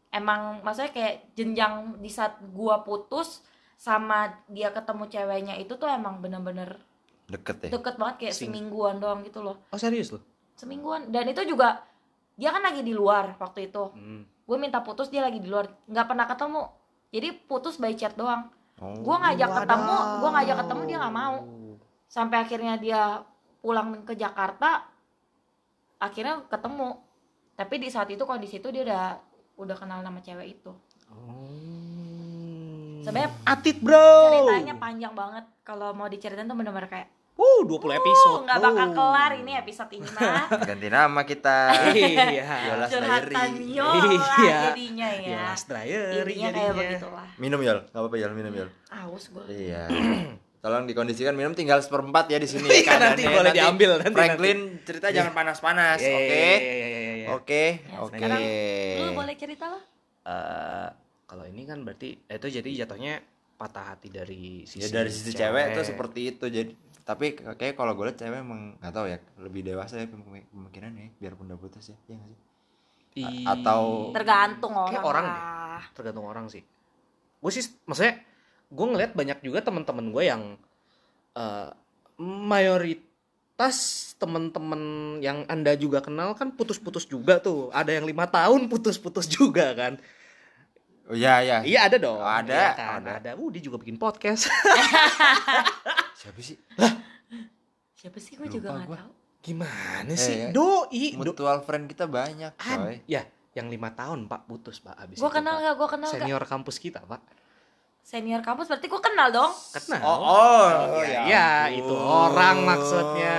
emang 0.10 0.60
maksudnya 0.62 0.92
kayak 0.92 1.16
jenjang 1.34 1.74
di 1.98 2.08
saat 2.08 2.38
gua 2.46 2.84
putus 2.84 3.42
sama 3.82 4.18
dia 4.46 4.70
ketemu 4.70 5.10
ceweknya 5.10 5.58
itu 5.58 5.74
tuh 5.74 5.90
emang 5.90 6.22
bener-bener 6.22 6.78
Deket 7.26 7.58
ya. 7.64 7.70
deket 7.74 7.98
banget 7.98 8.16
kayak 8.20 8.36
Sing- 8.36 8.54
semingguan 8.54 9.02
doang 9.02 9.26
gitu 9.26 9.42
loh 9.42 9.58
Oh 9.68 9.80
serius 9.80 10.14
loh? 10.14 10.22
semingguan 10.54 11.10
dan 11.10 11.26
itu 11.26 11.42
juga 11.44 11.82
dia 12.36 12.50
kan 12.50 12.62
lagi 12.62 12.82
di 12.82 12.94
luar 12.94 13.34
waktu 13.36 13.66
itu 13.66 13.90
Hmm. 13.90 14.22
gue 14.22 14.58
minta 14.60 14.80
putus 14.80 15.10
dia 15.10 15.20
lagi 15.20 15.38
di 15.38 15.48
luar 15.48 15.66
nggak 15.84 16.06
pernah 16.06 16.26
ketemu 16.26 16.62
jadi 17.10 17.28
putus 17.42 17.76
by 17.76 17.92
chat 17.92 18.14
doang 18.14 18.54
Oh. 18.78 18.94
gue 18.96 19.16
ngajak 19.16 19.50
ketemu 19.56 19.96
gue 20.20 20.30
ngajak 20.32 20.58
ketemu 20.60 20.82
dia 20.84 20.98
nggak 21.00 21.16
mau 21.16 21.36
sampai 22.08 22.38
akhirnya 22.40 22.74
dia 22.78 23.02
pulang 23.60 24.02
ke 24.02 24.14
Jakarta 24.14 24.86
akhirnya 25.98 26.46
ketemu 26.48 26.98
tapi 27.54 27.76
di 27.78 27.88
saat 27.88 28.10
itu 28.10 28.22
kondisi 28.24 28.58
itu 28.58 28.70
dia 28.70 28.82
udah 28.84 29.04
udah 29.58 29.76
kenal 29.76 30.02
nama 30.02 30.18
cewek 30.20 30.48
itu 30.56 30.70
Oh. 31.12 31.81
Sebenarnya 33.02 33.30
Atit 33.44 33.78
bro. 33.78 34.10
ceritanya 34.48 34.76
panjang 34.76 35.14
banget 35.14 35.46
kalau 35.62 35.92
mau 35.92 36.06
diceritain 36.06 36.46
tuh 36.46 36.54
bener-bener 36.54 36.88
kayak 36.88 37.10
Uh, 37.34 37.64
20 37.64 37.74
episode. 37.92 38.38
"Uh, 38.38 38.46
nggak 38.46 38.60
bakal 38.60 38.86
bro. 38.86 38.98
kelar 39.02 39.32
ini 39.34 39.52
episode 39.56 39.90
ini 39.92 40.06
mah 40.06 40.46
Ganti 40.70 40.88
nama 40.88 41.22
kita. 41.24 41.58
Iya. 41.90 42.56
Yola. 42.70 42.86
Yola 42.86 43.18
Iya. 44.38 44.60
jadinya 44.68 45.08
ya 45.10 45.30
Yolas 45.40 45.62
Diary 45.64 46.34
intinya 46.38 46.50
kayak 46.52 46.54
jadinya. 46.54 46.74
begitulah 46.76 47.28
Minum 47.36 47.60
Yol, 47.60 47.80
nggak 47.84 47.98
apa-apa 47.98 48.16
Yol, 48.16 48.32
minum 48.32 48.54
Yol. 48.54 48.70
aus 48.92 49.26
gue 49.28 49.44
Iya. 49.50 49.84
Tolong 50.62 50.86
dikondisikan 50.86 51.34
minum 51.34 51.58
tinggal 51.58 51.82
seperempat 51.82 52.30
ya 52.30 52.38
di 52.38 52.46
sini. 52.46 52.70
Iya, 52.70 53.02
nanti 53.02 53.26
boleh 53.26 53.50
diambil, 53.50 53.98
nanti, 53.98 54.14
Franklin 54.14 54.58
cerita 54.86 55.10
jangan 55.10 55.34
panas-panas, 55.34 55.98
Iya, 55.98 56.14
oke? 56.14 56.22
iya, 56.22 56.54
iya, 56.62 56.86
iya, 56.86 57.14
iya. 57.18 57.28
Oke, 57.32 57.64
Ya, 57.82 57.98
oke. 57.98 58.14
sekarang 58.14 58.42
lu 59.00 59.12
boleh 59.16 59.34
cerita 59.36 59.66
lah 59.68 59.82
Eh, 60.22 60.88
kalau 61.32 61.48
ini 61.48 61.64
kan 61.64 61.80
berarti 61.88 62.20
eh, 62.28 62.36
itu 62.36 62.60
jadi 62.60 62.84
jatuhnya 62.84 63.24
patah 63.56 63.96
hati 63.96 64.12
dari 64.12 64.68
sisi 64.68 64.84
Ya 64.84 64.92
dari 64.92 65.08
sisi 65.08 65.32
cewek 65.32 65.80
tuh 65.80 65.88
seperti 65.88 66.36
itu. 66.36 66.46
Jadi 66.52 66.72
tapi 67.08 67.40
kayak 67.40 67.80
kalau 67.80 67.96
gue 67.96 68.12
liat 68.12 68.20
cewek 68.20 68.44
emang 68.44 68.76
nggak 68.84 68.92
tahu 68.92 69.06
ya 69.08 69.18
lebih 69.40 69.64
dewasa 69.64 70.04
ya 70.04 70.12
pemikirannya 70.12 71.08
ya, 71.08 71.12
biarpun 71.24 71.48
udah 71.48 71.56
putus 71.56 71.88
ya, 71.88 71.98
ya 72.12 72.20
sih? 72.20 72.38
I- 73.24 73.48
atau- 73.48 74.12
tergantung 74.12 74.76
orang 74.76 74.92
Kayak 74.92 75.08
orang 75.08 75.26
lah. 75.32 75.84
tergantung 75.96 76.26
orang 76.28 76.46
sih. 76.52 76.64
Gue 77.40 77.52
sih 77.56 77.64
maksudnya 77.88 78.20
gue 78.68 78.86
ngeliat 78.92 79.16
banyak 79.16 79.40
juga 79.40 79.64
teman-teman 79.64 80.12
gue 80.12 80.24
yang 80.28 80.44
eh, 81.40 81.70
mayoritas 82.20 83.78
teman-teman 84.20 84.82
yang 85.24 85.48
anda 85.48 85.80
juga 85.80 86.04
kenal 86.04 86.36
kan 86.36 86.52
putus-putus 86.52 87.08
juga 87.08 87.40
tuh. 87.40 87.72
Ada 87.72 88.04
yang 88.04 88.04
lima 88.04 88.28
tahun 88.28 88.68
putus-putus 88.68 89.32
juga 89.32 89.72
kan 89.80 89.96
Oh 91.04 91.14
iya 91.14 91.40
iya. 91.40 91.58
iya 91.62 91.80
ada 91.86 91.98
dong 91.98 92.16
Oh, 92.16 92.24
ada, 92.24 92.52
Iya 92.52 92.70
kan? 92.74 93.00
ada. 93.02 93.12
ada 93.18 93.32
uh 93.34 93.50
dia 93.50 93.62
juga 93.62 93.78
bikin 93.78 93.96
podcast 93.96 94.46
Siapa 96.20 96.40
sih? 96.40 96.58
siapa 97.94 98.18
sih 98.18 98.34
gue 98.34 98.50
juga 98.50 98.74
nggak 98.74 98.88
gua. 98.88 98.98
tahu 98.98 99.12
gimana 99.42 100.06
Eh, 100.08 100.18
sih 100.18 100.36
ya. 100.40 100.50
doi 100.50 101.06
do 101.12 101.22
Mutual 101.24 101.62
friend 101.62 101.86
kita 101.86 102.06
banyak, 102.06 102.50
coy. 102.56 102.98
ya 103.06 103.22
yang 103.52 103.68
lima 103.68 103.90
tahun 103.92 104.26
pak 104.26 104.46
putus 104.46 104.80
pak 104.80 104.96
abis 104.96 105.18
gue 105.18 105.22
itu, 105.24 105.34
kenal 105.34 105.58
nggak 105.58 105.76
gue 105.76 105.88
kenal 105.88 106.08
nggak 106.08 106.18
senior 106.20 106.44
kampus 106.44 106.78
kita 106.78 107.02
pak 107.02 107.22
senior 108.00 108.40
kampus 108.40 108.66
berarti 108.68 108.88
gue 108.88 109.02
kenal 109.02 109.28
dong 109.30 109.52
kenal 109.72 110.02
Oh, 110.02 110.18
oh, 110.24 110.66
Iya, 110.98 111.06
ya 111.06 111.22
iya, 111.24 111.48
ampun. 111.68 111.78
itu 111.80 111.94
orang 111.96 112.58
maksudnya. 112.64 113.38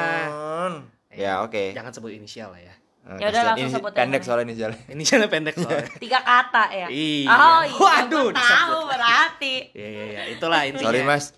Ya, 1.10 1.32
oke. 1.40 1.72
jangan 1.72 1.90
sebut 1.90 2.10
inisial 2.10 2.50
lah 2.50 2.60
ya 2.60 2.70
Eh, 2.70 2.78
Ya 3.02 3.28
udah, 3.28 3.42
langsung 3.44 3.60
Ini 3.60 3.68
sebut 3.74 3.92
pendek 3.92 4.22
soalnya 4.22 4.44
inisialnya. 4.46 4.78
inisialnya 4.88 5.26
pendek 5.26 5.54
soalnya 5.54 5.84
tiga 6.00 6.20
kata 6.20 6.64
ya 6.70 6.86
Iya. 6.86 7.28
oh 7.28 7.60
iya 7.60 7.76
Waduh, 7.82 8.28
tahu 8.30 8.32
disebut. 8.32 8.84
berarti 8.88 9.54
Iya 9.72 9.88
iya 9.88 10.04
iya, 10.06 10.22
itulah 10.30 10.60
intinya. 10.62 10.84
Sorry 10.86 11.00
Mas. 11.02 11.24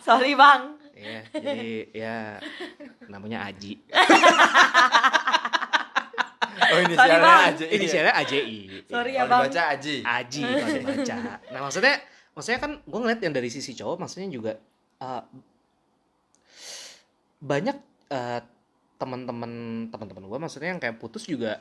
sorry 0.00 0.32
bang 0.32 0.62
Iya, 0.96 1.20
jadi 1.32 1.70
ya 1.92 2.16
namanya 3.06 3.44
Aji. 3.44 3.78
Oh 6.66 6.78
inisialnya 6.80 7.20
Bang. 7.20 7.40
aja. 7.46 7.62
iya. 7.62 7.74
Inisialnya 7.76 8.12
AJI. 8.16 8.58
Sorry 8.86 9.10
Iya. 9.12 9.16
ya, 9.16 9.22
Bang. 9.24 9.40
dibaca 9.44 9.62
Aji. 9.70 9.96
Aji 10.02 10.40
kalau 10.42 10.72
dibaca. 10.72 11.16
Nah, 11.46 11.60
maksudnya 11.62 11.94
maksudnya 12.32 12.58
kan 12.58 12.70
gue 12.80 12.98
ngeliat 12.98 13.20
yang 13.20 13.32
dari 13.32 13.48
sisi 13.48 13.72
cowok 13.72 13.96
maksudnya 13.98 14.26
juga 14.28 14.52
eh, 14.98 15.22
banyak 17.38 17.76
eh, 18.08 18.40
teman-teman 18.96 19.52
teman-teman 19.92 20.24
gue 20.24 20.38
maksudnya 20.40 20.72
yang 20.72 20.80
kayak 20.80 20.96
putus 20.96 21.28
juga 21.28 21.60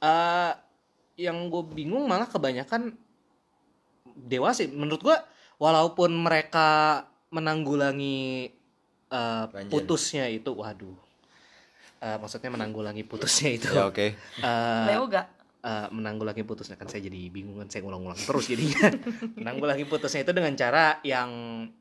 eh 0.00 0.52
yang 1.18 1.50
gue 1.50 1.62
bingung 1.74 2.06
malah 2.06 2.30
kebanyakan 2.30 2.94
dewasa 4.14 4.66
menurut 4.70 5.02
gue 5.02 5.16
walaupun 5.58 6.14
mereka 6.14 7.02
menanggulangi 7.34 8.48
eh, 9.10 9.44
Banjir. 9.50 9.72
putusnya 9.72 10.26
itu 10.30 10.54
waduh. 10.54 10.96
Eh, 11.98 12.16
maksudnya 12.22 12.54
menanggulangi 12.54 13.02
putusnya 13.04 13.50
itu. 13.58 13.68
Ya 13.74 13.90
oke. 13.90 14.14
eh, 14.14 14.84
Leo 14.86 15.10
gak 15.10 15.26
eh, 15.66 15.88
menanggulangi 15.90 16.46
putusnya. 16.46 16.78
Kan 16.78 16.86
saya 16.86 17.02
jadi 17.04 17.18
bingung 17.28 17.58
kan 17.58 17.68
saya 17.68 17.82
ngulang-ngulang 17.82 18.22
terus 18.22 18.46
jadinya. 18.46 18.86
Menanggulangi 19.42 19.84
putusnya 19.90 20.22
itu 20.22 20.30
dengan 20.30 20.54
cara 20.54 21.02
yang 21.02 21.30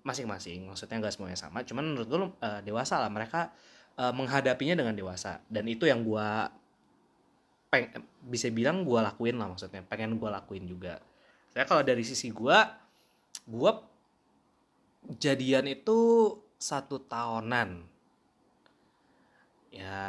masing-masing. 0.02 0.66
Maksudnya 0.68 0.98
nggak 0.98 1.14
semuanya 1.14 1.38
sama. 1.38 1.62
Cuman 1.62 1.94
menurut 1.94 2.08
gue 2.10 2.20
eh, 2.42 2.60
dewasa 2.66 2.98
lah. 2.98 3.14
Mereka 3.14 3.54
eh, 3.98 4.14
menghadapinya 4.14 4.76
dengan 4.78 4.96
dewasa. 4.96 5.42
Dan 5.50 5.68
itu 5.70 5.90
yang 5.90 6.06
gua 6.06 6.50
peng 7.68 7.92
bisa 8.24 8.48
bilang 8.54 8.88
gua 8.88 9.12
lakuin 9.12 9.36
lah 9.38 9.50
maksudnya. 9.52 9.84
Pengen 9.86 10.16
gua 10.22 10.40
lakuin 10.42 10.66
juga. 10.70 11.02
Saya 11.52 11.66
kalau 11.66 11.84
dari 11.84 12.06
sisi 12.06 12.30
gua 12.32 12.78
gua 13.50 13.82
jadian 15.18 15.66
itu 15.70 15.98
satu 16.58 17.02
tahunan. 17.02 17.86
Ya 19.74 20.00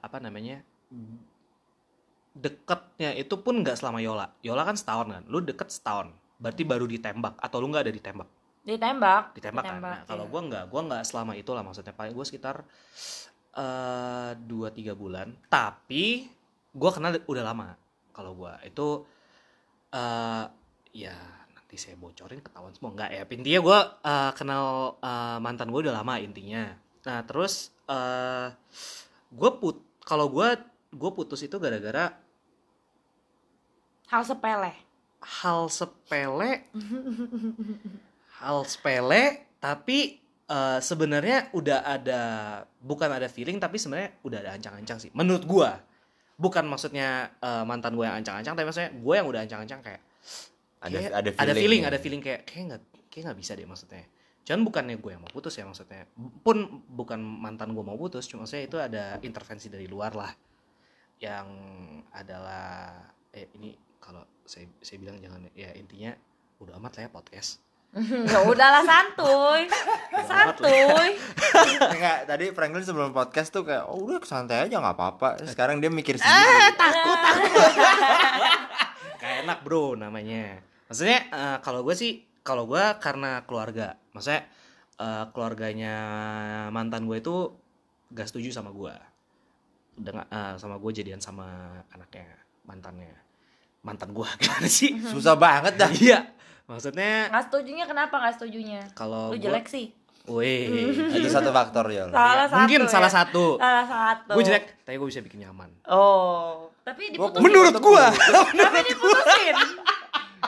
apa 0.00 0.18
namanya? 0.20 0.60
Deketnya 2.34 3.14
itu 3.14 3.34
pun 3.38 3.62
nggak 3.62 3.78
selama 3.78 4.02
Yola. 4.02 4.26
Yola 4.42 4.66
kan 4.66 4.76
setahun 4.76 5.06
kan? 5.08 5.22
Lu 5.30 5.38
deket 5.40 5.70
setahun. 5.70 6.10
Berarti 6.42 6.62
baru 6.66 6.84
ditembak 6.90 7.38
atau 7.38 7.56
lu 7.62 7.70
nggak 7.70 7.86
ada 7.88 7.94
ditembak 7.94 8.28
ditembak. 8.64 9.36
Ditembak, 9.36 9.62
kan? 9.62 9.78
Nah 9.78 10.00
kalau 10.08 10.24
iya. 10.26 10.32
gua 10.32 10.40
nggak 10.48 10.64
gua 10.72 10.80
nggak 10.88 11.02
selama 11.04 11.32
itulah 11.36 11.60
maksudnya. 11.60 11.92
Paling 11.92 12.16
gua 12.16 12.26
sekitar 12.26 12.56
eh, 13.52 14.32
dua 14.40 14.72
tiga 14.72 14.96
bulan. 14.96 15.36
Tapi 15.52 16.26
gua 16.72 16.90
kenal 16.90 17.20
udah 17.28 17.44
lama 17.44 17.76
kalau 18.16 18.32
gua. 18.32 18.56
Itu 18.64 19.04
eh 19.92 20.44
ya 20.96 21.14
nanti 21.54 21.76
saya 21.76 21.94
bocorin 22.00 22.40
ketahuan 22.40 22.72
semua. 22.72 22.96
Nggak 22.96 23.10
ya. 23.12 23.22
Intinya 23.28 23.60
gua 23.60 23.78
eh, 24.00 24.32
kenal 24.32 24.96
eh, 24.98 25.38
mantan 25.44 25.68
gua 25.68 25.80
udah 25.84 25.94
lama 26.00 26.16
intinya. 26.16 26.72
Nah 27.04 27.20
terus 27.28 27.68
eh 27.84 28.48
gue 29.28 29.50
put 29.60 29.76
kalau 30.08 30.32
gua 30.32 30.56
gue 30.88 31.10
putus 31.12 31.42
itu 31.44 31.60
gara-gara 31.60 32.16
hal 34.08 34.22
sepele. 34.24 34.72
Hal 35.20 35.68
sepele 35.68 36.64
hal 38.44 38.68
sepele 38.68 39.56
tapi 39.56 40.20
eh, 40.44 40.78
sebenarnya 40.84 41.48
udah 41.56 41.80
ada 41.82 42.22
bukan 42.78 43.08
ada 43.08 43.26
feeling 43.32 43.56
tapi 43.56 43.80
sebenarnya 43.80 44.20
udah 44.20 44.38
ada 44.44 44.50
ancang-ancang 44.60 44.98
sih 45.00 45.10
menurut 45.16 45.44
gua. 45.48 45.80
Bukan 46.34 46.66
maksudnya 46.66 47.30
eh, 47.38 47.64
mantan 47.64 47.94
gue 47.94 48.04
yang 48.04 48.18
ancang-ancang 48.18 48.58
tapi 48.58 48.66
maksudnya 48.66 48.90
gue 48.90 49.14
yang 49.14 49.28
udah 49.30 49.40
ancang-ancang 49.46 49.80
kayak 49.80 50.02
Ada 50.84 50.98
kayak 51.00 51.12
ada 51.14 51.30
ada 51.32 51.52
feeling 51.54 51.56
feeling. 51.56 51.82
ada 51.86 51.98
feeling 52.02 52.22
kayak 52.22 52.40
kayak 52.44 52.64
nggak 52.68 52.82
kayak 53.08 53.22
nggak 53.30 53.38
bisa 53.38 53.52
deh 53.56 53.64
maksudnya. 53.64 54.04
Cuman 54.44 54.60
bukannya 54.68 54.96
gue 55.00 55.10
yang 55.14 55.22
mau 55.24 55.32
putus 55.32 55.54
ya 55.56 55.64
maksudnya. 55.64 56.04
Pun 56.44 56.84
bukan 56.90 57.16
mantan 57.22 57.72
gue 57.72 57.80
mau 57.80 57.96
putus 57.96 58.28
cuma 58.28 58.44
saya 58.44 58.68
itu 58.68 58.76
ada 58.76 59.16
intervensi 59.24 59.72
dari 59.72 59.88
luar 59.88 60.12
lah. 60.12 60.32
Yang 61.22 61.48
adalah 62.12 62.98
eh 63.32 63.48
ini 63.56 63.72
kalau 64.02 64.20
saya 64.44 64.68
saya 64.84 65.00
bilang 65.00 65.16
jangan 65.22 65.48
ya 65.56 65.72
intinya 65.72 66.12
udah 66.60 66.76
amat 66.76 67.00
lah 67.00 67.02
ya 67.06 67.10
podcast 67.14 67.62
ya 68.32 68.38
udahlah 68.42 68.82
santuy. 68.82 69.70
Santuy. 70.26 71.14
Enggak, 71.94 72.26
tadi 72.26 72.50
Franklin 72.50 72.82
sebelum 72.82 73.14
podcast 73.14 73.54
tuh 73.54 73.62
kayak 73.62 73.86
oh 73.86 74.02
udah 74.02 74.18
santai 74.26 74.66
aja 74.66 74.82
nggak 74.82 74.96
apa-apa. 74.98 75.38
Sekarang 75.46 75.78
dia 75.78 75.90
mikir 75.94 76.18
sendiri. 76.18 76.74
takut 76.74 77.18
takut. 77.18 77.50
Kayak 79.22 79.36
enak 79.46 79.58
bro 79.64 79.94
namanya. 79.94 80.60
Maksudnya 80.90 81.18
eh, 81.30 81.56
kalau 81.62 81.80
gue 81.86 81.94
sih 81.94 82.26
kalau 82.42 82.66
gue 82.66 82.82
karena 82.98 83.46
keluarga. 83.46 83.94
Maksudnya 84.10 84.42
eh, 84.98 85.24
keluarganya 85.30 85.96
mantan 86.74 87.06
gue 87.06 87.22
itu 87.22 87.54
gak 88.10 88.26
setuju 88.26 88.50
sama 88.50 88.74
gue 88.74 88.94
dengan 89.94 90.26
eh, 90.26 90.58
sama 90.58 90.82
gue 90.82 90.90
jadian 90.90 91.22
sama 91.22 91.78
anaknya 91.94 92.26
mantannya. 92.66 93.14
Mantan 93.86 94.10
gue 94.10 94.26
gimana 94.42 94.66
sih? 94.66 94.98
Susah 94.98 95.38
banget 95.38 95.78
dah. 95.78 95.92
iya 95.94 96.34
maksudnya 96.64 97.28
nggak 97.28 97.44
setujunya 97.46 97.84
kenapa? 97.84 98.14
Nggak 98.16 98.34
setujunya 98.34 98.80
kalau 98.92 99.30
lu 99.30 99.36
gua- 99.36 99.44
jelek 99.44 99.66
sih. 99.66 99.86
Weh, 100.24 100.88
Itu 101.12 101.28
satu 101.28 101.52
faktor 101.52 101.84
ya. 101.88 102.08
salah 102.08 102.48
satu 102.48 102.58
mungkin 102.58 102.80
ya. 102.80 102.88
salah 102.88 103.12
satu. 103.12 103.44
Salah 103.56 103.84
satu. 103.84 104.32
Gue 104.32 104.42
jelek 104.42 104.64
tapi 104.80 104.96
gue 104.96 105.08
bisa 105.08 105.20
bikin 105.20 105.44
nyaman. 105.44 105.68
Oh. 105.86 106.72
Tapi 106.80 107.12
Gua- 107.12 107.28
diputusin. 107.28 107.44
menurut 107.44 107.76
gue 107.78 108.04
tapi 108.56 108.78
diputusin. 108.86 109.56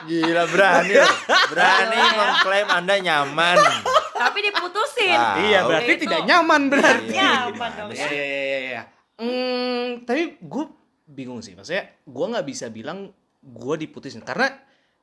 Gila 0.06 0.44
berani. 0.46 0.94
Berani 1.48 1.98
mengklaim 2.10 2.68
Anda 2.70 2.94
nyaman. 2.98 3.56
tapi 4.16 4.38
diputusin. 4.42 5.12
Ah, 5.12 5.36
iya 5.38 5.60
berarti 5.62 5.92
Itu. 5.94 6.02
tidak 6.02 6.20
nyaman 6.24 6.62
berarti. 6.68 7.12
Iya, 7.12 7.32
nyaman 7.46 7.70
dong. 7.74 7.88
Iya 7.92 8.06
iya 8.06 8.24
iya 8.24 8.40
iya. 8.40 8.58
iya. 8.62 8.82
Hmm, 9.16 10.04
tapi 10.04 10.36
gue 10.38 10.64
bingung 11.06 11.40
sih, 11.40 11.52
maksudnya 11.52 11.84
gue 12.02 12.26
nggak 12.26 12.46
bisa 12.46 12.68
bilang 12.68 13.12
gue 13.38 13.74
diputusin. 13.78 14.20
Karena 14.20 14.52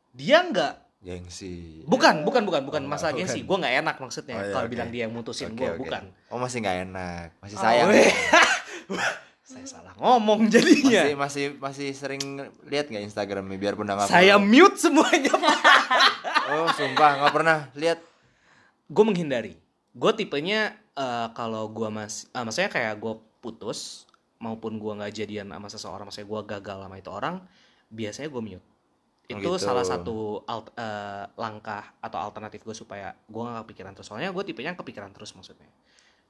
dia 0.10 0.42
nggak 0.42 0.74
Gengsi. 1.04 1.84
bukan 1.84 2.24
bukan 2.24 2.42
bukan 2.42 2.64
bukan 2.64 2.82
Oh, 2.82 2.90
masalah 2.90 3.12
bukan. 3.12 3.28
gengsi 3.28 3.44
gue 3.44 3.58
nggak 3.58 3.76
enak 3.78 3.96
maksudnya 4.00 4.34
Oh, 4.34 4.42
iya, 4.42 4.52
kalau 4.52 4.66
oke. 4.66 4.72
bilang 4.72 4.90
dia 4.90 5.02
yang 5.04 5.12
mutusin 5.12 5.50
Oke, 5.50 5.60
gue 5.60 5.70
oke. 5.70 5.80
bukan 5.82 6.04
Oh 6.28 6.40
masih 6.40 6.58
nggak 6.60 6.78
enak, 6.86 7.28
masih 7.38 7.56
Oh, 7.56 7.62
sayang. 7.62 7.88
weh. 7.90 8.08
saya 9.44 9.66
salah 9.70 9.92
ngomong 9.96 10.48
jadinya 10.48 11.04
masih 11.04 11.14
masih 11.14 11.46
masih 11.58 11.90
sering 11.92 12.24
lihat 12.66 12.88
nggak 12.88 13.04
Instagramnya 13.04 13.58
biarpun 13.58 13.84
udah 13.84 13.96
nggak 13.98 14.10
saya 14.10 14.40
mute 14.40 14.80
semuanya 14.80 15.36
Oh 16.50 16.72
sumpah 16.72 17.20
nggak 17.20 17.34
pernah 17.34 17.58
lihat. 17.74 18.00
gue 18.86 19.04
menghindari 19.04 19.54
gue 19.92 20.12
tipenya 20.14 20.72
eh, 20.94 21.28
kalau 21.32 21.68
gue 21.68 21.86
mas 21.88 22.26
eh, 22.28 22.40
maksudnya 22.40 22.72
kayak 22.72 22.96
gue 22.98 23.14
putus 23.40 24.08
maupun 24.38 24.76
gue 24.76 24.92
nggak 24.94 25.12
jadian 25.14 25.48
sama 25.48 25.68
seseorang 25.68 26.06
maksudnya 26.06 26.26
gue 26.26 26.42
gagal 26.50 26.78
sama 26.80 26.96
itu 26.96 27.10
orang 27.10 27.36
biasanya 27.88 28.30
gue 28.30 28.42
mute 28.42 28.64
Oh, 28.64 28.73
itu 29.24 29.40
gitu. 29.40 29.56
salah 29.56 29.88
satu 29.88 30.44
alt- 30.44 30.76
eh, 30.76 31.26
langkah 31.40 31.96
atau 32.00 32.20
alternatif 32.20 32.62
gue 32.62 32.76
supaya 32.76 33.16
gue 33.16 33.42
nggak 33.42 33.64
kepikiran 33.64 33.92
terus 33.96 34.08
soalnya 34.12 34.30
gue 34.30 34.44
tipenya 34.44 34.76
kepikiran 34.76 35.16
terus 35.16 35.32
maksudnya 35.32 35.72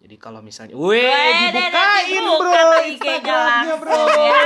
jadi 0.04 0.20
kalau 0.20 0.44
misalnya, 0.44 0.76
weh 0.76 1.00
dibukain 1.48 2.12
dibuka 2.12 2.44
bro 2.44 2.76
Instagramnya 2.84 3.76
bro, 3.80 3.96
langsung 3.96 4.20
ya. 4.20 4.42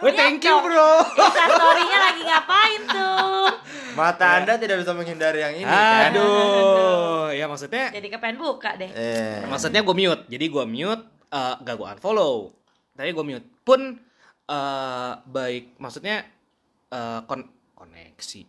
weh 0.00 0.14
thank 0.16 0.40
you 0.40 0.56
bro. 0.56 0.88
Instastory-nya 1.04 1.98
lagi 2.00 2.22
ngapain 2.24 2.80
tuh 2.88 3.44
Mata 3.92 4.40
anda 4.40 4.56
tidak 4.56 4.80
bisa 4.80 4.96
menghindari 4.96 5.44
yang 5.44 5.52
ini 5.52 5.68
kan. 5.68 6.16
Aduh, 6.16 7.28
ya 7.28 7.44
maksudnya 7.44 7.92
jadi 7.92 8.08
kepengen 8.08 8.40
buka 8.40 8.72
deh 8.80 8.88
Eh. 8.88 9.44
Maksudnya 9.44 9.84
gue 9.84 9.92
mute, 9.92 10.24
jadi 10.32 10.44
gue 10.48 10.64
mute, 10.64 11.04
eh, 11.28 11.54
gak 11.60 11.74
gue 11.76 11.86
unfollow, 11.92 12.48
tapi 12.96 13.12
gue 13.12 13.24
mute. 13.28 13.46
Pun 13.62 14.00
eh, 14.48 15.12
baik, 15.22 15.76
maksudnya 15.76 16.24
eh, 16.88 17.20
kon- 17.28 17.52
koneksi, 17.82 18.42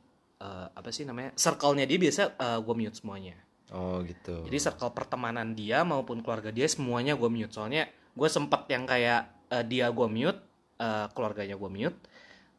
eh, 0.45 0.67
apa 0.69 0.89
sih 0.93 1.09
namanya, 1.09 1.33
circle-nya 1.33 1.89
dia 1.89 1.97
biasa 1.97 2.21
gue 2.61 2.75
mute 2.77 2.97
semuanya. 3.01 3.33
Oh 3.73 4.05
gitu. 4.05 4.45
Jadi 4.45 4.57
circle 4.61 4.93
pertemanan 4.93 5.57
dia 5.57 5.81
maupun 5.81 6.21
keluarga 6.21 6.53
dia 6.53 6.69
semuanya 6.69 7.17
gue 7.17 7.25
mute. 7.25 7.49
Soalnya 7.49 7.89
gue 8.13 8.29
sempet 8.29 8.69
yang 8.69 8.85
kayak 8.85 9.49
eh, 9.49 9.65
dia 9.65 9.89
gue 9.89 10.07
mute, 10.09 10.37
eh, 10.77 11.07
keluarganya 11.17 11.57
gue 11.57 11.69
mute, 11.71 11.97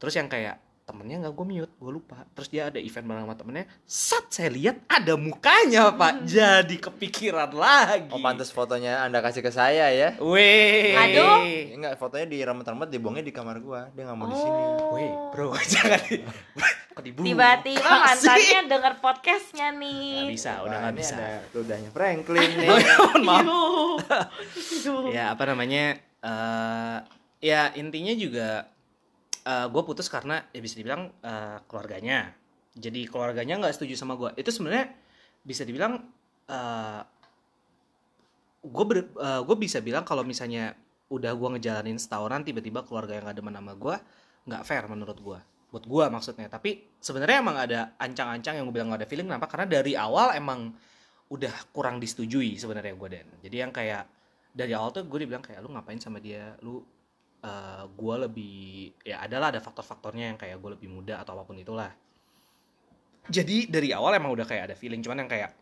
terus 0.02 0.14
yang 0.18 0.26
kayak 0.26 0.58
temennya 0.84 1.16
nggak 1.24 1.32
gue 1.32 1.46
mute, 1.48 1.72
gue 1.80 1.92
lupa. 1.96 2.28
Terus 2.36 2.48
dia 2.52 2.68
ada 2.68 2.76
event 2.76 3.08
bareng 3.08 3.24
sama 3.24 3.36
temennya, 3.40 3.64
saat 3.88 4.28
saya 4.28 4.52
lihat 4.52 4.84
ada 4.84 5.16
mukanya 5.16 5.88
pak, 5.96 6.28
jadi 6.28 6.76
kepikiran 6.76 7.56
lagi. 7.56 8.12
Oh 8.12 8.20
pantas 8.20 8.52
fotonya 8.52 9.00
anda 9.00 9.24
kasih 9.24 9.40
ke 9.40 9.48
saya 9.48 9.88
ya. 9.88 10.12
Weh. 10.20 10.92
Aduh. 10.92 11.40
Enggak, 11.80 11.96
fotonya 11.96 12.28
diremet-remet 12.28 12.88
dibuangnya 12.92 13.24
di 13.24 13.32
kamar 13.32 13.64
gua. 13.64 13.88
Dia 13.96 14.04
nggak 14.04 14.18
mau 14.20 14.28
di 14.28 14.36
sini. 14.36 14.62
Weh, 14.92 15.12
bro, 15.32 15.56
jangan 15.72 16.00
di... 16.04 16.18
Tiba-tiba 16.94 17.90
mantannya 17.90 18.60
denger 18.70 18.94
podcastnya 19.02 19.74
Nggak 19.74 19.82
nih 19.82 20.30
bisa, 20.30 20.62
udah 20.62 20.78
nggak 20.78 20.94
bisa. 20.94 21.16
ada 21.18 21.42
ludahnya 21.50 21.90
Franklin 21.90 22.50
nih. 22.54 22.68
Mohon 22.70 23.22
maaf. 23.26 23.42
Yuh. 23.42 23.96
Yuh. 24.86 25.04
ya 25.10 25.34
apa 25.34 25.42
namanya 25.48 25.98
eh 25.98 26.98
ya 27.42 27.74
intinya 27.74 28.14
juga 28.14 28.70
gue 29.44 29.82
putus 29.84 30.08
karena 30.08 30.40
ya 30.50 30.60
bisa 30.64 30.80
dibilang 30.80 31.12
eh, 31.20 31.58
keluarganya. 31.68 32.32
Jadi 32.74 33.06
keluarganya 33.06 33.60
nggak 33.60 33.74
setuju 33.76 33.94
sama 33.94 34.18
gue 34.18 34.34
itu 34.40 34.50
sebenarnya 34.50 34.90
bisa 35.44 35.62
dibilang 35.62 36.00
gue 38.64 38.84
gue 39.20 39.56
bisa 39.60 39.78
bilang 39.80 40.04
kalau 40.04 40.24
misalnya 40.26 40.76
udah 41.12 41.32
gue 41.36 41.48
ngejalanin 41.56 42.00
setahunan 42.00 42.42
tiba-tiba 42.42 42.82
keluarga 42.82 43.16
yang 43.16 43.24
gak 43.28 43.36
demen 43.38 43.54
sama 43.54 43.72
gue 43.76 43.96
nggak 44.44 44.62
fair 44.66 44.84
menurut 44.90 45.18
gue 45.20 45.38
buat 45.74 45.84
gue 45.90 46.04
maksudnya. 46.06 46.46
Tapi 46.46 46.98
sebenarnya 47.02 47.42
emang 47.42 47.56
ada 47.58 47.80
ancang-ancang 47.98 48.62
yang 48.62 48.70
gue 48.70 48.74
bilang 48.78 48.94
gak 48.94 49.02
ada 49.02 49.08
feeling. 49.10 49.26
Kenapa? 49.26 49.50
Karena 49.50 49.66
dari 49.66 49.98
awal 49.98 50.38
emang 50.38 50.70
udah 51.34 51.50
kurang 51.74 51.98
disetujui 51.98 52.54
sebenarnya 52.54 52.94
gue 52.94 53.08
dan 53.10 53.26
jadi 53.42 53.66
yang 53.66 53.72
kayak 53.74 54.06
dari 54.54 54.70
awal 54.76 54.94
tuh 54.94 55.02
gue 55.08 55.26
dibilang 55.26 55.42
kayak 55.42 55.58
lu 55.66 55.74
ngapain 55.74 55.98
sama 55.98 56.22
dia? 56.22 56.54
Lu 56.62 56.78
eh 57.44 57.84
gue 57.84 58.14
lebih 58.24 58.56
ya 59.04 59.20
adalah 59.20 59.52
ada 59.52 59.60
faktor-faktornya 59.60 60.32
yang 60.32 60.38
kayak 60.40 60.56
gue 60.56 60.70
lebih 60.80 60.88
muda 60.88 61.20
atau 61.20 61.36
apa 61.36 61.44
pun 61.44 61.60
itulah. 61.60 61.92
Jadi 63.28 63.68
dari 63.68 63.92
awal 63.92 64.16
emang 64.16 64.32
udah 64.32 64.48
kayak 64.48 64.72
ada 64.72 64.76
feeling 64.76 65.04
cuman 65.04 65.24
yang 65.24 65.30
kayak 65.30 65.52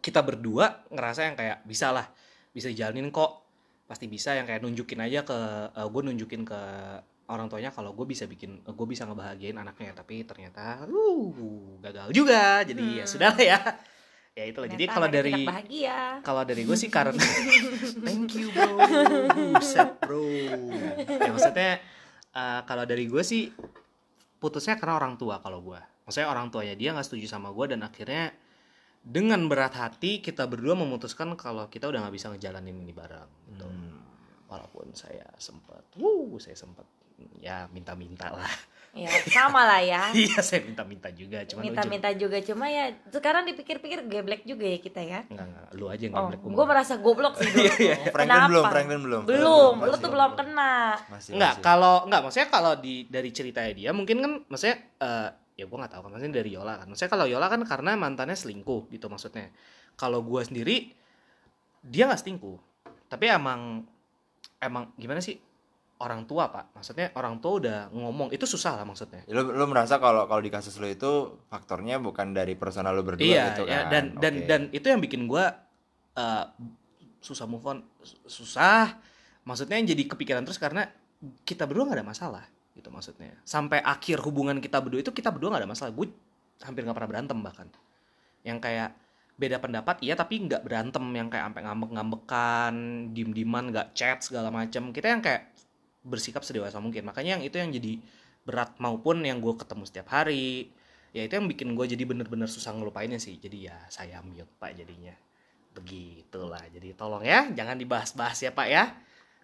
kita 0.00 0.20
berdua 0.24 0.86
ngerasa 0.88 1.28
yang 1.28 1.36
kayak 1.36 1.64
bisa 1.68 1.92
lah 1.92 2.08
bisa 2.56 2.72
dijalanin 2.72 3.12
kok. 3.12 3.44
Pasti 3.84 4.06
bisa 4.06 4.32
yang 4.38 4.46
kayak 4.48 4.62
nunjukin 4.64 5.00
aja 5.04 5.20
ke 5.26 5.38
gue 5.76 6.02
nunjukin 6.08 6.48
ke 6.48 6.60
orang 7.30 7.46
tuanya 7.46 7.70
kalau 7.70 7.92
gue 7.94 8.06
bisa 8.08 8.24
bikin 8.24 8.64
gue 8.64 8.86
bisa 8.88 9.04
ngebahagiain 9.04 9.56
anaknya. 9.60 9.92
Tapi 9.92 10.24
ternyata 10.24 10.84
uh 10.88 11.76
gagal 11.84 12.12
juga. 12.16 12.64
Jadi 12.64 13.02
ya 13.02 13.04
Hmm. 13.04 13.12
sudah 13.12 13.28
lah 13.36 13.42
ya 13.44 13.58
ya 14.34 14.44
itulah 14.46 14.68
jadi 14.70 14.84
Ternyata 14.86 14.94
kalau 14.94 15.08
anaknya 15.10 15.20
dari 15.20 15.42
kalau 16.22 16.42
dari 16.46 16.62
gue 16.62 16.76
sih 16.78 16.90
karena 16.90 17.18
thank 18.06 18.30
you 18.38 18.48
bro. 18.54 18.78
Buset 19.58 19.90
bro. 20.00 20.24
Ya 21.06 21.30
maksudnya 21.34 21.72
eh, 22.32 22.60
kalau 22.64 22.84
dari 22.86 23.04
gue 23.10 23.22
sih 23.26 23.50
putusnya 24.40 24.80
karena 24.80 24.96
orang 24.96 25.20
tua 25.20 25.38
kalau 25.44 25.60
gue 25.60 25.78
maksudnya 26.08 26.32
orang 26.32 26.48
tuanya 26.48 26.74
dia 26.74 26.90
nggak 26.96 27.06
setuju 27.06 27.28
sama 27.28 27.52
gue 27.52 27.76
dan 27.76 27.84
akhirnya 27.84 28.32
dengan 29.00 29.46
berat 29.46 29.76
hati 29.76 30.24
kita 30.24 30.48
berdua 30.48 30.74
memutuskan 30.74 31.36
kalau 31.36 31.68
kita 31.68 31.86
udah 31.86 32.02
nggak 32.02 32.14
bisa 32.16 32.32
ngejalanin 32.32 32.82
ini 32.82 32.92
bareng 32.92 33.30
gitu. 33.52 33.68
Hmm. 33.68 34.00
walaupun 34.48 34.90
saya 34.96 35.28
sempat 35.38 35.84
wuh 36.00 36.36
saya 36.40 36.56
sempat 36.56 36.84
ya 37.38 37.68
minta-minta 37.70 38.32
lah 38.32 38.50
ya 38.92 39.06
sama 39.24 39.62
lah 39.62 39.78
ya 39.78 40.02
iya 40.20 40.38
saya 40.38 40.60
minta-minta 40.60 41.06
juga 41.08 41.42
cuman 41.42 41.52
ujung- 41.56 41.66
minta-minta 41.70 42.10
juga 42.10 42.38
cuma 42.40 42.66
ya 42.66 42.90
sekarang 43.06 43.46
dipikir-pikir 43.46 44.02
geblek 44.04 44.42
juga 44.42 44.66
ya 44.66 44.78
kita 44.78 45.00
ya 45.00 45.20
Enggak, 45.26 45.46
enggak, 45.46 45.66
lu 45.72 45.86
aja 45.86 46.02
yang 46.02 46.12
oh 46.12 46.20
geblek, 46.26 46.40
gua 46.40 46.50
gue 46.52 46.66
merasa 46.66 46.94
goblok 46.96 47.34
sih 47.36 47.48
dulu 47.54 47.64
Iya, 47.70 47.94
tuh. 47.96 48.10
Franklin 48.10 48.26
Kenapa? 48.26 48.48
belum, 48.48 48.64
Franklin 48.66 49.00
belum. 49.00 49.22
belum 49.24 49.74
lu 49.76 49.86
Masih 49.86 50.00
tuh 50.00 50.10
belum 50.10 50.30
kena 50.34 50.74
Masih, 51.06 51.30
Enggak, 51.32 51.54
kalau 51.60 51.94
enggak 52.04 52.20
maksudnya 52.20 52.48
kalau 52.48 52.72
di 52.74 52.94
dari 53.06 53.30
ceritanya 53.30 53.72
dia 53.72 53.90
mungkin 53.90 54.16
kan 54.18 54.32
maksudnya 54.44 54.76
eh, 54.98 55.28
ya 55.54 55.64
gua 55.64 55.78
nggak 55.78 55.92
tahu 55.92 56.02
kan 56.02 56.10
maksudnya 56.10 56.34
dari 56.34 56.50
Yola 56.50 56.74
kan. 56.74 56.86
Maksudnya 56.86 57.10
kalau 57.10 57.26
Yola 57.26 57.46
kan 57.46 57.60
karena 57.62 57.90
mantannya 57.94 58.32
selingkuh 58.32 58.88
gitu 58.88 59.06
maksudnya. 59.06 59.52
Kalau 59.94 60.18
gua 60.20 60.40
sendiri 60.40 60.88
dia 61.80 62.04
nggak 62.04 62.16
selingkuh. 62.18 62.56
Tapi 63.06 63.28
emang 63.28 63.84
emang 64.58 64.88
gimana 64.94 65.20
sih 65.20 65.36
orang 66.00 66.24
tua 66.24 66.48
pak. 66.48 66.72
Maksudnya 66.72 67.12
orang 67.14 67.38
tua 67.38 67.52
udah 67.60 67.78
ngomong 67.92 68.32
itu 68.32 68.48
susah 68.48 68.80
lah 68.80 68.84
maksudnya. 68.88 69.22
Ya, 69.28 69.36
Lu, 69.36 69.52
lu 69.52 69.64
merasa 69.68 70.00
kalau 70.00 70.24
kalau 70.24 70.40
di 70.40 70.48
kasus 70.48 70.80
lu 70.80 70.88
itu 70.88 71.36
faktornya 71.52 72.00
bukan 72.00 72.32
dari 72.32 72.56
personal 72.56 72.96
lu 72.96 73.04
berdua 73.04 73.24
iya 73.24 73.52
gitu 73.52 73.68
ya, 73.68 73.86
kan. 73.86 73.92
dan 73.92 74.04
dan 74.16 74.34
Oke. 74.34 74.46
dan 74.48 74.60
itu 74.72 74.86
yang 74.88 75.00
bikin 75.04 75.28
gua 75.28 75.52
eh, 76.16 76.44
susah 77.20 77.44
move 77.44 77.64
on 77.68 77.84
susah. 78.24 78.96
Maksudnya 79.44 79.76
yang 79.76 79.88
jadi 79.92 80.02
kepikiran 80.08 80.42
terus 80.44 80.60
karena 80.60 80.88
kita 81.44 81.68
berdua 81.68 81.92
nggak 81.92 81.98
ada 82.00 82.08
masalah 82.08 82.44
gitu 82.72 82.88
maksudnya. 82.88 83.36
Sampai 83.44 83.84
akhir 83.84 84.24
hubungan 84.24 84.56
kita 84.58 84.80
berdua 84.80 85.04
itu 85.04 85.12
kita 85.12 85.28
berdua 85.28 85.52
nggak 85.52 85.62
ada 85.68 85.70
masalah. 85.70 85.92
Gue 85.92 86.08
hampir 86.64 86.84
nggak 86.84 86.96
pernah 86.96 87.10
berantem 87.12 87.38
bahkan. 87.44 87.68
Yang 88.40 88.58
kayak 88.64 88.90
beda 89.40 89.56
pendapat 89.56 90.00
iya 90.00 90.16
tapi 90.16 90.40
nggak 90.48 90.64
berantem. 90.64 91.04
Yang 91.12 91.28
kayak 91.36 91.44
sampai 91.52 91.62
ngambek-ngambekan 91.68 92.74
dim-diman 93.12 93.64
nggak 93.68 93.88
chat 93.92 94.18
segala 94.24 94.48
macam 94.48 94.92
kita 94.96 95.12
yang 95.12 95.20
kayak 95.20 95.52
bersikap 96.04 96.42
sedewasa 96.44 96.80
mungkin. 96.80 97.04
Makanya 97.06 97.38
yang 97.38 97.42
itu 97.44 97.56
yang 97.60 97.70
jadi 97.70 98.00
berat 98.44 98.76
maupun 98.80 99.20
yang 99.22 99.38
gue 99.38 99.54
ketemu 99.56 99.84
setiap 99.84 100.08
hari 100.16 100.72
ya 101.10 101.26
itu 101.26 101.34
yang 101.34 101.50
bikin 101.50 101.74
gue 101.74 101.86
jadi 101.90 102.02
bener-bener 102.06 102.48
susah 102.48 102.72
ngelupainnya 102.74 103.20
sih. 103.20 103.36
Jadi 103.36 103.68
ya 103.68 103.76
saya 103.92 104.20
mute 104.24 104.48
pak 104.56 104.76
jadinya. 104.76 105.12
Begitulah. 105.76 106.62
Jadi 106.72 106.96
tolong 106.96 107.22
ya 107.22 107.50
jangan 107.52 107.76
dibahas-bahas 107.76 108.38
ya 108.40 108.50
pak 108.54 108.68
ya. 108.68 108.84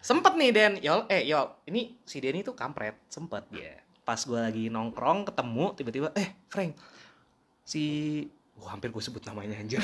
Sempet 0.01 0.33
nih 0.37 0.49
Den. 0.53 0.73
Yol 0.81 1.05
eh 1.09 1.25
Yol 1.25 1.47
ini 1.69 1.97
si 2.05 2.21
Denny 2.21 2.41
tuh 2.41 2.57
kampret 2.57 2.97
sempet. 3.09 3.45
Dia 3.53 3.77
pas 4.07 4.23
gue 4.23 4.39
lagi 4.39 4.71
nongkrong 4.71 5.27
ketemu 5.27 5.65
tiba-tiba 5.75 6.07
eh 6.15 6.31
Frank 6.47 6.79
si 7.67 7.83
Wah, 8.57 8.73
hampir 8.73 8.89
gue 8.89 8.99
sebut 8.99 9.21
namanya 9.21 9.53
anjir. 9.55 9.77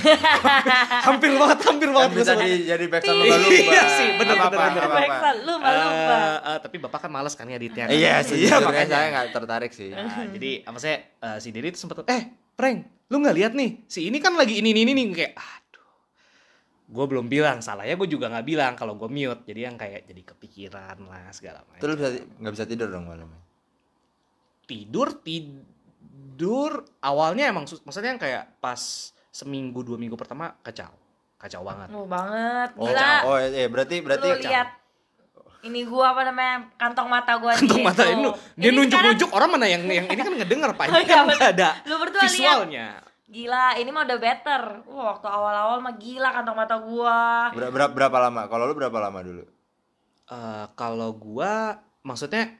hampir 1.07 1.29
banget, 1.31 1.59
hampir 1.63 1.87
banget 1.87 2.03
Kan 2.03 2.11
gue 2.11 2.19
bisa 2.19 2.33
sebut. 2.33 2.43
di, 2.43 2.65
jadi 2.65 2.85
backsound 2.87 3.19
Iya 3.21 3.83
sih, 3.87 4.07
bener, 4.11 4.33
Nggak 4.33 4.33
bener, 4.33 4.33
apa-apa, 4.33 4.57
bener. 4.57 4.71
nggak 4.73 4.83
apa-apa. 4.83 4.99
Backsound, 4.99 5.39
lu 5.39 5.53
malu 5.55 5.79
lupa. 5.79 6.15
Eh, 6.17 6.37
eh, 6.43 6.57
tapi 6.59 6.75
bapak 6.79 6.99
kan 6.99 7.11
males 7.11 7.33
kan 7.33 7.45
ngeditnya. 7.45 7.85
kan? 7.85 7.93
Iya 7.93 8.13
sih, 8.19 8.37
Iya, 8.41 8.55
makanya. 8.59 8.89
saya 8.91 9.05
nggak 9.09 9.27
tertarik 9.31 9.71
sih. 9.71 9.89
Nah, 9.89 10.25
jadi 10.27 10.51
apa 10.63 10.77
saya 10.77 10.95
eh, 11.05 11.37
si 11.37 11.49
Diri 11.49 11.69
tuh 11.69 11.79
sempet 11.79 12.01
eh 12.07 12.23
prank 12.53 12.79
lu 13.07 13.17
nggak 13.19 13.33
lihat 13.35 13.53
nih 13.53 13.85
si 13.87 14.05
ini 14.05 14.17
kan 14.17 14.33
lagi 14.33 14.57
ini 14.57 14.69
ini 14.71 14.85
ini 14.87 15.03
kayak 15.11 15.33
aduh 15.33 15.85
gue 16.87 17.05
belum 17.07 17.25
bilang 17.25 17.61
salahnya 17.61 17.93
gue 17.95 18.05
juga 18.07 18.25
nggak 18.27 18.41
bilang 18.43 18.73
kalau 18.73 18.93
gue 18.93 19.05
mute 19.05 19.41
jadi 19.43 19.69
yang 19.69 19.75
kayak 19.75 20.05
jadi 20.05 20.21
kepikiran 20.23 20.97
lah 21.03 21.29
segala 21.29 21.61
Itu 21.71 21.85
lu 21.87 21.93
macam 21.93 22.09
bisa 22.09 22.09
nggak 22.39 22.51
bisa 22.51 22.65
tidur 22.65 22.89
dong 22.89 23.05
malamnya. 23.05 23.37
tidur 24.63 25.17
tidur 25.19 25.65
awalnya 27.01 27.49
emang 27.49 27.65
sus- 27.65 27.81
maksudnya 27.81 28.13
yang 28.13 28.21
kayak 28.21 28.57
pas 28.57 28.79
seminggu 29.29 29.81
dua 29.81 29.97
minggu 29.97 30.13
pertama 30.13 30.53
kacau. 30.61 30.93
Kacau 31.37 31.61
banget. 31.61 31.87
Lu 31.91 32.07
banget, 32.07 32.69
Oh, 32.77 32.87
gila. 32.87 33.09
oh 33.25 33.37
iya 33.37 33.67
berarti 33.67 33.99
berarti 33.99 34.27
lu 34.27 34.37
lihat 34.39 34.69
ini 35.63 35.87
gua 35.87 36.11
apa 36.11 36.27
namanya 36.27 36.55
kantong 36.75 37.07
mata 37.07 37.39
gua 37.39 37.55
kantong 37.55 37.79
nih, 37.79 37.87
mata 37.87 38.03
tuh. 38.03 38.11
ini 38.11 38.21
dia 38.27 38.35
Ini 38.63 38.67
nunjuk 38.73 38.91
sekarang 38.91 39.07
nunjuk 39.11 39.29
orang 39.31 39.49
mana 39.51 39.65
yang 39.67 39.83
yang 39.87 40.05
ini 40.07 40.19
kan 40.19 40.33
ngedenger 40.35 40.71
pak. 40.75 40.85
Oh, 40.87 40.95
ini 40.95 41.05
kan 41.05 41.17
iya, 41.17 41.23
nggak 41.25 41.51
ada 41.55 41.69
Lu 41.83 41.95
berdua 41.99 42.21
visualnya. 42.21 42.87
Gila 43.23 43.65
ini 43.81 43.89
mah 43.89 44.03
udah 44.05 44.19
better. 44.21 44.61
Wah, 44.85 45.03
waktu 45.15 45.27
awal-awal 45.27 45.77
mah 45.81 45.95
gila 45.97 46.29
kantong 46.29 46.57
mata 46.57 46.75
gua. 46.77 47.49
Ber- 47.49 47.71
berapa, 47.71 47.91
berapa 47.91 48.17
lama? 48.21 48.41
Kalau 48.45 48.63
lu 48.67 48.75
berapa 48.75 48.97
lama 48.99 49.19
dulu? 49.19 49.43
Eh, 50.29 50.65
kalau 50.75 51.09
gua 51.11 51.79
maksudnya 52.01 52.51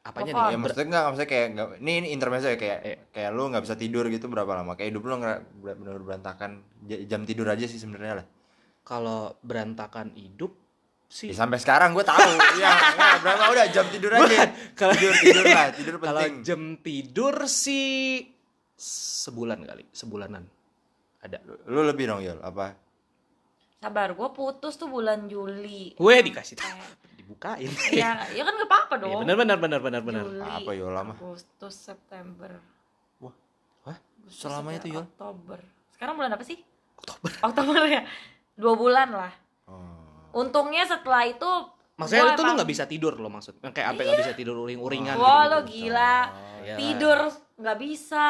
apanya 0.00 0.30
Telepon. 0.30 0.40
nih 0.40 0.50
Ya 0.50 0.58
maksudnya 0.58 0.86
enggak 0.86 1.04
maksudnya 1.04 1.28
kayak 1.28 1.46
nggak 1.50 1.66
ini 1.78 1.92
ini 1.96 2.08
intermezzo 2.10 2.48
ya 2.48 2.56
kayak 2.56 2.78
Eh. 2.80 2.96
kayak 3.10 3.30
lu 3.30 3.42
nggak 3.46 3.62
bisa 3.62 3.74
tidur 3.74 4.04
gitu 4.06 4.26
berapa 4.26 4.52
lama? 4.52 4.72
Kayak 4.72 4.88
hidup 4.90 5.02
lu 5.04 5.14
nggak 5.16 5.38
benar-benar 5.58 5.96
berantakan 6.00 6.50
jam 7.02 7.22
tidur 7.22 7.46
aja 7.46 7.64
sih 7.64 7.76
sebenarnya 7.76 8.14
lah. 8.16 8.26
kalau 8.80 9.36
berantakan 9.40 10.14
hidup 10.14 10.48
sih 11.04 11.28
Ya, 11.28 11.36
sampai 11.36 11.56
sekarang 11.56 11.92
gue 11.92 12.00
tahu. 12.02 12.16
ya, 12.56 12.72
berapa 13.18 13.44
udah 13.48 13.66
jam 13.68 13.84
tidur 13.86 14.08
aja. 14.10 14.48
kalau 14.72 14.92
tidur 14.94 15.12
tidur 15.14 15.44
lah, 15.44 15.68
tidur 15.76 15.94
kalau 15.98 16.20
penting. 16.22 16.40
jam 16.42 16.60
tidur 16.78 17.36
sih 17.44 18.24
sebulan 18.74 19.60
kali 19.62 19.84
sebulanan 19.90 20.46
ada 21.18 21.36
Lu 21.66 21.82
lebih 21.82 22.06
dong 22.06 22.22
Yol, 22.22 22.38
apa? 22.38 22.78
sabar 23.76 24.10
gua 24.12 24.30
putus 24.30 24.74
tuh 24.74 24.86
bulan 24.86 25.26
Juli 25.26 25.92
gue 25.92 26.14
dikasih 26.24 26.56
tahu 26.56 26.80
dibukain. 27.28 27.68
Ya 27.92 28.24
ya 28.32 28.42
kan 28.42 28.52
gak 28.56 28.68
apa-apa 28.68 28.94
Iya, 28.96 29.02
dong. 29.04 29.20
benar 29.20 29.36
benar 29.36 29.58
benar 29.60 29.80
benar 29.84 30.02
benar. 30.02 30.24
Juli 30.24 30.40
Apa, 30.40 30.70
Yol, 30.72 30.92
lama? 30.96 31.12
Agustus 31.12 31.74
September. 31.76 32.52
Wah. 33.20 33.34
Hah? 33.84 33.96
Agustus, 34.00 34.40
Selamanya 34.40 34.78
tuh, 34.80 34.88
September, 34.88 35.04
Yol? 35.04 35.12
Oktober. 35.12 35.58
Sekarang 35.92 36.14
bulan 36.16 36.30
apa 36.32 36.44
sih? 36.44 36.58
Oktober. 36.96 37.30
Oktober 37.52 37.82
ya. 37.84 38.02
Dua 38.56 38.74
bulan 38.74 39.08
lah. 39.12 39.32
Oh. 39.68 39.84
untungnya 40.28 40.84
setelah 40.84 41.24
itu 41.24 41.44
maksudnya 41.96 42.32
itu 42.32 42.40
lu 42.40 42.52
nggak 42.56 42.70
bisa 42.70 42.84
tidur 42.84 43.16
lo 43.16 43.28
maksud. 43.28 43.60
Kayak 43.60 43.92
sampai 43.92 44.02
nggak 44.04 44.20
bisa 44.22 44.32
tidur 44.32 44.56
uring-uringan 44.60 45.12
Wah 45.14 45.44
gitu, 45.44 45.52
lo 45.52 45.58
gila. 45.64 46.16
Oh, 46.16 46.28
iya. 46.64 46.74
tidur 46.80 47.18
nggak 47.60 47.78
bisa. 47.78 48.28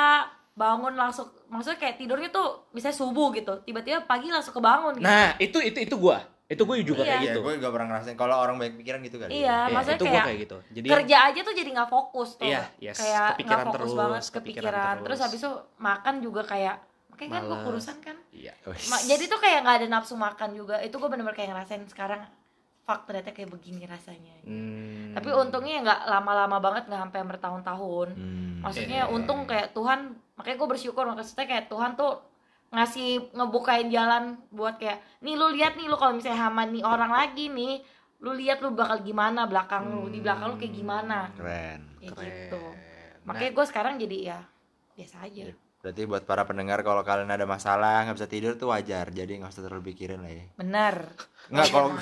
Bangun 0.58 0.98
langsung 0.98 1.30
maksudnya 1.46 1.78
kayak 1.78 2.02
tidurnya 2.02 2.34
tuh 2.34 2.66
bisa 2.74 2.90
subuh 2.90 3.30
gitu 3.30 3.62
tiba-tiba 3.62 4.02
pagi 4.02 4.26
langsung 4.26 4.50
kebangun 4.52 4.98
gitu. 4.98 5.06
nah 5.06 5.38
itu 5.38 5.54
itu 5.62 5.78
itu 5.86 5.94
gua 5.94 6.18
itu 6.48 6.62
gue 6.64 6.76
juga 6.82 7.02
Iya. 7.02 7.06
kayak 7.06 7.20
Iya, 7.20 7.26
gitu 7.28 7.38
gue 7.42 7.52
gak 7.58 7.72
pernah 7.72 7.86
ngerasain 7.86 8.16
kalau 8.16 8.36
orang 8.36 8.56
banyak 8.56 8.74
pikiran 8.74 9.00
gitu 9.02 9.16
kan. 9.18 9.28
Iya, 9.28 9.36
Iya, 9.38 9.56
maksudnya 9.68 9.94
itu 9.94 10.04
gua 10.04 10.10
kayak, 10.10 10.24
kayak 10.24 10.38
gitu 10.40 10.56
jadi 10.72 10.86
kerja 10.90 11.16
aja 11.22 11.40
tuh 11.42 11.54
jadi 11.54 11.70
nggak 11.70 11.90
fokus 11.90 12.30
tuh 12.34 12.48
Iya, 12.48 12.62
yes. 12.80 12.96
kayak 12.96 13.28
Kepikiran 13.30 13.58
fokus 13.62 13.76
terus, 13.76 13.92
banget 13.94 14.22
kepikiran 14.22 14.32
kepikiran, 14.32 14.94
terus. 14.94 15.04
terus. 15.04 15.18
habis 15.20 15.38
itu 15.38 15.50
makan 15.78 16.14
juga 16.18 16.42
kayak 16.42 16.76
makanya 17.08 17.30
kan 17.30 17.42
gue 17.44 17.58
kurusan 17.62 17.96
kan 18.00 18.16
iya. 18.30 18.52
Ma- 18.64 19.04
jadi 19.04 19.24
tuh 19.26 19.38
kayak 19.38 19.58
nggak 19.60 19.76
ada 19.76 19.88
nafsu 19.90 20.14
makan 20.14 20.50
juga 20.52 20.76
itu 20.78 20.94
gue 20.94 21.08
bener-bener 21.08 21.34
kayak 21.34 21.50
ngerasain 21.50 21.84
sekarang 21.84 22.20
fuck 22.80 23.04
ternyata 23.04 23.30
kayak 23.30 23.50
begini 23.50 23.84
rasanya 23.84 24.32
Hmm. 24.40 25.12
tapi 25.12 25.28
untungnya 25.28 25.72
ya 25.74 25.80
nggak 25.82 26.00
lama-lama 26.08 26.56
banget 26.58 26.88
nggak 26.88 27.00
sampai 27.02 27.20
bertahun-tahun 27.28 28.08
Hmm. 28.10 28.64
maksudnya 28.64 29.04
Iya. 29.04 29.12
untung 29.12 29.44
kayak 29.44 29.70
Tuhan 29.70 30.00
makanya 30.32 30.56
gue 30.56 30.68
bersyukur 30.70 31.04
maksudnya 31.04 31.44
kayak 31.44 31.68
Tuhan 31.68 31.92
tuh 31.92 32.24
ngasih 32.68 33.32
ngebukain 33.32 33.88
jalan 33.88 34.36
buat 34.52 34.76
kayak 34.76 35.00
nih 35.24 35.34
lu 35.40 35.48
lihat 35.56 35.80
nih 35.80 35.88
lu 35.88 35.96
kalau 35.96 36.12
misalnya 36.12 36.48
hama 36.48 36.68
nih 36.68 36.84
orang 36.84 37.12
lagi 37.12 37.48
nih 37.48 37.80
lu 38.20 38.34
lihat 38.34 38.60
lu 38.60 38.74
bakal 38.76 39.00
gimana 39.00 39.48
belakang 39.48 39.88
lu 39.88 40.10
di 40.12 40.20
belakang 40.20 40.52
lu 40.52 40.56
kayak 40.60 40.74
gimana 40.74 41.32
Keren. 41.32 41.80
kayak 42.02 42.12
Keren. 42.12 42.28
gitu 42.28 42.64
Nah, 43.28 43.36
makanya 43.36 43.52
gue 43.60 43.66
sekarang 43.68 43.94
jadi 44.00 44.16
ya 44.24 44.38
biasa 44.96 45.16
aja 45.28 45.52
Berarti 45.88 46.04
buat 46.04 46.20
para 46.22 46.44
pendengar 46.44 46.84
kalau 46.84 47.00
kalian 47.00 47.32
ada 47.32 47.44
masalah 47.44 48.04
nggak 48.04 48.12
bisa 48.14 48.28
tidur 48.28 48.52
tuh 48.54 48.68
wajar. 48.68 49.08
Jadi 49.08 49.40
nggak 49.40 49.48
usah 49.48 49.64
terlalu 49.64 49.88
pikirin 49.88 50.20
lah 50.20 50.28
ya. 50.28 50.44
bener 50.54 50.94
Nggak 51.48 51.66
kalau 51.66 51.96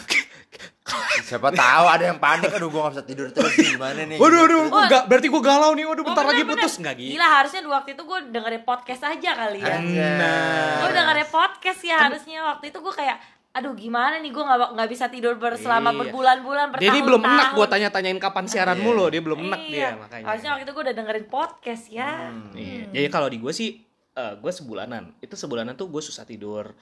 siapa 1.18 1.48
tahu 1.50 1.84
ada 1.86 2.04
yang 2.04 2.18
panik 2.18 2.50
aduh 2.50 2.66
gua 2.66 2.80
nggak 2.84 2.94
bisa 2.94 3.04
tidur 3.04 3.26
terus 3.30 3.54
gimana 3.54 4.02
nih? 4.02 4.16
Waduh, 4.16 4.38
waduh, 4.40 4.58
Oh. 4.64 4.80
enggak, 4.80 5.02
berarti 5.06 5.26
gue 5.28 5.38
galau 5.40 5.70
nih. 5.72 5.84
Waduh, 5.84 6.02
Oh, 6.02 6.08
bentar 6.08 6.24
lagi 6.24 6.34
bener-bener. 6.40 6.62
putus 6.62 6.74
enggak 6.76 6.94
gitu. 6.96 7.10
gila 7.12 7.28
harusnya 7.32 7.60
di 7.60 7.70
waktu 7.70 7.90
itu 7.92 8.02
gue 8.02 8.18
dengerin 8.28 8.62
podcast 8.64 9.02
aja 9.04 9.30
kali 9.36 9.58
ya 9.60 9.76
Nah. 9.78 10.74
gue 10.80 10.90
dengerin 10.92 11.28
podcast 11.28 11.80
ya 11.80 11.96
harusnya 12.00 12.38
waktu 12.44 12.64
itu 12.66 12.78
gue 12.80 12.90
kayak 12.92 13.16
aduh 13.56 13.72
gimana 13.72 14.20
nih 14.20 14.28
gue 14.28 14.38
nggak 14.38 14.76
nggak 14.76 14.88
bisa 14.90 15.08
tidur 15.08 15.34
ber- 15.34 15.56
selama 15.56 15.88
Iya. 15.88 15.98
berbulan-bulan 16.04 16.66
Dia 16.76 16.90
ini 16.90 17.00
belum 17.00 17.18
enak 17.18 17.24
bertahun-tahun. 17.24 17.56
gue 17.56 17.66
tanya-tanyain 17.66 18.20
kapan 18.20 18.44
siaran 18.44 18.76
Iya. 18.76 18.84
mulu, 18.84 19.04
dia 19.08 19.22
belum 19.22 19.38
enak 19.42 19.60
Iya. 19.62 19.72
dia 19.72 19.88
makanya. 19.96 20.24
harusnya 20.28 20.50
waktu 20.52 20.62
itu 20.62 20.72
gue 20.72 20.84
udah 20.84 20.94
dengerin 20.94 21.26
podcast 21.26 21.84
ya 21.88 22.10
Hmm. 22.28 22.52
Iya. 22.52 22.84
Jadi 22.92 23.08
kalau 23.08 23.26
di 23.26 23.38
gue 23.38 23.50
sih 23.50 23.70
gue 24.16 24.48
sebulanan. 24.50 25.12
Itu 25.18 25.36
sebulanan 25.36 25.72
tuh 25.74 25.88
gue 25.88 26.00
susah 26.00 26.24
tidur. 26.24 26.72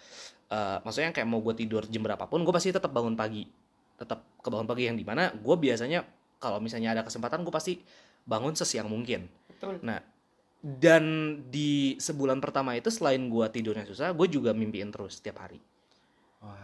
Eh, 0.47 0.79
maksudnya 0.81 1.11
kayak 1.11 1.27
mau 1.27 1.39
gue 1.41 1.55
tidur 1.57 1.83
jam 1.85 1.99
berapapun, 2.01 2.43
gue 2.43 2.51
pasti 2.51 2.71
tetap 2.71 2.91
bangun 2.91 3.15
pagi. 3.15 3.43
Tetap 3.95 4.23
kebangun 4.39 4.67
pagi 4.67 4.85
yang 4.85 4.95
di 4.95 5.03
mana 5.03 5.31
gue 5.31 5.57
biasanya 5.57 6.07
kalau 6.37 6.59
misalnya 6.59 6.91
ada 6.93 7.03
kesempatan 7.03 7.43
gue 7.43 7.51
pasti 7.51 7.83
bangun 8.23 8.55
sesiang 8.55 8.87
mungkin. 8.87 9.27
betul 9.49 9.79
Nah, 9.81 9.99
dan 10.61 11.05
di 11.45 11.95
sebulan 11.97 12.39
pertama 12.39 12.73
itu 12.73 12.87
selain 12.89 13.21
gue 13.21 13.47
tidurnya 13.49 13.83
susah, 13.85 14.11
gue 14.11 14.27
juga 14.29 14.51
mimpiin 14.51 14.89
terus 14.89 15.19
setiap 15.19 15.39
hari. 15.41 15.59
Wah. 16.45 16.61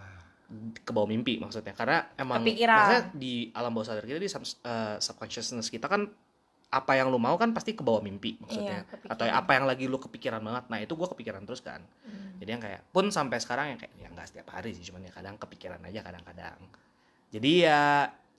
ke 0.77 0.91
bawah 0.91 1.07
mimpi 1.07 1.39
maksudnya 1.39 1.71
karena 1.73 2.11
emang 2.15 2.43
Kepikiran. 2.43 2.75
maksudnya 2.77 3.03
di 3.15 3.35
alam 3.51 3.71
bawah 3.71 3.87
sadar 3.87 4.03
kita 4.03 4.19
di 4.19 4.27
sub- 4.27 4.59
eh, 4.61 4.97
subconsciousness 4.99 5.69
kita 5.69 5.87
kan 5.87 6.11
apa 6.69 6.93
yang 6.93 7.07
lu 7.07 7.19
mau 7.19 7.35
kan 7.35 7.51
pasti 7.51 7.73
ke 7.73 7.81
bawah 7.81 7.99
mimpi 7.99 8.35
maksudnya 8.37 8.83
Iya, 8.83 8.85
kepikiran. 8.85 9.11
atau 9.11 9.25
apa 9.27 9.51
yang 9.53 9.65
lagi 9.65 9.85
lu 9.85 9.97
kepikiran 9.97 10.39
banget 10.41 10.65
nah 10.67 10.79
itu 10.79 10.93
gua 10.93 11.07
kepikiran 11.09 11.43
terus 11.45 11.59
kan 11.61 11.83
Hmm. 12.01 12.35
jadi 12.37 12.51
yang 12.51 12.63
kayak 12.63 12.83
pun 12.89 13.09
sampai 13.09 13.39
sekarang 13.39 13.67
yang 13.69 13.79
kayak 13.79 13.95
ya 13.97 14.07
nggak 14.09 14.27
setiap 14.27 14.51
hari 14.51 14.71
sih 14.73 14.83
cuman 14.85 15.03
ya 15.03 15.13
kadang 15.13 15.35
kepikiran 15.37 15.79
aja 15.81 16.01
kadang-kadang 16.01 16.59
jadi 17.29 17.53
ya 17.61 17.83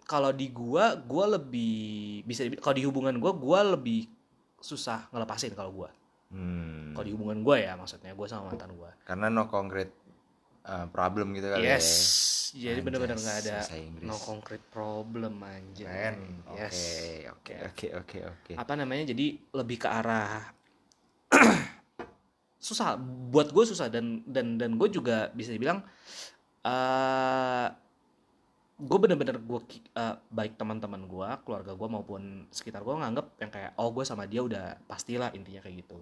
kalau 0.02 0.32
di 0.32 0.48
gua 0.48 0.96
gua 0.98 1.32
lebih 1.34 1.80
bisa 2.24 2.44
kalau 2.58 2.72
di 2.74 2.84
hubungan 2.84 3.16
gua 3.18 3.32
gua 3.32 3.64
lebih 3.70 4.08
susah 4.58 5.08
ngelepasin 5.10 5.52
kalau 5.52 5.72
gua 5.74 5.90
Hmm. 6.28 6.92
kalau 6.92 7.04
di 7.04 7.12
hubungan 7.12 7.40
gua 7.42 7.56
ya 7.58 7.74
maksudnya 7.74 8.12
gua 8.12 8.24
sama 8.26 8.48
mantan 8.48 8.72
gua 8.74 8.96
Karena 9.02 9.28
no 9.28 9.46
concrete 9.46 9.92
uh, 10.66 10.86
problem 10.90 11.34
gitu 11.38 11.48
kali 11.50 11.66
yes. 11.66 11.88
Ya. 12.52 12.76
jadi 12.76 12.84
bener-bener 12.84 13.16
nggak 13.16 13.38
ada 13.48 13.64
no 14.04 14.20
concrete 14.20 14.68
problem 14.68 15.40
anjir 15.40 15.88
Keren. 15.88 16.44
Oke, 16.52 16.60
yes. 16.60 16.80
oke, 17.32 17.56
oke, 17.72 17.88
oke, 17.96 18.18
oke. 18.28 18.52
apa 18.60 18.74
namanya? 18.76 19.08
Jadi 19.16 19.40
lebih 19.56 19.80
ke 19.80 19.88
arah 19.88 20.52
susah. 22.68 23.00
Buat 23.32 23.56
gue 23.56 23.64
susah 23.72 23.88
dan 23.88 24.20
dan 24.28 24.60
dan 24.60 24.76
gue 24.76 24.92
juga 24.92 25.32
bisa 25.32 25.56
dibilang 25.56 25.80
eh 26.62 27.68
gue 28.82 28.98
bener-bener 28.98 29.38
gue 29.38 29.62
baik 30.34 30.58
teman-teman 30.58 31.06
gue 31.06 31.30
keluarga 31.46 31.72
gue 31.78 31.88
maupun 31.90 32.50
sekitar 32.50 32.82
gue 32.82 32.98
nganggep 32.98 33.38
yang 33.38 33.52
kayak 33.54 33.72
oh 33.78 33.94
gue 33.94 34.02
sama 34.02 34.26
dia 34.26 34.42
udah 34.42 34.82
pastilah 34.90 35.30
intinya 35.38 35.62
kayak 35.62 35.86
gitu 35.86 36.02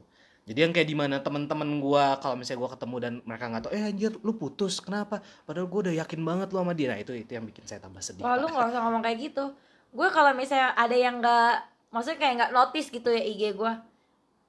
jadi 0.50 0.66
yang 0.66 0.74
kayak 0.74 0.90
di 0.90 0.98
mana 0.98 1.22
teman-teman 1.22 1.78
gue 1.78 2.04
kalau 2.18 2.34
misalnya 2.34 2.60
gue 2.60 2.72
ketemu 2.74 2.96
dan 2.98 3.14
mereka 3.22 3.46
nggak 3.46 3.62
tahu 3.64 3.72
eh 3.72 3.84
anjir 3.86 4.12
lu 4.18 4.34
putus 4.34 4.82
kenapa 4.82 5.16
padahal 5.46 5.70
gue 5.70 5.80
udah 5.86 5.96
yakin 5.96 6.20
banget 6.20 6.50
lu 6.50 6.58
sama 6.58 6.74
dia 6.74 6.90
nah 6.90 6.98
itu 6.98 7.14
itu 7.14 7.30
yang 7.30 7.46
bikin 7.46 7.64
saya 7.64 7.78
tambah 7.78 8.02
sedih 8.02 8.26
Wah 8.26 8.34
lu 8.34 8.50
nggak 8.50 8.66
usah 8.68 8.82
ngomong 8.82 9.00
kayak 9.00 9.18
gitu. 9.22 9.46
Gue 9.90 10.10
kalau 10.10 10.34
misalnya 10.34 10.74
ada 10.74 10.94
yang 10.94 11.18
nggak, 11.18 11.54
maksudnya 11.90 12.18
kayak 12.18 12.34
nggak 12.36 12.52
notice 12.52 12.90
gitu 12.90 13.10
ya 13.10 13.22
IG 13.22 13.54
gue, 13.54 13.74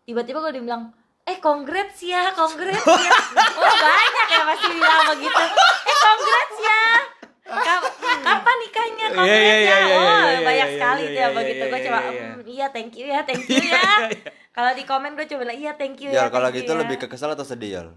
tiba-tiba 0.04 0.36
gue 0.38 0.52
dibilang, 0.54 0.92
eh 1.22 1.36
congrats 1.36 2.00
ya, 2.00 2.32
congrats 2.32 2.80
ya. 2.80 3.12
oh 3.60 3.74
banyak 3.74 4.26
ya 4.26 4.42
pasti 4.46 4.68
bilang 4.70 5.04
begitu. 5.10 5.42
Eh 5.82 5.96
congrats 5.98 6.56
ya. 6.58 6.80
Kap- 7.50 7.88
Kapan 8.20 8.56
nikahnya? 8.58 9.06
Iya, 9.06 9.16
Congrats 9.16 9.40
iya, 9.40 9.56
ya. 9.64 9.78
iya, 9.80 9.96
Oh 9.96 10.40
banyak 10.44 10.68
sekali 10.70 11.02
tuh 11.08 11.18
ya 11.18 11.28
begitu. 11.32 11.62
Gue 11.66 11.80
coba. 11.82 12.00
"Hmm, 12.04 12.36
iya 12.44 12.66
thank 12.68 12.92
you 12.94 13.06
ya, 13.08 13.20
thank 13.24 13.44
you 13.44 13.64
ya. 13.64 13.84
Kalau 14.50 14.70
di 14.72 14.82
komen 14.82 15.14
gue 15.14 15.26
coba 15.26 15.40
bilang 15.42 15.56
iya 15.56 15.72
thank 15.72 15.98
you 15.98 16.08
Yol, 16.08 16.16
ya. 16.20 16.28
kalau 16.28 16.50
gitu 16.50 16.68
ya." 16.68 16.78
lebih 16.78 16.96
ke 16.96 17.06
kesel 17.06 17.30
atau 17.30 17.42
sedih, 17.42 17.70
Yol? 17.76 17.88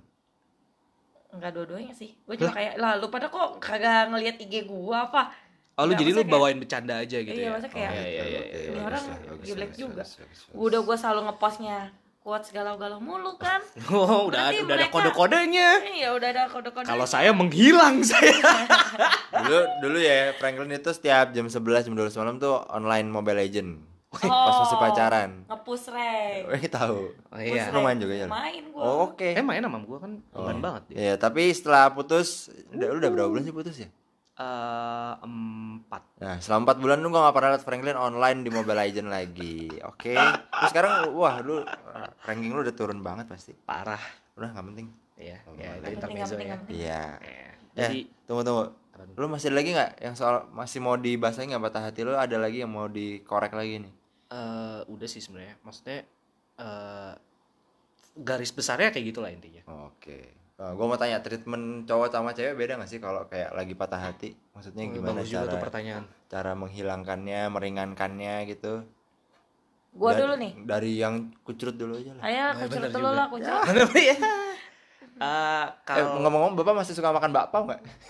Enggak 1.32 1.52
dua-duanya 1.52 1.92
sih. 1.92 2.14
Gue 2.24 2.36
cuma 2.36 2.52
kayak, 2.52 2.78
lah 2.78 2.94
lu 2.96 3.08
pada 3.08 3.26
kok 3.26 3.58
kagak 3.58 4.06
ngelihat 4.08 4.38
IG 4.40 4.64
gue 4.64 4.94
apa? 4.96 5.34
oh 5.74 5.84
lu 5.84 5.90
Nggak, 5.90 6.00
jadi 6.00 6.12
lu 6.12 6.18
kayak- 6.20 6.30
bawain 6.32 6.58
bercanda 6.60 6.94
aja 6.96 7.18
gitu 7.18 7.34
iya, 7.34 7.44
ya 7.44 7.50
maksudnya 7.50 7.74
kayak, 7.74 7.90
Oh, 7.90 7.98
iya, 7.98 8.06
iya, 8.06 8.24
iya, 8.24 8.42
iya. 8.70 8.82
orang 8.84 9.04
geblek 9.42 9.72
juga. 9.74 10.06
bagus. 10.06 10.46
udah 10.54 10.80
gue 10.80 10.96
selalu 10.96 11.20
ngepostnya 11.26 11.78
quotes 12.22 12.50
galau-galau 12.52 13.02
mulu 13.02 13.34
kan 13.36 13.58
Oh, 13.90 14.30
udah 14.30 14.54
Berarti 14.54 14.58
udah 14.60 14.70
ada 14.70 14.86
mereka- 14.86 14.94
kode-kodenya. 14.94 15.70
iya 15.90 16.10
udah 16.14 16.30
ada 16.30 16.44
kode-kode 16.46 16.86
Kalau 16.86 17.10
saya 17.10 17.34
menghilang 17.34 18.06
saya. 18.06 18.38
dulu 19.34 19.60
dulu 19.82 19.98
ya 19.98 20.18
Franklin 20.36 20.70
itu 20.72 20.92
setiap 20.92 21.34
jam 21.34 21.50
11 21.50 21.58
jam 21.82 21.94
12 21.98 22.22
malam 22.22 22.38
tuh 22.38 22.54
online 22.70 23.10
Mobile 23.10 23.42
Legend 23.42 23.70
pas 24.14 24.56
masih 24.62 24.78
pacaran 24.78 25.30
ngepush 25.50 25.88
rank 25.90 26.42
Wih 26.54 26.66
tahu 26.70 27.00
Oh, 27.34 27.40
iya. 27.42 27.74
Lu 27.74 27.82
main 27.82 27.98
juga 27.98 28.14
ya? 28.14 28.28
main 28.30 28.64
gua 28.70 28.82
oh, 28.86 28.96
oke 29.10 29.26
Eh 29.34 29.42
main 29.42 29.58
sama 29.60 29.82
gua 29.82 29.98
kan 30.06 30.22
beban 30.30 30.58
banget 30.62 30.84
dia. 30.94 30.96
Iya, 30.98 31.14
tapi 31.18 31.50
setelah 31.50 31.90
putus, 31.90 32.54
udah, 32.70 32.88
lu 32.94 32.98
udah 33.02 33.10
berapa 33.10 33.30
bulan 33.34 33.44
sih 33.44 33.56
putus 33.56 33.76
ya? 33.82 33.90
Eh, 34.34 35.14
empat. 35.22 36.02
Nah, 36.18 36.42
selama 36.42 36.74
4 36.74 36.82
bulan 36.82 36.98
lu 37.06 37.14
gak 37.14 37.22
gak 37.22 37.36
pernah 37.38 37.50
liat 37.54 37.64
Franklin 37.66 37.98
online 37.98 38.42
di 38.42 38.50
Mobile 38.50 38.82
Legend 38.82 39.10
lagi. 39.14 39.70
Oke. 39.86 40.18
Terus 40.18 40.70
sekarang 40.74 41.14
wah 41.14 41.38
lu 41.46 41.62
ranking 42.26 42.50
lu 42.50 42.66
udah 42.66 42.74
turun 42.74 43.06
banget 43.06 43.30
pasti. 43.30 43.54
Parah. 43.54 44.02
Udah 44.34 44.50
gak 44.50 44.66
penting. 44.74 44.90
Iya, 45.14 45.38
Oh, 45.46 45.54
ya, 45.54 45.78
itu 45.78 45.86
penting, 45.86 45.94
intermezzo 45.94 46.34
ya. 46.34 46.42
Iya. 46.42 46.58
Iya. 46.66 47.06
Jadi, 47.22 47.78
Jadi 47.78 48.00
tunggu 48.26 48.42
tunggu. 48.42 48.66
Lu 49.18 49.26
masih 49.30 49.54
ada 49.54 49.58
lagi 49.62 49.70
nggak 49.74 49.92
yang 50.02 50.16
soal 50.18 50.50
masih 50.50 50.80
mau 50.82 50.98
dibahas 50.98 51.38
lagi 51.38 51.50
nggak 51.54 51.64
patah 51.66 51.82
hati 51.90 52.02
lu 52.02 52.14
ada 52.18 52.38
lagi 52.38 52.62
yang 52.66 52.74
mau 52.74 52.90
dikorek 52.90 53.54
lagi 53.54 53.86
nih? 53.86 53.94
Eh, 54.34 54.82
udah 54.84 55.08
sih 55.08 55.20
sebenarnya. 55.20 55.56
Maksudnya 55.62 56.00
eh 56.56 57.14
garis 58.16 58.50
besarnya 58.50 58.90
kayak 58.90 59.06
gitulah 59.08 59.30
intinya. 59.30 59.62
Oke. 59.86 60.34
Nah, 60.54 60.70
gue 60.72 60.86
mau 60.86 60.96
tanya 60.96 61.18
treatment 61.20 61.66
cowok 61.84 62.10
sama 62.10 62.30
cewek 62.32 62.54
beda 62.56 62.78
gak 62.78 62.86
sih 62.88 62.98
kalau 62.98 63.26
kayak 63.26 63.50
lagi 63.52 63.74
patah 63.74 63.98
hati? 64.04 64.38
Maksudnya 64.54 64.84
Oh, 64.84 64.92
gimana 64.92 65.18
Bagus 65.18 65.28
juga 65.28 65.42
tuh 65.44 65.50
cara 65.52 65.64
pertanyaan. 65.64 66.04
cara 66.28 66.52
menghilangkannya, 66.54 67.42
meringankannya 67.48 68.36
gitu? 68.48 68.86
gua 69.92 70.10
Dari- 70.10 70.20
dulu 70.20 70.34
nih 70.36 70.52
Dari 70.60 70.92
yang 70.96 71.16
kucurut 71.40 71.74
dulu 71.76 71.94
aja 71.96 72.12
lah. 72.12 72.22
ayo 72.24 72.38
Nah, 72.44 72.54
kucurut 72.60 72.90
dulu 72.92 73.10
lah 73.10 73.26
kucurut 73.28 73.66
ya? 74.00 74.14
Eh, 74.14 74.54
Eh, 75.14 75.66
kalau 75.86 76.18
ngomong-ngomong 76.20 76.54
bapak 76.56 76.74
masih 76.76 76.94
suka 76.94 77.10
makan 77.10 77.30
bakpao 77.30 77.62
nggak? 77.64 77.82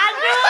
aduh 0.00 0.40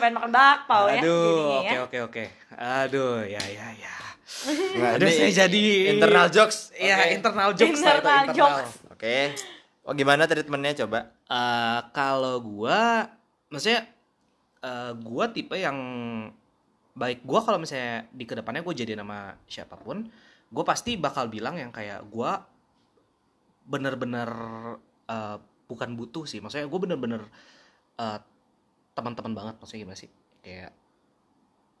jadi 0.00 0.08
kepengen 0.08 0.16
makan 0.16 0.32
bakpao 0.32 0.84
ya 0.88 1.00
Aduh, 1.04 1.20
jadinya 1.20 1.60
oke 1.60 1.68
ya 1.68 1.80
oke 1.84 1.98
oke. 2.08 2.24
Aduh, 2.56 3.16
ya 3.28 3.42
ya 3.44 3.66
ya. 3.76 3.94
Nggak, 4.50 4.90
Aduh, 4.96 5.06
ini 5.06 5.12
saya 5.12 5.32
jadi 5.44 5.62
internal 5.92 6.26
jokes. 6.30 6.70
Iya, 6.72 6.96
Oke. 6.96 7.08
internal 7.12 7.50
jokes 7.52 7.80
lah 7.82 7.92
itu, 7.92 8.00
Internal 8.00 8.24
internal. 8.24 8.36
jokes. 8.38 8.70
Oke. 8.94 9.16
Oh 9.82 9.92
gimana 9.92 10.22
treatmentnya 10.24 10.72
coba? 10.86 10.98
Eh, 11.26 11.80
kalau 11.90 12.38
gua 12.40 13.10
maksudnya 13.50 13.90
eh, 14.62 14.92
gua 14.96 15.24
tipe 15.28 15.58
yang 15.58 15.76
baik 16.94 17.20
gua 17.20 17.42
kalau 17.42 17.58
misalnya 17.58 18.06
di 18.10 18.24
ke 18.24 18.32
depannya 18.32 18.62
gue 18.62 18.74
jadi 18.74 18.92
nama 18.98 19.34
siapa 19.46 19.78
pun 19.78 20.04
gue 20.50 20.64
pasti 20.66 20.98
bakal 20.98 21.30
bilang 21.30 21.54
yang 21.54 21.70
kayak 21.70 22.02
gua 22.10 22.42
bener-bener 23.64 24.28
eh, 25.06 25.36
bukan 25.66 25.94
butuh 25.94 26.26
sih 26.26 26.42
maksudnya 26.42 26.66
gue 26.66 26.80
bener-bener 26.82 27.22
eh, 27.96 28.18
teman-teman 29.00 29.32
banget 29.34 29.54
maksudnya 29.56 29.80
gimana 29.82 29.98
sih 29.98 30.10
kayak 30.40 30.70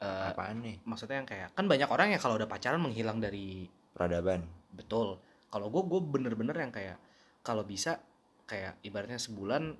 eh, 0.00 0.28
Apaan 0.28 0.56
nih? 0.60 0.76
maksudnya 0.82 1.16
yang 1.16 1.28
kayak 1.28 1.48
kan 1.52 1.64
banyak 1.64 1.86
orang 1.86 2.08
yang 2.10 2.18
kalau 2.18 2.34
udah 2.34 2.48
pacaran 2.48 2.80
menghilang 2.80 3.20
dari 3.20 3.68
Peradaban. 3.92 4.48
betul 4.72 5.20
kalau 5.46 5.68
gue 5.68 5.82
gue 5.82 6.00
bener-bener 6.00 6.56
yang 6.56 6.70
kayak 6.70 6.96
kalau 7.40 7.62
bisa 7.62 8.00
kayak 8.44 8.80
ibaratnya 8.80 9.18
sebulan 9.18 9.76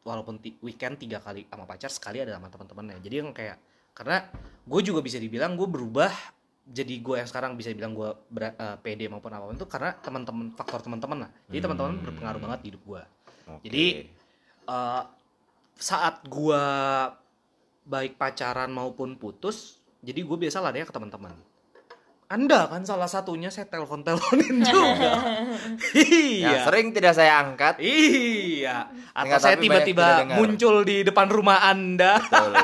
walaupun 0.00 0.36
weekend 0.60 0.96
tiga 0.96 1.18
kali 1.18 1.44
sama 1.44 1.64
pacar 1.64 1.88
sekali 1.88 2.18
ada 2.18 2.34
sama 2.34 2.48
teman-temannya 2.48 3.00
jadi 3.00 3.14
yang 3.18 3.30
kayak 3.30 3.56
karena 3.92 4.28
gue 4.62 4.80
juga 4.82 5.00
bisa 5.00 5.16
dibilang 5.16 5.54
gue 5.54 5.66
berubah 5.66 6.08
jadi 6.62 6.94
gue 6.96 7.16
yang 7.18 7.26
sekarang 7.26 7.52
bisa 7.54 7.68
dibilang 7.68 7.92
gue 7.92 8.08
ber- 8.26 8.54
eh, 8.54 8.76
pede 8.78 9.06
maupun 9.06 9.28
apa 9.28 9.44
pun 9.44 9.54
itu 9.54 9.66
karena 9.66 9.90
teman-teman 9.94 10.46
faktor 10.50 10.80
teman-teman 10.80 11.26
lah 11.26 11.30
jadi 11.46 11.60
teman-teman 11.62 11.92
Hmm. 11.92 12.04
berpengaruh 12.04 12.40
banget 12.40 12.58
di 12.60 12.68
hidup 12.70 12.82
gue 12.84 13.02
Oke. 13.50 13.62
Jadi, 13.66 13.84
eh, 14.64 15.02
saat 15.80 16.20
gua 16.28 16.62
baik 17.88 18.20
pacaran 18.20 18.70
maupun 18.70 19.16
putus 19.16 19.80
jadi 20.00 20.24
gue 20.24 20.36
biasa 20.48 20.64
larinya 20.64 20.88
ke 20.88 20.94
teman-teman. 20.96 21.32
Anda 22.30 22.70
kan 22.70 22.86
salah 22.86 23.10
satunya 23.10 23.50
saya 23.50 23.66
telepon 23.66 24.06
teleponin 24.06 24.62
juga 24.70 25.18
iya. 25.98 26.46
yang 26.46 26.58
sering 26.62 26.94
tidak 26.94 27.18
saya 27.18 27.42
angkat. 27.42 27.82
iya. 27.82 28.86
Atau 29.12 29.26
Enggak, 29.26 29.40
saya 29.42 29.56
tiba-tiba 29.58 30.24
muncul 30.38 30.86
di 30.86 31.02
depan 31.02 31.26
rumah 31.26 31.66
anda. 31.66 32.22
Betul. 32.22 32.54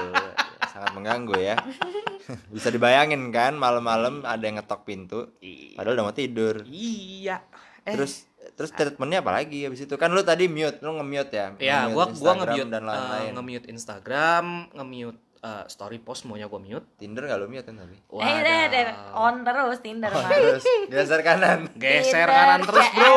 Sangat 0.70 0.90
mengganggu 0.94 1.34
ya. 1.42 1.56
Bisa 2.54 2.70
dibayangin 2.70 3.28
kan 3.34 3.58
malam-malam 3.58 4.22
ada 4.22 4.40
yang 4.40 4.62
ngetok 4.62 4.86
pintu 4.86 5.34
padahal 5.74 5.98
udah 5.98 6.04
mau 6.08 6.16
tidur. 6.16 6.62
iya. 6.70 7.42
Eh, 7.86 7.94
Terus 7.94 8.26
terus 8.54 8.70
treatmentnya 8.70 9.24
apa 9.24 9.32
lagi 9.42 9.66
habis 9.66 9.82
itu? 9.82 9.94
Kan 9.98 10.14
lu 10.14 10.22
tadi 10.22 10.46
mute 10.46 10.78
lu 10.84 11.00
nge-mute 11.00 11.32
ya? 11.32 11.46
Ya 11.58 11.76
Nge-mute 11.90 11.94
gua 11.94 12.04
gua 12.04 12.12
Instagram 12.12 12.36
nge-mute 12.38 12.70
dan 12.70 12.82
eh, 12.82 12.86
lain-lain 12.86 13.30
nge-mute 13.34 13.66
Instagram 13.72 14.44
nge-mute 14.76 15.20
eh, 15.42 15.64
story 15.66 15.98
post 15.98 16.22
maunya 16.28 16.46
gua 16.46 16.60
mute. 16.62 16.86
Tinder 17.00 17.22
gak 17.26 17.38
lu 17.42 17.48
mute 17.50 17.66
kan 17.66 17.74
tapi 17.80 17.96
eh 17.98 18.36
deh 18.44 18.62
deh 18.70 18.84
on 19.16 19.34
terus 19.42 19.78
Tinder 19.82 20.10
mah. 20.12 20.28
terus. 20.30 20.64
Geser 20.92 21.20
kanan. 21.26 21.60
Geser 21.82 22.26
Tinder, 22.26 22.28
kanan 22.30 22.60
terus 22.62 22.86
CM 22.86 23.00
bro. 23.00 23.16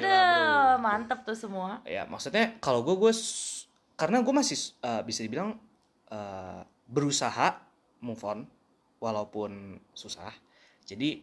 Aduh 0.00 0.46
mantep 0.86 1.18
tuh 1.26 1.36
semua. 1.36 1.82
Ya 1.82 2.06
maksudnya 2.06 2.56
kalau 2.62 2.86
gue 2.86 2.94
gue 2.94 3.12
karena 3.96 4.22
gue 4.22 4.34
masih 4.34 4.56
eh, 4.80 5.02
bisa 5.02 5.20
dibilang 5.26 5.58
eh, 6.08 6.62
berusaha 6.86 7.58
move 8.00 8.22
on 8.22 8.46
walaupun 9.02 9.82
susah. 9.92 10.30
Jadi 10.86 11.20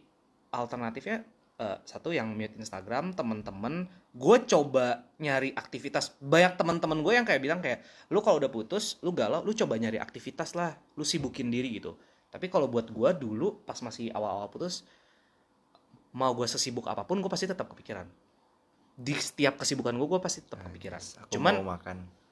alternatifnya 0.52 1.24
eh, 1.64 1.78
satu 1.88 2.12
yang 2.12 2.36
mute 2.36 2.60
Instagram 2.60 3.16
temen-temen. 3.16 3.88
Gue 4.12 4.44
coba 4.44 5.08
nyari 5.18 5.56
aktivitas. 5.56 6.20
Banyak 6.20 6.60
teman-teman 6.60 7.00
gue 7.00 7.14
yang 7.16 7.26
kayak 7.26 7.42
bilang 7.42 7.64
kayak 7.64 7.82
lu 8.12 8.20
kalau 8.20 8.38
udah 8.44 8.52
putus 8.52 9.00
lu 9.00 9.16
galau 9.16 9.42
lu 9.42 9.56
coba 9.56 9.80
nyari 9.80 9.98
aktivitas 9.98 10.54
lah. 10.60 10.76
Lu 11.00 11.08
sibukin 11.08 11.48
diri 11.48 11.80
gitu. 11.80 11.96
Tapi 12.28 12.52
kalau 12.52 12.68
buat 12.68 12.92
gue 12.92 13.10
dulu 13.16 13.64
pas 13.64 13.80
masih 13.80 14.12
awal-awal 14.12 14.52
putus 14.52 14.84
mau 16.14 16.30
gue 16.38 16.46
sesibuk 16.46 16.86
apa 16.86 17.08
pun 17.10 17.18
gue 17.24 17.32
pasti 17.32 17.50
tetap 17.50 17.72
kepikiran. 17.72 18.06
Di 18.94 19.18
setiap 19.18 19.58
kesibukan 19.58 19.98
gue 19.98 20.08
gue 20.12 20.22
pasti 20.22 20.46
tetap 20.46 20.62
kepikiran. 20.62 21.02
aku 21.26 21.32
cuman 21.34 21.54
mau 21.64 21.74
makan 21.74 22.23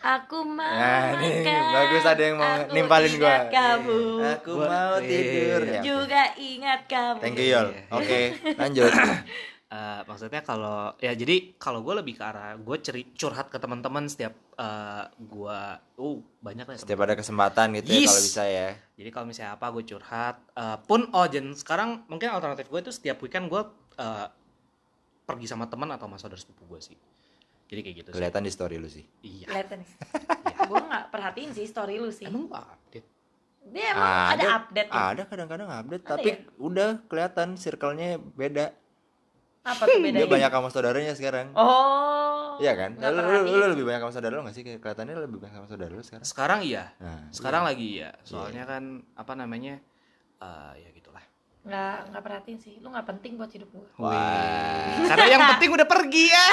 aku 0.00 0.38
mau 0.42 0.64
Nah, 0.64 1.16
nih, 1.16 1.32
makan, 1.40 1.62
bagus 1.72 2.04
ada 2.04 2.22
yang 2.22 2.36
mau 2.36 2.52
aku 2.58 2.72
nimpalin 2.72 3.12
gua. 3.14 3.28
ingat 3.28 3.44
kamu. 3.48 4.00
Aku 4.34 4.50
Gua- 4.54 4.68
mau 4.68 4.92
iya. 4.96 5.06
tidur. 5.06 5.60
ya 5.62 5.80
juga 5.80 6.22
ingat 6.34 6.80
kamu. 6.86 7.18
Thank 7.18 7.38
you 7.38 7.48
Yol. 7.48 7.68
Iya. 7.68 7.82
oke 7.90 8.20
lanjut. 8.56 8.92
Eh, 9.72 10.00
maksudnya 10.04 10.44
kalau 10.44 10.92
ya 11.00 11.16
jadi 11.16 11.56
kalau 11.56 11.80
gue 11.80 11.96
lebih 11.96 12.12
ke 12.12 12.22
arah 12.22 12.52
gue 12.54 12.76
ceri 12.76 13.08
curhat 13.10 13.48
ke 13.48 13.56
teman-teman 13.56 14.04
setiap 14.04 14.36
eh, 14.52 15.04
gue 15.16 15.58
uh 15.96 16.18
banyak 16.38 16.68
lah 16.68 16.76
ya 16.76 16.80
setiap 16.84 17.00
ada 17.00 17.16
kesempatan 17.16 17.72
gitu 17.72 17.88
ya 17.88 18.04
Yes. 18.04 18.06
kalau 18.06 18.20
bisa 18.20 18.42
ya. 18.44 18.68
Jadi 18.92 19.08
kalau 19.08 19.24
misalnya 19.24 19.56
apa 19.56 19.72
gue 19.72 19.84
curhat 19.86 20.36
eh, 20.52 20.76
pun 20.78 21.08
oh 21.08 21.24
dan 21.24 21.56
sekarang 21.56 22.04
mungkin 22.04 22.28
alternatif 22.28 22.68
gue 22.68 22.84
itu 22.84 22.92
setiap 22.92 23.16
weekend 23.18 23.48
gue 23.48 23.64
eh, 23.96 24.26
pergi 25.24 25.46
sama 25.46 25.64
teman 25.64 25.88
atau 25.88 26.04
sama 26.04 26.20
saudara 26.20 26.36
sepupu 26.36 26.68
gue 26.68 26.80
sih 26.82 26.96
jadi 27.72 27.80
kayak 27.80 27.96
gitu 28.04 28.08
sih. 28.12 28.16
Kelihatan 28.20 28.42
di 28.44 28.52
story 28.52 28.76
lu 28.76 28.88
sih. 28.92 29.04
Iya. 29.24 29.46
Kelihatan 29.48 29.76
nih 29.80 29.90
gue 30.68 30.80
nggak 30.88 31.04
perhatiin 31.08 31.50
sih 31.56 31.64
story 31.64 31.96
lu 31.96 32.10
sih. 32.12 32.28
Emang 32.28 32.44
gue 32.44 32.60
update? 32.60 33.06
Dia 33.62 33.84
emang 33.94 34.10
ada, 34.36 34.46
update 34.60 34.88
ya? 34.90 35.02
ada 35.14 35.22
kadang-kadang 35.28 35.68
update. 35.68 36.04
Ada 36.04 36.10
tapi 36.16 36.28
ya? 36.28 36.36
udah 36.60 36.90
kelihatan 37.08 37.48
circle-nya 37.56 38.20
beda. 38.20 38.76
Apa 39.62 39.86
tuh 39.86 39.94
dia 39.94 40.02
bedanya 40.02 40.26
banyak 40.26 40.50
sama 40.50 40.68
saudaranya 40.74 41.12
sekarang. 41.14 41.46
Oh. 41.54 42.58
Iya 42.58 42.72
kan? 42.74 42.98
Lu, 42.98 43.08
lu, 43.08 43.20
perhatiin. 43.22 43.54
lu 43.54 43.66
lebih 43.76 43.84
banyak 43.86 44.00
sama 44.04 44.12
saudara 44.12 44.32
lu 44.36 44.42
gak 44.44 44.56
sih? 44.56 44.62
Kayak 44.66 44.80
Kelihatannya 44.82 45.14
lebih 45.22 45.38
banyak 45.40 45.56
sama 45.56 45.68
saudara 45.68 45.92
lu 45.92 46.02
sekarang. 46.02 46.24
sekarang 46.26 46.60
iya. 46.64 46.84
Nah, 46.98 47.20
sekarang 47.30 47.62
lagi 47.68 47.86
iya. 48.00 48.10
Soalnya 48.24 48.64
kan 48.64 49.04
apa 49.14 49.32
namanya 49.36 49.74
eh, 50.40 50.72
ya 50.80 50.88
gitulah 50.96 51.11
nggak 51.62 51.96
nggak 52.10 52.22
perhatiin 52.26 52.58
sih 52.58 52.74
lu 52.82 52.90
nggak 52.90 53.06
penting 53.06 53.38
buat 53.38 53.50
hidup 53.54 53.70
gue 53.70 53.86
Wah. 54.02 55.06
karena 55.06 55.26
yang 55.30 55.42
penting 55.54 55.70
udah 55.70 55.86
pergi 55.86 56.24
ya 56.26 56.46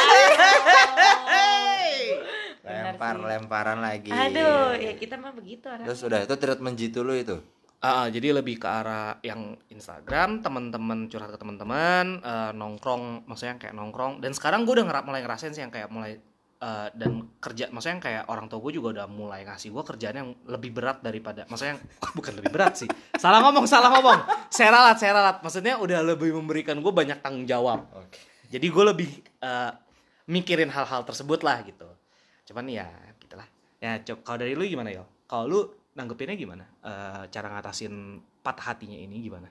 lempar 2.69 3.15
sih. 3.17 3.25
lemparan 3.25 3.79
lagi. 3.81 4.11
aduh 4.13 4.77
ya 4.77 4.93
kita 4.93 5.15
mah 5.17 5.33
begitu 5.33 5.65
orang 5.65 5.89
Terus 5.89 6.05
udah 6.05 6.19
itu 6.21 6.35
treatment 6.37 6.75
jitu 6.77 7.01
lu 7.01 7.17
itu. 7.17 7.41
Ah, 7.79 8.11
jadi 8.11 8.35
lebih 8.35 8.59
ke 8.59 8.67
arah 8.67 9.23
yang 9.23 9.55
Instagram, 9.71 10.43
teman-teman 10.43 11.07
curhat 11.07 11.31
ke 11.31 11.39
teman-teman, 11.39 12.19
eh, 12.19 12.51
nongkrong, 12.51 13.23
maksudnya 13.23 13.55
kayak 13.55 13.71
nongkrong. 13.71 14.19
Dan 14.19 14.35
sekarang 14.35 14.67
gue 14.67 14.75
udah 14.75 14.85
ngerap 14.91 15.07
mulai 15.07 15.23
ngerasain 15.23 15.55
sih 15.55 15.63
yang 15.63 15.71
kayak 15.71 15.87
mulai 15.87 16.19
eh, 16.59 16.87
dan 16.93 17.11
kerja, 17.39 17.71
maksudnya 17.71 17.95
yang 17.97 18.03
kayak 18.03 18.23
orang 18.27 18.45
tua 18.51 18.59
gue 18.61 18.71
juga 18.75 18.87
udah 18.99 19.07
mulai 19.09 19.47
ngasih 19.47 19.71
gue 19.71 19.83
kerjaan 19.83 20.15
yang 20.15 20.29
lebih 20.45 20.71
berat 20.75 21.01
daripada, 21.01 21.47
maksudnya 21.49 21.79
yang 21.79 21.81
bukan 22.17 22.33
lebih 22.39 22.51
berat 22.51 22.73
sih. 22.79 22.89
Salah 23.15 23.39
ngomong, 23.43 23.65
salah 23.65 23.89
ngomong. 23.95 24.19
Saya 24.51 24.69
ralat, 24.75 24.97
saya 24.99 25.11
ralat. 25.15 25.37
Maksudnya 25.41 25.79
udah 25.79 25.99
lebih 26.03 26.35
memberikan 26.35 26.77
gue 26.79 26.93
banyak 26.93 27.19
tanggung 27.23 27.47
jawab. 27.47 27.87
Oke. 27.95 28.19
Jadi 28.49 28.67
gue 28.67 28.83
lebih 28.83 29.09
eh, 29.41 29.71
mikirin 30.29 30.69
hal-hal 30.69 31.01
tersebut 31.03 31.41
lah 31.41 31.63
gitu. 31.65 31.87
Cuman 32.51 32.67
ya 32.69 32.87
gitulah. 33.17 33.47
Ya 33.79 33.97
cok 33.99 34.21
kalau 34.27 34.43
dari 34.43 34.53
lu 34.53 34.67
gimana 34.67 34.91
yo? 34.91 35.07
Kalau 35.25 35.45
lu 35.47 35.59
nanggepinnya 35.95 36.37
gimana? 36.37 36.65
Eh, 36.83 37.23
cara 37.31 37.47
ngatasin 37.49 38.19
patah 38.43 38.73
hatinya 38.73 38.97
ini 38.97 39.19
gimana? 39.23 39.49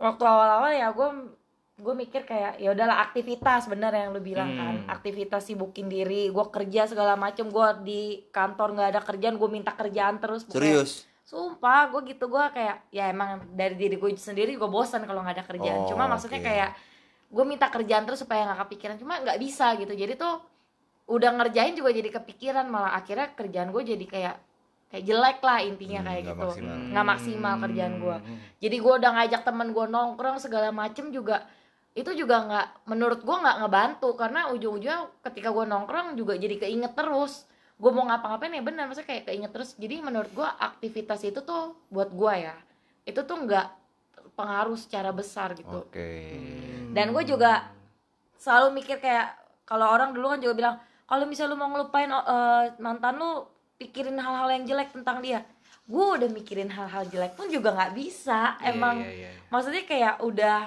waktu 0.00 0.24
awal-awal 0.24 0.72
ya 0.72 0.88
gue 0.96 1.08
gue 1.80 1.94
mikir 1.94 2.22
kayak 2.22 2.56
ya 2.56 2.70
udahlah 2.70 3.00
aktivitas 3.02 3.66
bener 3.66 3.90
yang 3.90 4.10
lu 4.10 4.20
bilang 4.20 4.50
kan 4.50 4.74
Hmm. 4.78 4.88
aktivitas 4.88 5.42
sibukin 5.42 5.86
diri 5.86 6.28
gue 6.28 6.44
kerja 6.46 6.84
segala 6.86 7.14
macem 7.14 7.46
gue 7.46 7.66
di 7.82 8.00
kantor 8.28 8.68
nggak 8.72 8.88
ada 8.90 9.00
kerjaan 9.02 9.34
gue 9.34 9.48
minta 9.48 9.72
kerjaan 9.72 10.16
terus 10.16 10.42
pokoknya. 10.42 10.60
Serius? 10.78 10.92
sumpah 11.22 11.86
gue 11.88 12.10
gitu 12.10 12.26
gue 12.26 12.44
kayak 12.50 12.90
ya 12.90 13.06
emang 13.06 13.28
dari 13.50 13.74
diri 13.74 13.94
gue 13.94 14.10
sendiri 14.12 14.50
gue 14.52 14.66
bosan 14.66 15.02
kalau 15.02 15.20
nggak 15.20 15.36
ada 15.36 15.46
kerjaan 15.46 15.78
Oh, 15.80 15.86
cuma 15.86 16.04
maksudnya 16.06 16.38
kayak 16.40 16.74
gue 17.26 17.44
minta 17.44 17.66
kerjaan 17.66 18.02
terus 18.02 18.18
supaya 18.18 18.44
nggak 18.44 18.66
kepikiran 18.66 18.96
cuma 18.96 19.14
nggak 19.16 19.38
bisa 19.38 19.72
gitu 19.74 19.92
jadi 19.92 20.14
tuh 20.14 20.42
udah 21.06 21.30
ngerjain 21.32 21.72
juga 21.72 21.90
jadi 21.90 22.10
kepikiran 22.12 22.66
malah 22.66 22.94
akhirnya 22.94 23.30
kerjaan 23.30 23.70
gue 23.70 23.82
jadi 23.84 24.04
kayak 24.04 24.36
kayak 24.88 25.04
jelek 25.04 25.38
lah 25.40 25.58
intinya 25.60 26.00
Hmm, 26.00 26.08
kayak 26.08 26.20
nggak 26.20 26.34
gitu 26.34 26.46
maksimal. 26.48 26.74
nggak 26.90 27.06
maksimal 27.06 27.54
kerjaan 27.60 27.94
gue 27.96 28.16
Hmm. 28.18 28.36
jadi 28.58 28.76
gue 28.76 28.92
udah 28.96 29.10
ngajak 29.12 29.42
temen 29.44 29.68
gue 29.70 29.86
nongkrong 29.86 30.36
segala 30.36 30.68
macem 30.72 31.04
juga 31.08 31.46
itu 32.00 32.16
juga 32.16 32.40
nggak 32.40 32.66
menurut 32.88 33.20
gue 33.20 33.36
nggak 33.36 33.56
ngebantu. 33.60 34.08
Karena 34.16 34.48
ujung-ujungnya 34.48 34.98
ketika 35.22 35.52
gue 35.52 35.64
nongkrong 35.64 36.16
juga 36.16 36.32
jadi 36.34 36.56
keinget 36.58 36.96
terus. 36.96 37.44
Gue 37.76 37.92
mau 37.92 38.04
ngapa-ngapain 38.04 38.52
ya 38.52 38.60
benar 38.60 38.88
maksudnya 38.88 39.08
kayak 39.08 39.24
keinget 39.28 39.52
terus. 39.52 39.76
Jadi 39.76 40.00
menurut 40.00 40.28
gue 40.30 40.44
aktivitas 40.44 41.20
itu 41.22 41.40
tuh 41.40 41.76
buat 41.88 42.08
gue 42.08 42.34
ya 42.40 42.56
itu 43.00 43.20
tuh 43.20 43.36
nggak 43.38 43.66
pengaruh 44.32 44.76
secara 44.76 45.10
besar 45.10 45.52
gitu. 45.52 45.84
Oke. 45.84 46.36
dan 46.90 47.10
gue 47.10 47.24
juga 47.24 47.70
selalu 48.36 48.76
mikir 48.76 48.98
kayak 48.98 49.34
kalau 49.62 49.88
orang 49.88 50.10
dulu 50.10 50.28
kan 50.28 50.38
juga 50.38 50.54
bilang 50.54 50.76
kalau 51.04 51.24
misalnya 51.24 51.52
lu 51.52 51.58
mau 51.58 51.70
ngelupain 51.70 52.06
eh, 52.06 52.64
mantan 52.78 53.16
lu 53.16 53.44
pikirin 53.76 54.14
hal-hal 54.14 54.48
yang 54.50 54.64
jelek 54.64 54.92
tentang 54.92 55.18
dia. 55.20 55.42
Gue 55.88 56.20
udah 56.20 56.28
mikirin 56.28 56.70
hal-hal 56.70 57.08
jelek 57.08 57.34
pun 57.34 57.48
juga 57.48 57.72
nggak 57.72 57.92
bisa 57.94 58.54
Iya, 58.60 58.70
emang. 58.70 58.96
iya, 59.00 59.10
iya. 59.26 59.30
maksudnya 59.48 59.82
kayak 59.82 60.14
udah 60.22 60.58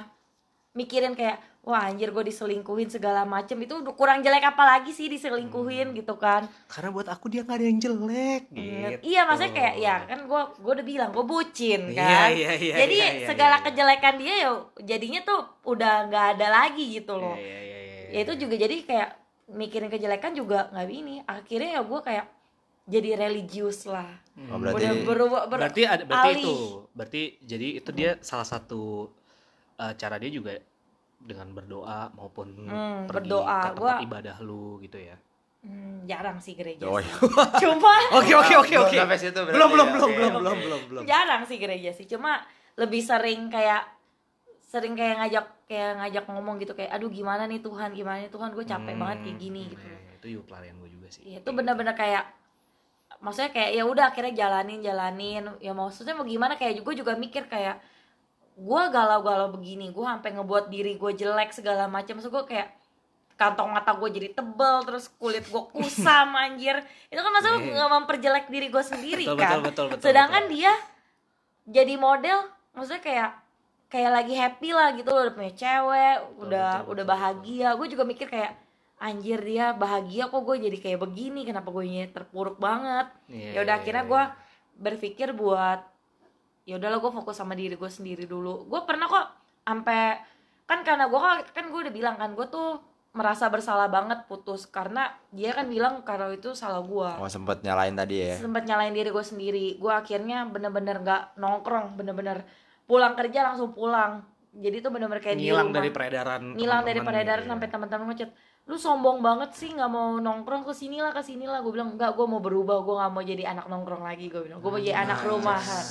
mikirin 0.73 1.13
kayak 1.13 1.37
wah 1.63 1.87
anjir 1.87 2.11
gue 2.11 2.23
diselingkuhin 2.25 2.89
segala 2.89 3.23
macem. 3.23 3.55
Itu 3.57 3.79
udah 3.79 3.93
kurang 3.93 4.19
jelek 4.19 4.43
apa 4.43 4.63
lagi 4.67 4.89
sih 4.89 5.07
diselingkuhin 5.07 5.93
gitu 5.93 6.17
kan. 6.17 6.43
Karena 6.67 6.89
buat 6.89 7.07
aku 7.07 7.29
dia 7.29 7.41
nggak 7.41 7.55
ada 7.55 7.65
yang 7.65 7.79
jelek 7.79 8.41
gitu. 8.49 8.99
iya 9.05 9.21
maksudnya 9.23 9.53
kayak 9.53 9.75
ya 9.77 9.95
kan 10.03 10.19
gue 10.23 10.41
gue 10.59 10.71
udah 10.73 10.85
bilang 10.85 11.09
gue 11.09 11.23
bucin 11.23 11.81
Iya, 11.87 12.03
kan. 12.03 12.29
iya, 12.33 12.51
iya, 12.53 12.73
jadi 12.83 12.95
iya, 12.97 13.09
iya, 13.15 13.27
segala 13.29 13.55
iya. 13.57 13.63
kejelekan 13.63 14.15
dia 14.17 14.33
ya 14.35 14.49
jadinya 14.83 15.21
tuh 15.23 15.39
udah 15.63 15.93
nggak 16.09 16.25
ada 16.35 16.47
lagi 16.51 16.85
gitu 16.91 17.13
loh. 17.15 17.37
Iya, 17.37 17.47
iya, 17.63 17.79
iya, 17.79 17.79
iya, 17.79 18.07
ya 18.11 18.19
itu 18.25 18.33
juga 18.35 18.55
jadi 18.57 18.75
kayak 18.83 19.09
mikirin 19.53 19.89
kejelekan 19.89 20.33
juga 20.33 20.67
nggak 20.69 20.89
ini. 20.89 21.15
Akhirnya 21.23 21.79
ya 21.79 21.81
gue 21.81 21.99
kayak 22.01 22.25
jadi 22.83 23.09
religius 23.15 23.87
lah. 23.87 24.09
Oh, 24.51 24.59
berarti 24.59 24.83
udah 24.83 24.93
berubah 25.07 25.41
ber- 25.47 25.61
berarti 25.63 25.81
ada 25.87 26.03
berarti 26.03 26.29
alih. 26.33 26.43
itu 26.43 26.55
berarti 26.91 27.21
jadi 27.39 27.67
itu 27.79 27.89
dia 27.93 28.11
salah 28.19 28.43
satu 28.43 29.07
eh, 29.75 29.93
cara 29.95 30.15
dia 30.15 30.29
juga 30.29 30.53
dengan 31.17 31.47
berdoa 31.51 32.11
maupun 32.11 32.47
Hmm, 32.61 33.05
pergi 33.05 33.31
berdoa. 33.31 33.47
ke 33.47 33.67
tempat 33.71 33.79
Gua- 33.79 34.01
ibadah 34.01 34.37
lu 34.39 34.77
gitu 34.79 34.97
ya. 34.97 35.15
Hmm, 35.59 36.03
jarang 36.03 36.35
sih 36.37 36.51
gereja 36.53 36.83
Oh, 36.83 36.99
iya. 36.99 37.15
cuma 37.63 37.95
oke 38.19 38.33
oke 38.35 38.53
oke 38.59 38.75
oke. 38.77 38.97
Belum 39.47 39.69
belum 39.71 39.87
ya, 39.87 39.93
belum 39.93 40.09
belum 40.11 40.31
belum 40.35 40.57
belum 40.59 40.81
belum. 40.91 41.03
Jarang 41.05 41.41
sih 41.43 41.55
gereja 41.55 41.89
sih. 41.89 42.03
Cuma 42.03 42.43
lebih 42.75 42.99
sering 42.99 43.47
kayak 43.47 43.87
sering 44.61 44.91
kayak 44.93 45.21
ngajak 45.21 45.45
kayak 45.63 45.91
ngajak 45.97 46.23
ngomong 46.27 46.59
gitu. 46.59 46.73
Kayak 46.73 46.91
aduh 46.91 47.07
gimana 47.07 47.45
nih 47.45 47.59
Tuhan 47.59 47.93
gimana 47.93 48.19
nih 48.19 48.27
Tuhan? 48.27 48.51
Gue 48.51 48.65
capek 48.65 48.93
banget 48.93 49.17
kayak 49.23 49.37
gini 49.37 49.61
Hmm, 49.61 49.71
gitu. 49.71 49.85
iya, 49.85 50.11
itu 50.13 50.27
juga 50.29 50.43
pelarian 50.45 50.75
gue 50.77 50.89
juga 50.91 51.07
sih. 51.07 51.21
Iya, 51.23 51.37
itu 51.39 51.49
bener-bener 51.49 51.95
kayak 51.95 52.23
maksudnya 53.19 53.49
kayak 53.49 53.71
ya 53.71 53.83
udah 53.85 54.05
akhirnya 54.05 54.33
jalanin 54.35 54.79
jalanin. 54.81 55.43
Ya 55.59 55.71
maksudnya 55.71 56.11
mau 56.11 56.25
gimana 56.25 56.53
kayak 56.53 56.75
gue 56.77 56.93
juga 56.93 57.15
mikir 57.15 57.47
kayak 57.47 57.79
gue 58.53 58.81
galau-galau 58.89 59.49
begini 59.51 59.89
gue 59.89 60.05
sampai 60.05 60.29
ngebuat 60.33 60.69
diri 60.69 60.95
gue 60.95 61.11
jelek 61.13 61.51
segala 61.51 61.85
macam. 61.85 62.17
Maksud 62.17 62.31
gue 62.31 62.45
kayak 62.45 62.69
kantong 63.33 63.73
mata 63.73 63.97
gue 63.97 64.09
jadi 64.13 64.29
tebel 64.31 64.85
terus 64.85 65.09
kulit 65.17 65.45
gue 65.45 65.63
kusam 65.73 66.29
anjir. 66.45 66.77
Itu 67.09 67.19
kan 67.19 67.31
maksudnya 67.33 67.59
Iya. 67.59 67.73
nggak 67.75 67.91
memperjelek 67.97 68.45
diri 68.47 68.67
gue 68.69 68.83
sendiri 68.83 69.25
Betul, 69.25 69.37
kan? 69.41 69.49
betul, 69.49 69.61
betul, 69.65 69.85
betul, 69.97 70.05
sedangkan 70.05 70.43
betul. 70.45 70.53
dia 70.55 70.73
jadi 71.63 71.93
model 71.95 72.37
maksudnya 72.73 73.01
kayak 73.01 73.31
kayak 73.87 74.11
lagi 74.11 74.33
happy 74.33 74.69
lah 74.73 74.89
gitu 74.97 75.09
loh 75.09 75.21
udah 75.23 75.35
punya 75.37 75.53
cewek 75.53 76.17
udah 76.41 76.69
betul, 76.81 76.91
udah 76.91 77.05
betul, 77.05 77.05
bahagia. 77.05 77.69
gue 77.77 77.87
juga 77.93 78.03
mikir 78.03 78.27
kayak 78.27 78.53
anjir 78.97 79.37
dia 79.37 79.75
bahagia 79.75 80.27
kok 80.27 80.41
gue 80.41 80.55
jadi 80.59 80.77
kayak 80.79 80.99
begini 81.03 81.43
kenapa 81.43 81.69
gue 81.69 81.83
terpuruk 82.09 82.55
banget? 82.57 83.11
Iya, 83.27 83.49
ya 83.51 83.59
udah 83.67 83.75
iya, 83.75 83.81
akhirnya 83.83 84.03
gue 84.07 84.23
berpikir 84.73 85.35
buat 85.35 85.83
ya 86.63 86.79
udahlah 86.79 86.99
gue 86.99 87.11
fokus 87.11 87.35
sama 87.35 87.53
diri 87.53 87.75
gue 87.75 87.91
sendiri 87.91 88.23
dulu. 88.23 88.67
Gue 88.67 88.81
pernah 88.87 89.07
kok 89.07 89.25
sampai 89.63 90.15
kan 90.63 90.79
karena 90.81 91.11
gue 91.11 91.19
kan 91.51 91.65
gue 91.67 91.79
udah 91.87 91.93
bilang 91.93 92.15
kan 92.15 92.31
gue 92.31 92.47
tuh 92.47 92.79
merasa 93.13 93.51
bersalah 93.51 93.91
banget 93.91 94.23
putus. 94.25 94.65
Karena 94.65 95.11
dia 95.29 95.51
kan 95.51 95.67
bilang 95.67 96.01
kalau 96.07 96.31
itu 96.31 96.55
salah 96.55 96.81
gue 96.81 97.09
Oh, 97.19 97.29
sempet 97.29 97.61
nyalain 97.61 97.93
tadi 97.93 98.23
ya. 98.23 98.39
sempet 98.39 98.63
nyalain 98.63 98.95
diri 98.95 99.11
gue 99.11 99.25
sendiri. 99.25 99.67
Gue 99.77 99.91
akhirnya 99.91 100.47
bener-bener 100.47 101.03
gak 101.03 101.35
nongkrong 101.37 101.99
bener-bener 101.99 102.47
pulang 102.87 103.13
kerja 103.13 103.43
langsung 103.43 103.75
pulang. 103.75 104.23
Jadi 104.53 104.85
tuh 104.85 104.93
bener-bener 104.93 105.19
kayak 105.19 105.37
di 105.41 105.49
ngilang 105.49 105.73
rumah. 105.73 105.77
dari 105.81 105.89
peredaran 105.89 106.41
ngilang 106.53 106.81
dari 106.85 107.01
peredaran 107.01 107.41
gitu 107.41 107.49
ya. 107.49 107.51
sampai 107.57 107.67
teman-teman 107.73 108.05
ngechat 108.13 108.29
lu 108.63 108.77
sombong 108.77 109.19
banget 109.19 109.49
sih 109.57 109.73
nggak 109.73 109.89
mau 109.89 110.21
nongkrong 110.21 110.63
ke 110.63 110.71
sinilah 110.71 111.09
ke 111.09 111.25
sinilah 111.25 111.59
gue 111.59 111.73
bilang 111.73 111.97
enggak 111.97 112.13
gue 112.13 112.23
mau 112.29 112.37
berubah 112.37 112.85
gue 112.85 112.95
nggak 112.95 113.11
mau 113.11 113.23
jadi 113.25 113.43
anak 113.49 113.65
nongkrong 113.65 114.05
lagi 114.05 114.29
gue 114.29 114.39
bilang. 114.45 114.61
Gue 114.61 114.69
mau 114.69 114.77
jadi 114.77 115.03
anak 115.03 115.25
rumahan 115.25 115.85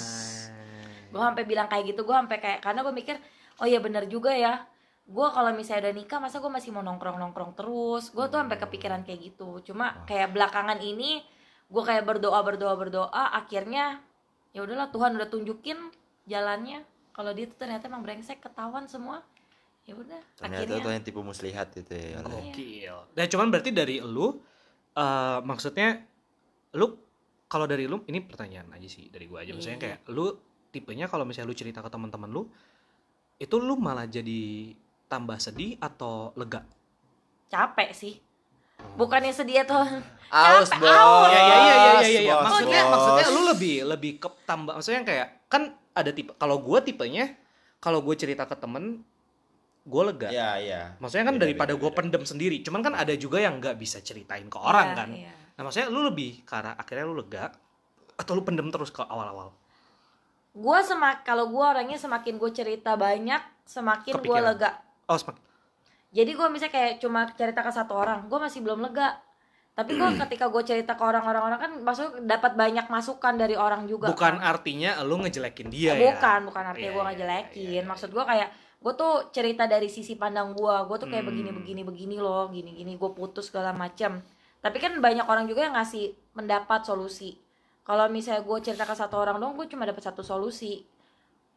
gue 1.12 1.20
sampai 1.20 1.44
bilang 1.44 1.68
kayak 1.68 1.84
gitu 1.92 2.02
gue 2.08 2.16
sampai 2.16 2.38
kayak 2.40 2.58
karena 2.64 2.80
gue 2.80 2.94
mikir 2.96 3.16
oh 3.60 3.66
iya 3.68 3.78
bener 3.78 4.08
juga 4.08 4.32
ya. 4.32 4.64
Gue 5.02 5.28
kalau 5.28 5.50
misalnya 5.52 5.90
udah 5.90 5.94
nikah 5.98 6.18
masa 6.22 6.38
gue 6.40 6.48
masih 6.48 6.70
mau 6.72 6.80
nongkrong 6.80 7.18
nongkrong 7.20 7.52
terus? 7.58 8.14
Gue 8.16 8.26
tuh 8.32 8.38
sampai 8.40 8.56
kepikiran 8.56 9.02
kayak 9.04 9.20
gitu. 9.34 9.60
Cuma 9.66 10.06
kayak 10.08 10.32
belakangan 10.32 10.80
ini 10.80 11.20
gue 11.68 11.82
kayak 11.84 12.04
berdoa 12.08 12.40
berdoa 12.40 12.74
berdoa 12.78 13.24
akhirnya 13.36 14.00
ya 14.56 14.64
udahlah 14.64 14.88
Tuhan 14.88 15.18
udah 15.20 15.28
tunjukin 15.28 15.78
jalannya. 16.24 16.86
Kalau 17.12 17.36
dia 17.36 17.44
tuh 17.44 17.60
ternyata 17.60 17.92
emang 17.92 18.00
brengsek 18.00 18.40
ketahuan 18.40 18.88
semua 18.88 19.20
ya 19.82 19.98
udah 19.98 20.22
Ternyata 20.38 20.64
akhirnya. 20.64 20.84
Tuh 20.86 20.92
yang 20.94 21.04
tipu 21.04 21.20
muslihat 21.20 21.74
itu 21.76 21.92
ya. 21.92 22.22
Gokil. 22.22 22.96
Dan 23.12 23.26
cuman 23.28 23.46
berarti 23.52 23.70
dari 23.74 23.98
lu 24.00 24.38
eh 24.92 25.38
maksudnya 25.42 25.98
lu 26.78 26.94
kalau 27.50 27.68
dari 27.68 27.84
lu 27.84 28.00
ini 28.08 28.24
pertanyaan 28.24 28.70
aja 28.72 28.88
sih 28.88 29.10
dari 29.12 29.28
gua 29.28 29.44
aja. 29.44 29.52
Maksudnya 29.52 29.76
Iya. 29.76 29.84
kayak 29.84 29.98
lu 30.14 30.30
tipenya 30.72 31.06
kalau 31.06 31.22
misalnya 31.22 31.46
lu 31.46 31.56
cerita 31.56 31.78
ke 31.78 31.88
teman-teman 31.88 32.26
lu 32.26 32.42
itu 33.36 33.56
lu 33.56 33.76
malah 33.76 34.08
jadi 34.08 34.72
tambah 35.06 35.36
sedih 35.36 35.76
atau 35.78 36.32
lega? 36.34 36.64
capek 37.46 37.92
sih 37.92 38.16
bukannya 38.96 39.28
sedih 39.30 39.62
atau 39.62 39.84
Aus, 40.32 40.72
Capek, 40.72 40.88
aus. 40.88 41.28
Ya 41.28 41.36
ya 41.36 41.44
ya 41.44 41.74
ya 41.76 41.92
ya 42.00 42.20
ya. 42.24 42.34
bos, 42.40 42.44
Maksudnya 42.48 42.80
bos. 42.82 42.92
maksudnya 42.96 43.26
lu 43.28 43.40
lebih 43.52 43.74
lebih 43.84 44.12
ke 44.16 44.28
tambah 44.48 44.72
maksudnya 44.72 45.04
kayak 45.04 45.28
kan 45.46 45.62
ada 45.92 46.08
tipe 46.08 46.32
kalau 46.34 46.56
gua 46.56 46.80
tipenya 46.80 47.36
kalau 47.76 48.00
gue 48.00 48.16
cerita 48.16 48.48
ke 48.48 48.56
temen 48.56 49.04
gue 49.82 50.02
lega. 50.06 50.30
Iya, 50.30 50.50
iya. 50.62 50.82
Maksudnya 51.02 51.26
kan 51.26 51.34
Beda, 51.36 51.42
daripada 51.44 51.72
gue 51.74 51.90
pendem 51.90 52.22
sendiri. 52.22 52.62
Cuman 52.62 52.80
kan 52.80 52.94
ada 52.94 53.10
juga 53.18 53.42
yang 53.42 53.58
nggak 53.58 53.74
bisa 53.74 53.98
ceritain 53.98 54.46
ke 54.46 54.54
orang 54.54 54.88
Iya, 54.88 54.96
kan. 54.96 55.08
iya. 55.10 55.32
Nah 55.58 55.62
maksudnya 55.66 55.88
lu 55.90 56.00
lebih 56.06 56.46
karena 56.46 56.78
akhirnya 56.78 57.04
lu 57.04 57.18
lega 57.18 57.50
atau 58.14 58.32
lu 58.32 58.46
pendem 58.46 58.70
terus 58.70 58.88
ke 58.88 59.02
awal-awal? 59.02 59.50
Gue 60.53 60.78
semak 60.82 61.22
kalau 61.22 61.48
gue 61.48 61.64
orangnya 61.64 61.96
semakin 61.96 62.36
gue 62.36 62.50
cerita 62.50 62.92
banyak 62.94 63.40
semakin 63.64 64.12
gue 64.14 64.38
lega. 64.42 64.70
Oh 65.07 65.16
semakin. 65.16 65.40
Jadi 66.12 66.30
gue 66.30 66.46
misalnya 66.46 66.72
kayak 66.72 66.92
cuma 66.98 67.24
cerita 67.30 67.61
ke 67.61 67.70
satu 67.70 67.92
orang 67.94 68.24
gue 68.24 68.38
masih 68.38 68.61
belum 68.61 68.80
lega. 68.80 69.16
Tapi 69.72 69.96
gue 69.96 70.09
ketika 70.20 70.46
gue 70.46 70.62
cerita 70.62 70.92
ke 70.92 71.03
orang-orang 71.03 71.42
orang 71.42 71.59
kan 71.59 71.72
maksudnya 71.78 72.20
dapat 72.28 72.53
banyak 72.53 72.86
masukan 72.86 73.34
dari 73.34 73.57
orang 73.57 73.84
juga 73.84 74.12
bukan 74.12 74.36
kan. 74.36 74.44
artinya 74.44 75.00
lu 75.00 75.16
ngejelekin 75.18 75.68
dia 75.68 75.96
ya. 75.96 76.12
bukan 76.12 76.38
bukan 76.46 76.64
artinya 76.66 76.84
Iya, 76.84 76.92
gue 76.92 77.00
iya, 77.00 77.09
ngejelekin. 77.09 77.57
iya, 77.57 77.70
iya, 77.72 77.82
maksud 77.82 78.12
gue 78.12 78.20
kayak 78.22 78.48
gue 78.76 78.92
tuh 78.92 79.14
cerita 79.30 79.64
dari 79.64 79.88
sisi 79.88 80.14
pandang 80.14 80.53
gue 80.53 80.74
gue 80.84 80.96
tuh 80.98 81.09
kayak 81.09 81.22
Hmm. 81.22 81.30
begini 81.32 81.50
begini 81.55 81.82
begini 81.82 82.16
loh 82.18 82.50
gini 82.50 82.74
gini 82.74 82.92
gue 82.94 83.11
putus 83.11 83.48
segala 83.48 83.72
macam 83.72 84.20
tapi 84.59 84.76
kan 84.76 84.92
banyak 84.94 85.24
orang 85.24 85.46
juga 85.46 85.64
yang 85.64 85.72
ngasih 85.72 86.12
pendapat 86.30 86.82
solusi 86.82 87.38
kalau 87.82 88.06
misalnya 88.06 88.42
gue 88.46 88.58
cerita 88.62 88.86
ke 88.86 88.94
satu 88.94 89.18
orang 89.18 89.42
dong 89.42 89.58
gue 89.58 89.66
cuma 89.70 89.86
dapat 89.86 90.02
satu 90.06 90.22
solusi. 90.22 90.86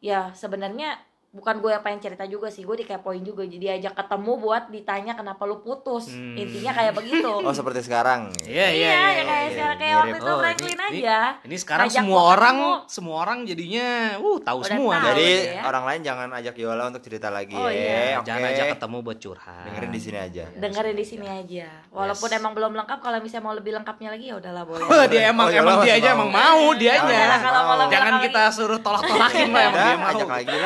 Ya 0.02 0.34
sebenarnya 0.36 0.98
bukan 1.36 1.54
gue 1.58 1.68
yang 1.68 1.80
pengen 1.80 2.00
cerita 2.00 2.24
juga 2.24 2.48
sih 2.48 2.62
gue 2.62 2.76
dikepoin 2.78 3.20
juga 3.20 3.44
jadi 3.44 3.76
ajak 3.76 3.92
ketemu 3.94 4.32
buat 4.36 4.62
ditanya 4.66 5.12
kenapa 5.12 5.44
lu 5.44 5.60
putus 5.60 6.08
Hmm. 6.08 6.32
intinya 6.34 6.72
kayak 6.72 6.92
begitu 6.94 7.28
Oh, 7.28 7.52
seperti 7.52 7.82
sekarang. 7.82 8.32
Iya 8.42 8.66
iya 8.66 8.72
iya 8.72 8.72
iya. 8.72 8.88
ya 8.88 8.88
iya, 8.88 9.22
kayak 9.22 9.36
iya. 9.42 9.52
sekarang 9.52 9.76
kayak 9.76 9.94
waktu 9.96 10.16
itu 10.16 10.24
Oh, 10.26 10.38
Franklin 10.38 10.72
ini- 10.72 10.86
aja 10.96 11.18
Ini 11.42 11.56
sekarang 11.56 11.86
Ajak 11.86 11.98
semua 11.98 12.20
orang 12.26 12.56
ketemu. 12.56 12.88
semua 12.88 13.16
orang 13.18 13.38
jadinya 13.44 13.86
uh 14.16 14.38
tahu 14.40 14.58
Udah 14.58 14.68
semua. 14.70 14.92
tahu. 14.94 15.06
Jadi 15.06 15.28
ya. 15.50 15.62
orang 15.62 15.84
lain 15.84 16.00
jangan 16.02 16.28
ajak 16.32 16.54
Yola 16.56 16.82
untuk 16.86 17.02
cerita 17.02 17.28
lagi 17.28 17.52
Oh, 17.54 17.68
ya. 17.68 17.76
iya. 17.76 18.16
Oke. 18.16 18.26
Jangan 18.26 18.48
ajak 18.48 18.66
ketemu 18.72 18.96
buat 19.02 19.18
curhat. 19.18 19.64
Dengerin 19.66 19.90
di 19.90 20.00
sini 20.00 20.18
aja. 20.18 20.44
dengerin 20.56 20.96
di 20.96 21.04
sini 21.04 21.26
aja 21.28 21.66
walaupun 21.90 22.26
Yes. 22.26 22.38
emang 22.38 22.52
belum 22.52 22.72
lengkap 22.74 22.98
kalau 22.98 23.18
misalnya 23.18 23.42
mau 23.42 23.52
lebih 23.52 23.72
lengkapnya 23.74 24.08
lagi 24.08 24.24
ya 24.26 24.34
udahlah 24.36 24.64
boleh 24.64 24.82
Oh, 24.82 25.04
dia 25.06 25.22
emang 25.28 25.46
Oh, 25.46 25.50
iya, 25.50 25.60
emang 25.60 25.76
dia 25.80 25.94
aja 25.94 26.08
emang 26.12 26.30
mau 26.30 26.68
Ya 26.72 26.96
mau 26.96 27.74
lebih 27.76 27.92
Jangan 27.92 28.14
kita 28.20 28.42
suruh 28.48 28.80
tolak-tolakin 28.80 29.48
lah 29.54 29.62
emang 29.66 29.82
dia 29.82 29.96
mau. 29.98 30.10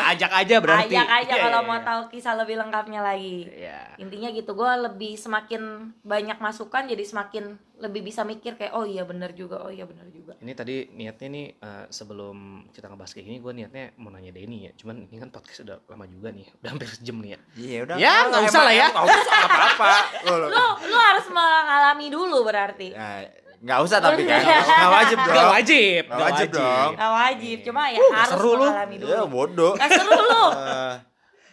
Ajak 0.07 0.31
aja 0.37 0.55
berarti. 0.61 0.95
Ajak 0.95 1.09
aja 1.09 1.35
Iya, 1.35 1.43
kalau 1.43 1.61
iya, 1.65 1.69
mau 1.69 1.79
iya. 1.79 1.87
tahu 1.87 2.01
kisah 2.13 2.35
lebih 2.37 2.57
lengkapnya 2.61 3.01
lagi. 3.01 3.49
Iya. 3.49 3.79
Intinya 3.99 4.29
gitu, 4.31 4.51
gue 4.53 4.73
lebih 4.87 5.13
semakin 5.17 5.93
banyak 6.05 6.39
masukan 6.39 6.85
jadi 6.87 7.05
semakin 7.05 7.45
lebih 7.81 8.05
bisa 8.05 8.29
mikir 8.29 8.61
kayak 8.61 8.77
oh 8.77 8.85
iya 8.85 9.09
bener 9.09 9.33
juga, 9.33 9.65
oh 9.65 9.73
iya 9.73 9.89
bener 9.89 10.05
juga. 10.13 10.37
Ini 10.45 10.53
tadi 10.53 10.93
niatnya 10.93 11.29
nih 11.33 11.47
eh, 11.57 11.85
sebelum 11.89 12.69
kita 12.77 12.93
ngebahas 12.93 13.13
kayak 13.17 13.27
gini 13.27 13.39
gue 13.41 13.53
niatnya 13.57 13.85
mau 13.97 14.13
nanya 14.13 14.31
Denny 14.37 14.69
ya. 14.69 14.73
Cuman 14.77 15.09
ini 15.09 15.17
kan 15.17 15.33
podcast 15.33 15.65
udah 15.65 15.81
lama 15.89 16.05
juga 16.05 16.29
nih, 16.31 16.47
udah 16.61 16.69
hampir 16.71 16.89
sejam 16.93 17.17
nih 17.25 17.31
ya. 17.33 17.39
Iya 17.57 17.79
udah. 17.89 17.97
Ya, 17.97 18.15
nggak 18.29 18.43
usah 18.53 18.63
lah 18.69 18.75
ya. 18.77 18.87
Nggak 18.93 19.07
usah 19.09 19.39
apa-apa. 19.49 19.93
Lo, 20.29 20.67
lu 20.85 20.97
harus 20.97 21.27
mengalami 21.33 22.07
dulu 22.13 22.39
berarti. 22.45 22.93
Nah, 22.93 23.25
nggak 23.61 23.79
usah 23.81 23.99
tapi 23.99 24.23
kan. 24.25 24.41
Nggak 24.41 24.91
wajib 24.91 25.19
dong. 25.19 25.31
Gak 25.31 25.49
wajib, 25.51 26.03
Nggak 26.03 26.09
gak 26.11 26.25
wajib 26.25 26.49
wajib. 26.49 26.51
dong. 26.57 26.91
Gak 26.93 27.13
wajib, 27.15 27.57
cuma 27.63 27.83
ya 27.85 27.93
Uh, 27.93 28.03
nggak 28.03 28.19
harus 28.19 28.33
seru 28.35 28.51
lu. 28.51 28.59
mengalami 28.63 28.97
dulu. 28.97 29.11
Ya 29.11 29.23
bodoh. 29.25 29.73
Gak 29.75 29.91
seru 29.91 30.13
lu. 30.17 30.45
Eh, 30.61 30.95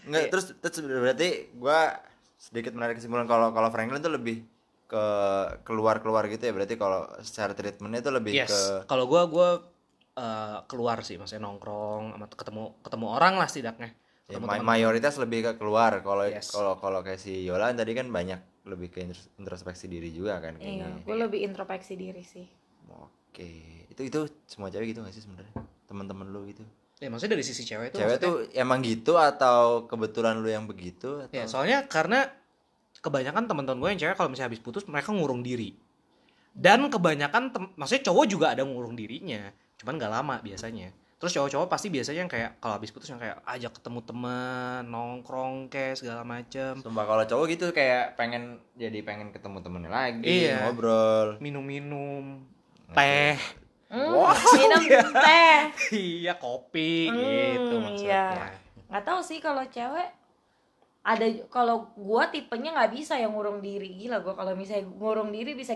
nggak 0.07 0.23
terus 0.29 0.45
terus 0.57 0.75
berarti 0.79 1.27
gua 1.53 1.79
sedikit 2.37 2.71
menarik 2.71 2.95
kesimpulan 2.95 3.25
kalau 3.25 3.51
kalau 3.51 3.67
Franklin 3.67 3.99
tuh 3.99 4.07
lebih 4.09 4.39
ke 4.87 5.03
keluar 5.61 5.99
keluar 5.99 6.23
gitu 6.25 6.39
ya 6.41 6.55
berarti 6.55 6.75
kalau 6.75 7.03
secara 7.19 7.51
treatmentnya 7.51 7.99
itu 7.99 8.07
lebih 8.09 8.31
Yes. 8.33 8.47
ke 8.47 8.87
Kalau 8.87 9.03
gue 9.05 9.19
gue 9.27 9.49
eh, 10.15 10.57
keluar 10.63 11.03
sih, 11.03 11.13
maksudnya 11.13 11.43
nongkrong, 11.43 12.15
sama 12.15 12.25
ketemu 12.25 12.63
ketemu 12.79 13.05
orang 13.11 13.33
lah 13.35 13.45
setidaknya. 13.45 13.91
ya, 14.25 14.39
ma- 14.39 14.63
mayoritas 14.65 15.15
lebih 15.17 15.39
ke 15.41 15.51
keluar 15.55 15.99
kalau 15.99 16.23
Yes. 16.23 16.49
kalau 16.49 16.75
kalau 16.77 16.99
kayak 16.99 17.15
si 17.17 17.43
Yola 17.43 17.71
tadi 17.71 17.91
kan 17.91 18.07
banyak 18.07 18.39
lebih 18.67 18.87
ke 18.89 18.99
intros- 19.01 19.31
introspeksi 19.35 19.85
diri 19.85 20.09
juga 20.09 20.37
kan 20.37 20.55
Iya, 20.55 20.63
kayaknya 20.85 20.87
gue 21.01 21.15
lebih 21.17 21.39
introspeksi 21.41 21.93
diri 21.95 22.21
sih. 22.21 22.45
oke 22.89 23.49
itu 23.87 24.01
itu 24.03 24.19
semua 24.45 24.67
cewek 24.67 24.91
gitu 24.91 24.99
gak 25.01 25.11
sih 25.11 25.21
sebenarnya 25.21 25.53
teman-teman 25.83 26.27
lu 26.27 26.43
gitu 26.45 26.63
Ya 26.97 27.07
maksudnya 27.07 27.33
dari 27.33 27.45
sisi 27.45 27.61
cewek 27.61 27.91
itu 27.91 27.97
cewek 27.97 28.17
maksudnya- 28.17 28.25
tuh 28.25 28.57
emang 28.57 28.79
gitu 28.81 29.13
atau 29.15 29.85
kebetulan 29.85 30.35
lu 30.35 30.49
yang 30.49 30.65
begitu 30.65 31.21
atau 31.21 31.29
Ya, 31.31 31.45
soalnya 31.45 31.85
karena 31.85 32.25
kebanyakan 32.97 33.45
teman-teman 33.45 33.77
gue 33.77 33.89
yang 33.91 34.01
cewek 34.01 34.15
kalau 34.15 34.27
misalnya 34.27 34.49
habis 34.49 34.59
putus 34.59 34.81
mereka 34.83 35.13
ngurung 35.13 35.39
diri. 35.39 35.77
Dan 36.49 36.89
kebanyakan 36.89 37.53
tem- 37.53 37.69
maksudnya 37.75 38.01
cowok 38.03 38.25
juga 38.25 38.47
ada 38.49 38.65
ngurung 38.65 38.97
dirinya, 38.97 39.45
cuman 39.77 39.93
nggak 39.95 40.09
lama 40.11 40.35
biasanya. 40.41 40.89
Terus 41.17 41.33
cowok-cowok 41.33 41.65
pasti 41.67 41.89
biasanya 41.89 42.19
yang 42.19 42.29
kayak 42.29 42.51
kalau 42.57 42.77
habis 42.77 42.93
putus 42.93 43.09
yang 43.09 43.17
kayak 43.17 43.41
ajak 43.43 43.73
ketemu 43.73 43.99
teman, 44.01 44.85
nongkrong 44.85 45.65
kayak 45.65 45.97
segala 45.97 46.21
macem 46.21 46.77
Sumpah 46.77 47.03
kalau 47.03 47.25
cowok 47.25 47.45
gitu 47.49 47.65
kayak 47.71 48.13
pengen 48.13 48.43
jadi 48.73 49.01
pengen 49.01 49.33
ketemu 49.33 49.57
temennya 49.59 49.89
lagi 49.89 50.21
Iya. 50.45 50.61
ngobrol 50.63 51.41
minum-minum 51.41 52.45
teh. 52.93 53.33
Hmm, 53.87 54.13
minum 54.53 54.83
teh. 55.25 55.57
iya, 55.91 56.35
kopi 56.35 57.07
Hmm, 57.07 57.17
gitu 57.17 57.75
maksudnya. 57.79 58.25
iya. 58.29 58.47
Nggak 58.87 59.03
tahu 59.03 59.19
sih 59.19 59.39
kalau 59.39 59.65
cewek 59.65 60.09
ada 61.01 61.23
kalau 61.47 61.75
gua 61.95 62.27
tipenya 62.27 62.71
nggak 62.73 62.93
bisa 62.93 63.15
yang 63.15 63.31
ngurung 63.31 63.57
diri 63.57 63.95
gila 63.95 64.19
gua 64.19 64.35
kalau 64.35 64.53
misalnya 64.53 64.85
ngurung 64.85 65.31
diri 65.31 65.55
bisa 65.55 65.73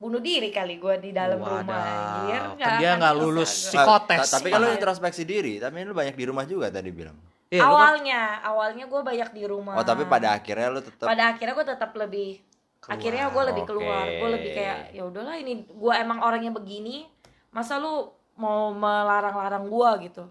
bunuh 0.00 0.16
diri 0.18 0.48
kali 0.48 0.80
gua 0.80 0.96
di 0.96 1.12
dalam 1.12 1.36
Wadaw, 1.36 1.60
rumah 1.60 1.76
anjir. 1.84 2.40
Kan 2.56 2.80
dia 2.80 2.90
nggak 2.96 3.14
lulus 3.14 3.50
psikotes. 3.68 4.20
Ta- 4.24 4.40
tapi 4.40 4.48
kan 4.48 4.58
lu 4.58 4.66
Iya. 4.66 4.76
introspeksi 4.80 5.22
diri 5.22 5.60
tapi 5.60 5.84
lu 5.84 5.92
banyak 5.92 6.16
di 6.16 6.24
rumah 6.24 6.48
juga 6.48 6.72
tadi 6.72 6.88
bilang. 6.88 7.20
Iya, 7.46 7.60
lu 7.60 7.68
kan- 7.68 7.70
awalnya 7.70 8.20
awalnya 8.40 8.84
gue 8.88 9.00
banyak 9.04 9.30
di 9.30 9.44
rumah. 9.44 9.76
Oh 9.76 9.84
tapi 9.84 10.08
pada 10.08 10.32
akhirnya 10.32 10.72
lu 10.72 10.80
tetap 10.80 11.04
pada 11.04 11.24
akhirnya 11.28 11.52
gue 11.52 11.66
tetap 11.68 11.90
lebih 11.92 12.40
Keluar. 12.80 12.92
akhirnya 12.96 13.24
gue 13.28 13.42
lebih 13.44 13.64
keluar. 13.68 14.04
Gue 14.08 14.28
lebih 14.32 14.50
kayak 14.56 14.78
ya 14.90 15.02
udahlah 15.04 15.36
ini 15.36 15.52
gue 15.62 15.92
emang 15.94 16.18
orangnya 16.18 16.50
begini 16.50 17.04
masa 17.52 17.76
lu 17.76 18.08
mau 18.40 18.72
melarang-larang 18.72 19.68
gue 19.68 19.90
gitu 20.08 20.24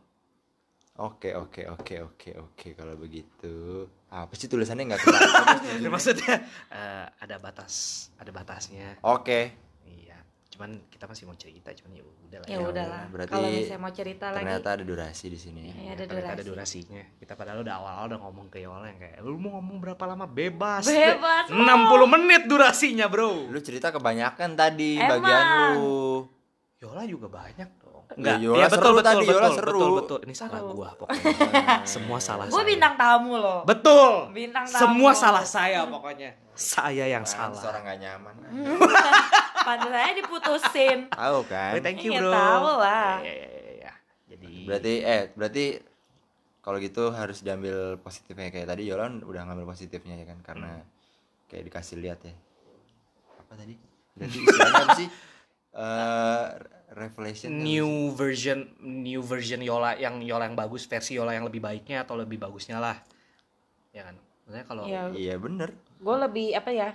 oke 1.00 1.30
oke 1.34 1.62
oke 1.70 1.95
oke 2.04 2.30
oke 2.38 2.68
kalau 2.74 2.93
begitu 2.93 3.88
apa 4.10 4.34
sih 4.34 4.45
tulisannya 4.45 4.84
nggak 4.86 5.00
kebaca 5.00 5.88
maksudnya 5.95 6.43
eh, 6.68 7.06
ada 7.18 7.36
batas, 7.38 7.74
ada 8.16 8.30
batasnya. 8.30 9.00
oke 9.02 9.70
Iya, 9.82 10.18
cuman 10.50 10.86
kita 10.88 11.06
masih 11.06 11.26
mau 11.26 11.34
cerita, 11.34 11.72
cuman 11.72 11.97
ya 11.97 12.04
udah 12.04 12.38
lah. 12.38 12.45
ya 12.45 12.52
Ya 12.52 12.60
udahlah 12.62 13.02
udah, 13.02 13.12
berarti 13.12 13.32
kalau 13.32 13.50
misalnya 13.50 13.80
mau 13.80 13.89
cerita 13.89 14.26
lagi 14.30 14.43
ternyata 14.43 14.68
ada 14.70 14.84
durasi 14.84 15.26
di 15.26 15.39
sini 15.39 15.60
ya 15.66 15.72
ada 15.95 16.04
Ternyata 16.06 16.30
ada 16.30 16.43
durasi 16.43 16.50
durasinya. 16.84 17.04
Kita 17.18 17.34
padahal 17.34 17.60
udah 17.64 17.74
awal-awal 17.76 18.06
udah 18.06 18.20
ngomong 18.22 18.47
ke 18.47 18.58
Yola 18.60 18.86
yang 18.86 19.00
kayak 19.00 19.18
lu 19.24 19.38
mau 19.39 19.52
ngomong 19.58 19.78
berapa 19.80 20.04
lama 20.06 20.26
bebas. 20.28 20.84
Bebas, 20.86 21.45
60 21.50 22.14
menit 22.14 22.41
durasinya, 22.45 23.08
Bro. 23.08 23.50
lu 23.50 23.60
cerita 23.64 23.89
kebanyakan 23.89 24.54
tadi 24.54 25.00
Emang. 25.00 25.10
bagian 25.18 25.45
lu 25.74 26.28
Yola 26.78 27.04
juga 27.04 27.28
banyak 27.28 27.70
dong. 28.12 28.18
Ya, 28.20 28.34
Enggak, 28.34 28.38
Yola 28.39 28.55
iya 28.55 28.66
seru 28.66 28.74
betul 28.76 28.91
betul 28.91 29.05
tadi, 29.05 29.18
betul, 29.20 29.30
Yola 29.30 29.39
betul, 29.43 29.55
seru. 29.55 29.70
betul 29.72 29.91
betul. 29.95 30.20
Ini 30.20 30.34
salah 30.34 30.51
Seru. 30.55 30.74
gua 30.74 30.89
pokoknya. 30.91 31.24
Semua 31.93 32.18
salah 32.20 32.45
gue 32.45 32.53
saya. 32.55 32.66
bintang 32.68 32.93
tamu 32.95 33.34
loh 33.36 33.60
Betul. 33.64 34.12
Bintang 34.32 34.66
tamu. 34.66 34.82
Semua 34.82 35.12
salah 35.14 35.45
saya 35.45 35.80
pokoknya. 35.86 36.30
Saya 36.51 37.05
yang 37.07 37.22
Pantes 37.22 37.38
salah. 37.55 37.70
orang 37.72 37.82
gak 37.86 37.99
nyaman 37.99 38.34
pantas 39.62 39.89
saya 39.89 40.12
diputusin 40.14 40.97
tahu 41.10 41.39
kan 41.45 41.72
Oh, 41.72 41.80
thank 41.80 42.01
you, 42.01 42.12
Iya, 42.12 42.20
Bro. 42.20 42.32
tahu 42.32 42.70
lah. 42.80 43.14
Ya, 43.20 43.32
ya, 43.32 43.47
ya, 43.47 43.72
ya. 43.80 43.91
Jadi 44.28 44.51
berarti 44.66 44.93
eh 44.99 45.22
berarti 45.32 45.66
kalau 46.60 46.78
gitu 46.78 47.03
harus 47.12 47.39
diambil 47.39 47.78
positifnya 47.97 48.49
kayak 48.49 48.68
tadi 48.68 48.84
Yolan 48.84 49.22
udah 49.22 49.41
ngambil 49.43 49.68
positifnya 49.68 50.16
ya 50.16 50.26
kan 50.26 50.38
karena 50.41 50.72
kayak 51.45 51.64
dikasih 51.66 51.97
lihat 51.97 52.20
ya 52.22 52.34
apa 53.39 53.53
tadi 53.55 53.74
berarti 54.14 54.38
istilahnya 54.38 54.82
apa 54.82 54.95
sih 54.95 55.10
Eh, 55.72 56.45
revelation 56.93 57.53
new 57.53 58.09
version 58.17 58.65
new 58.81 59.21
version 59.21 59.61
Yola 59.61 59.93
yang 59.97 60.21
Yola 60.25 60.49
yang 60.49 60.57
bagus 60.57 60.89
versi 60.89 61.17
Yola 61.17 61.37
yang 61.37 61.45
lebih 61.45 61.61
baiknya 61.61 62.01
atau 62.01 62.17
lebih 62.17 62.41
bagusnya 62.41 62.81
lah. 62.81 62.97
Ya 63.93 64.09
kan? 64.09 64.15
Maksudnya 64.45 64.65
kalau 64.65 64.83
ya 64.89 65.09
iya 65.13 65.35
bener. 65.37 65.73
Gue 66.01 66.15
lebih 66.17 66.57
apa 66.57 66.71
ya 66.73 66.89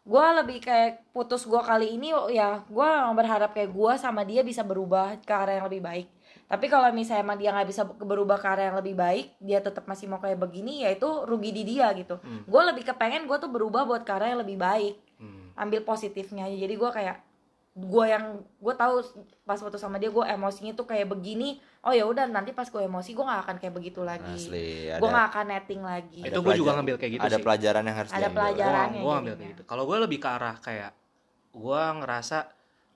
gue 0.00 0.26
lebih 0.42 0.64
kayak 0.64 1.12
putus 1.12 1.44
gue 1.44 1.60
kali 1.60 1.92
ini 2.00 2.08
ya 2.32 2.64
gue 2.64 2.90
berharap 3.12 3.52
kayak 3.52 3.68
gue 3.68 3.92
sama 4.00 4.24
dia 4.24 4.40
bisa 4.40 4.64
berubah 4.64 5.20
ke 5.20 5.32
arah 5.32 5.60
yang 5.60 5.66
lebih 5.68 5.84
baik. 5.84 6.08
Tapi 6.50 6.66
kalau 6.66 6.90
misalnya 6.90 7.22
emang 7.22 7.38
dia 7.38 7.54
nggak 7.54 7.68
bisa 7.68 7.86
berubah 7.86 8.40
ke 8.40 8.48
arah 8.48 8.64
yang 8.72 8.78
lebih 8.80 8.96
baik 8.96 9.26
dia 9.38 9.60
tetap 9.60 9.84
masih 9.86 10.08
mau 10.10 10.18
kayak 10.18 10.40
begini 10.40 10.82
ya 10.84 10.90
itu 10.92 11.08
rugi 11.28 11.52
di 11.52 11.62
dia 11.64 11.92
gitu. 11.92 12.16
Gue 12.48 12.62
lebih 12.64 12.84
kepengen 12.88 13.28
gue 13.28 13.36
tuh 13.38 13.52
berubah 13.52 13.84
buat 13.84 14.02
ke 14.02 14.12
arah 14.12 14.32
yang 14.32 14.40
lebih 14.40 14.56
baik. 14.60 14.96
Hmm. 15.20 15.52
ambil 15.52 15.84
positifnya 15.84 16.48
jadi 16.48 16.72
gue 16.80 16.90
kayak 16.96 17.20
gue 17.80 18.04
yang 18.04 18.24
gue 18.44 18.74
tahu 18.76 19.00
pas 19.42 19.56
foto 19.56 19.80
sama 19.80 19.96
dia 19.96 20.12
gue 20.12 20.20
emosinya 20.20 20.76
tuh 20.76 20.84
kayak 20.84 21.08
begini 21.08 21.56
oh 21.80 21.96
ya 21.96 22.04
udah 22.04 22.28
nanti 22.28 22.52
pas 22.52 22.68
gue 22.68 22.76
emosi 22.76 23.16
gue 23.16 23.24
nggak 23.24 23.40
akan 23.48 23.56
kayak 23.56 23.72
begitu 23.72 24.04
lagi. 24.04 24.36
Asli 24.36 24.92
gue 24.92 25.08
nggak 25.08 25.26
akan 25.32 25.44
netting 25.48 25.80
lagi. 25.80 26.20
Itu 26.20 26.44
gua 26.44 26.52
juga 26.52 26.76
ngambil 26.76 27.00
kayak 27.00 27.12
gitu 27.16 27.24
ada 27.24 27.38
sih. 27.40 27.44
pelajaran 27.44 27.82
yang 27.88 27.96
harus 27.96 28.10
Ada 28.12 28.20
diambil. 28.20 28.36
pelajaran. 28.36 28.88
gua 29.00 29.12
ngambil 29.16 29.34
kayak 29.34 29.50
gitu. 29.56 29.62
Kalau 29.64 29.82
gue 29.88 29.96
lebih 30.04 30.18
ke 30.20 30.28
arah 30.28 30.56
kayak 30.60 30.90
gue 31.50 31.82
ngerasa 32.04 32.38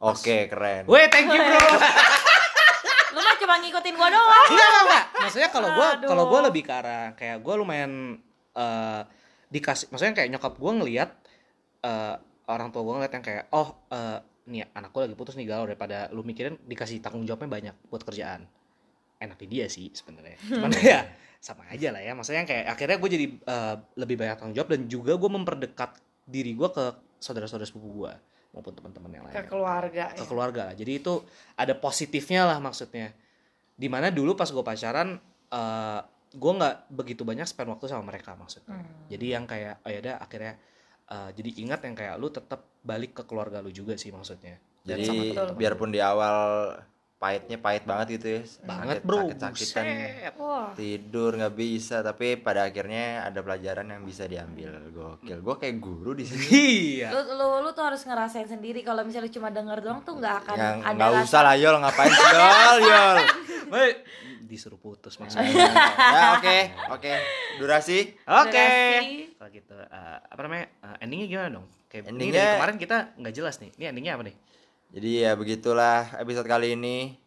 oke 0.05 0.37
keren. 0.53 0.83
Weh 0.85 1.07
thank 1.09 1.33
you 1.33 1.41
bro. 1.41 1.61
Lu 3.15 3.21
mah 3.23 3.37
cuma 3.41 3.55
ngikutin 3.63 3.95
gue 3.95 4.09
doang. 4.13 4.47
Enggak 4.53 4.69
enggak 4.69 4.85
enggak. 4.85 5.05
Maksudnya 5.25 5.49
kalau 5.49 5.69
gue 5.73 5.89
kalau 6.05 6.25
gue 6.29 6.41
lebih 6.53 6.63
ke 6.67 6.73
arah 6.75 7.07
kayak 7.17 7.39
gue 7.41 7.55
lumayan 7.57 7.93
eh 8.55 9.03
dikasih 9.49 9.87
maksudnya 9.89 10.15
kayak 10.19 10.31
nyokap 10.35 10.55
gue 10.59 10.73
ngelihat 10.83 11.11
eh 11.81 12.15
orang 12.45 12.69
tua 12.69 12.83
gue 12.85 12.95
ngeliat 13.01 13.13
yang 13.15 13.25
kayak 13.25 13.45
oh 13.55 13.71
eh 13.89 14.19
nih 14.45 14.69
anak 14.77 14.93
gue 14.93 15.09
lagi 15.09 15.17
putus 15.17 15.35
nih 15.37 15.49
galau 15.49 15.65
daripada 15.65 16.13
lu 16.13 16.21
mikirin 16.21 16.61
dikasih 16.69 17.01
tanggung 17.01 17.25
jawabnya 17.25 17.49
banyak 17.49 17.75
buat 17.89 18.05
kerjaan 18.05 18.45
enak 19.21 19.39
di 19.41 19.47
dia 19.49 19.67
sih 19.73 19.89
sebenarnya 19.95 20.37
cuman 20.45 20.71
ya 20.85 21.09
sama 21.41 21.65
aja 21.69 21.93
lah 21.93 22.01
ya 22.01 22.13
maksudnya 22.13 22.45
kayak 22.45 22.77
akhirnya 22.77 22.97
gue 23.01 23.11
jadi 23.13 23.27
eh, 23.41 23.75
lebih 24.01 24.17
banyak 24.21 24.37
tanggung 24.37 24.57
jawab 24.57 24.69
dan 24.73 24.85
juga 24.89 25.17
gue 25.17 25.31
memperdekat 25.33 25.97
diri 26.25 26.53
gue 26.57 26.69
ke 26.73 26.85
saudara-saudara 27.21 27.69
sepupu 27.69 28.05
gue 28.05 28.13
maupun 28.55 28.73
teman-teman 28.73 29.11
yang 29.11 29.25
lain 29.27 29.35
ke 29.35 29.43
keluarga 29.51 30.05
ke 30.15 30.23
ya. 30.23 30.27
keluarga 30.31 30.61
lah. 30.71 30.75
Jadi 30.79 30.93
itu 31.03 31.27
ada 31.59 31.75
positifnya 31.75 32.47
lah 32.47 32.63
maksudnya. 32.63 33.11
Di 33.75 33.91
mana 33.91 34.15
dulu 34.15 34.39
pas 34.39 34.47
gue 34.47 34.63
pacaran, 34.63 35.19
eh 35.51 36.01
gue 36.35 36.53
nggak 36.55 36.91
begitu 36.95 37.23
banyak 37.27 37.47
spend 37.47 37.75
waktu 37.75 37.91
sama 37.91 38.07
mereka 38.07 38.39
maksudnya. 38.39 38.79
Hmm. 38.79 39.11
Jadi 39.11 39.27
yang 39.27 39.45
kayak, 39.47 39.83
oh 39.83 39.91
yaudah 39.91 40.23
akhirnya 40.23 40.55
eh, 41.11 41.31
jadi 41.35 41.51
ingat 41.65 41.81
yang 41.85 41.97
kayak 41.97 42.15
lu 42.17 42.29
tetap 42.31 42.65
balik 42.85 43.17
ke 43.17 43.23
keluarga 43.25 43.61
lu 43.65 43.73
juga 43.73 43.97
sih 43.97 44.13
maksudnya. 44.13 44.61
Dan 44.85 45.01
jadi 45.01 45.05
sama 45.09 45.57
biarpun 45.57 45.91
di 45.91 46.01
awal 46.01 46.37
pahitnya 47.25 47.57
pahit 47.57 47.83
banget 47.83 48.07
gitu 48.13 48.27
ya 48.29 48.41
banget 48.63 49.01
Sakit- 49.01 49.07
bro, 49.07 49.21
sakit-sakitan 49.33 49.85
buset. 49.89 50.33
Wah, 50.37 50.69
tidur 50.75 51.31
nggak 51.35 51.55
bisa 51.55 51.97
tapi 52.01 52.37
pada 52.37 52.61
akhirnya 52.65 53.05
ada 53.25 53.41
pelajaran 53.41 53.87
yang 53.89 54.03
bisa 54.03 54.25
diambil 54.25 54.77
gokil 54.91 55.41
gue 55.41 55.55
kayak 55.57 55.77
guru 55.79 56.13
di 56.13 56.23
sini 56.23 56.45
Iya. 57.01 57.09
lu, 57.11 57.33
lu 57.35 57.65
lu 57.65 57.71
tuh 57.71 57.81
harus 57.83 58.03
ngerasain 58.03 58.45
sendiri 58.47 58.81
kalau 58.81 59.01
misalnya 59.03 59.31
cuma 59.31 59.49
denger 59.49 59.81
doang 59.81 60.01
tuh 60.01 60.15
nggak 60.15 60.35
akan 60.39 60.57
yang 60.59 60.79
ada 60.79 60.93
nggak 60.93 61.25
usah 61.25 61.41
lah 61.43 61.55
yol 61.55 61.77
ngapain 61.79 62.13
sih 62.13 62.29
yol 62.31 62.79
yol 62.91 63.17
Baik. 63.67 63.97
Disuruh 64.45 64.77
putus 64.77 65.17
maksudnya. 65.17 65.51
ya 65.97 66.37
oke 66.37 66.59
oke 66.93 67.13
durasi 67.57 68.13
Oke. 68.23 68.53
Durasi. 68.55 69.19
Kalau 69.35 69.51
gitu, 69.51 69.75
eh, 69.75 70.19
apa 70.21 70.41
namanya? 70.41 70.67
eh, 70.79 71.03
endingnya 71.03 71.27
gimana 71.27 71.49
dong? 71.51 71.67
Kayak 71.87 72.03
ini 72.03 72.11
Endingnya- 72.13 72.39
dari 72.45 72.55
kemarin 72.55 72.77
kita 72.77 72.97
nggak 73.17 73.35
jelas 73.35 73.55
nih. 73.59 73.71
Ini 73.73 73.85
endingnya 73.89 74.13
apa 74.15 74.23
nih? 74.23 74.35
Jadi 74.95 75.11
ya 75.21 75.33
begitulah 75.35 76.15
episode 76.17 76.47
kali 76.47 76.73
ini 76.73 77.19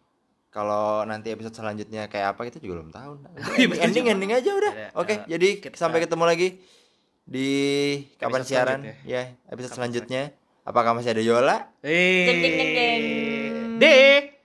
kalau 0.47 1.03
nanti 1.03 1.29
episode 1.29 1.53
selanjutnya 1.53 2.07
kayak 2.07 2.33
apa 2.33 2.47
kita 2.47 2.57
juga 2.57 2.79
belum 2.81 2.89
tahu. 2.89 3.11
Iya, 3.59 3.67
betul 3.67 3.83
ending 3.83 4.05
juga. 4.07 4.13
ending 4.15 4.31
aja 4.33 4.51
udah. 4.55 4.73
Ya, 4.73 4.89
Oke, 4.95 5.13
eh, 5.13 5.17
jadi 5.27 5.47
kita- 5.59 5.75
sampai 5.75 5.99
ketemu 5.99 6.23
lagi 6.23 6.47
di 7.27 7.49
kapan 8.15 8.41
Episode 8.41 8.47
siaran 8.47 8.79
ya 9.03 9.35
episode 9.45 9.75
Kapan 9.75 9.77
selanjutnya. 9.77 10.23
Apakah 10.63 10.95
masih 10.95 11.11
ada 11.11 11.23
Yola? 11.23 11.57
Eh. 11.79 12.27
Jeng, 12.27 12.37
jeng, 12.39 12.55
jeng, 12.55 12.71
jeng. 12.73 13.03
Deh. 13.79 14.36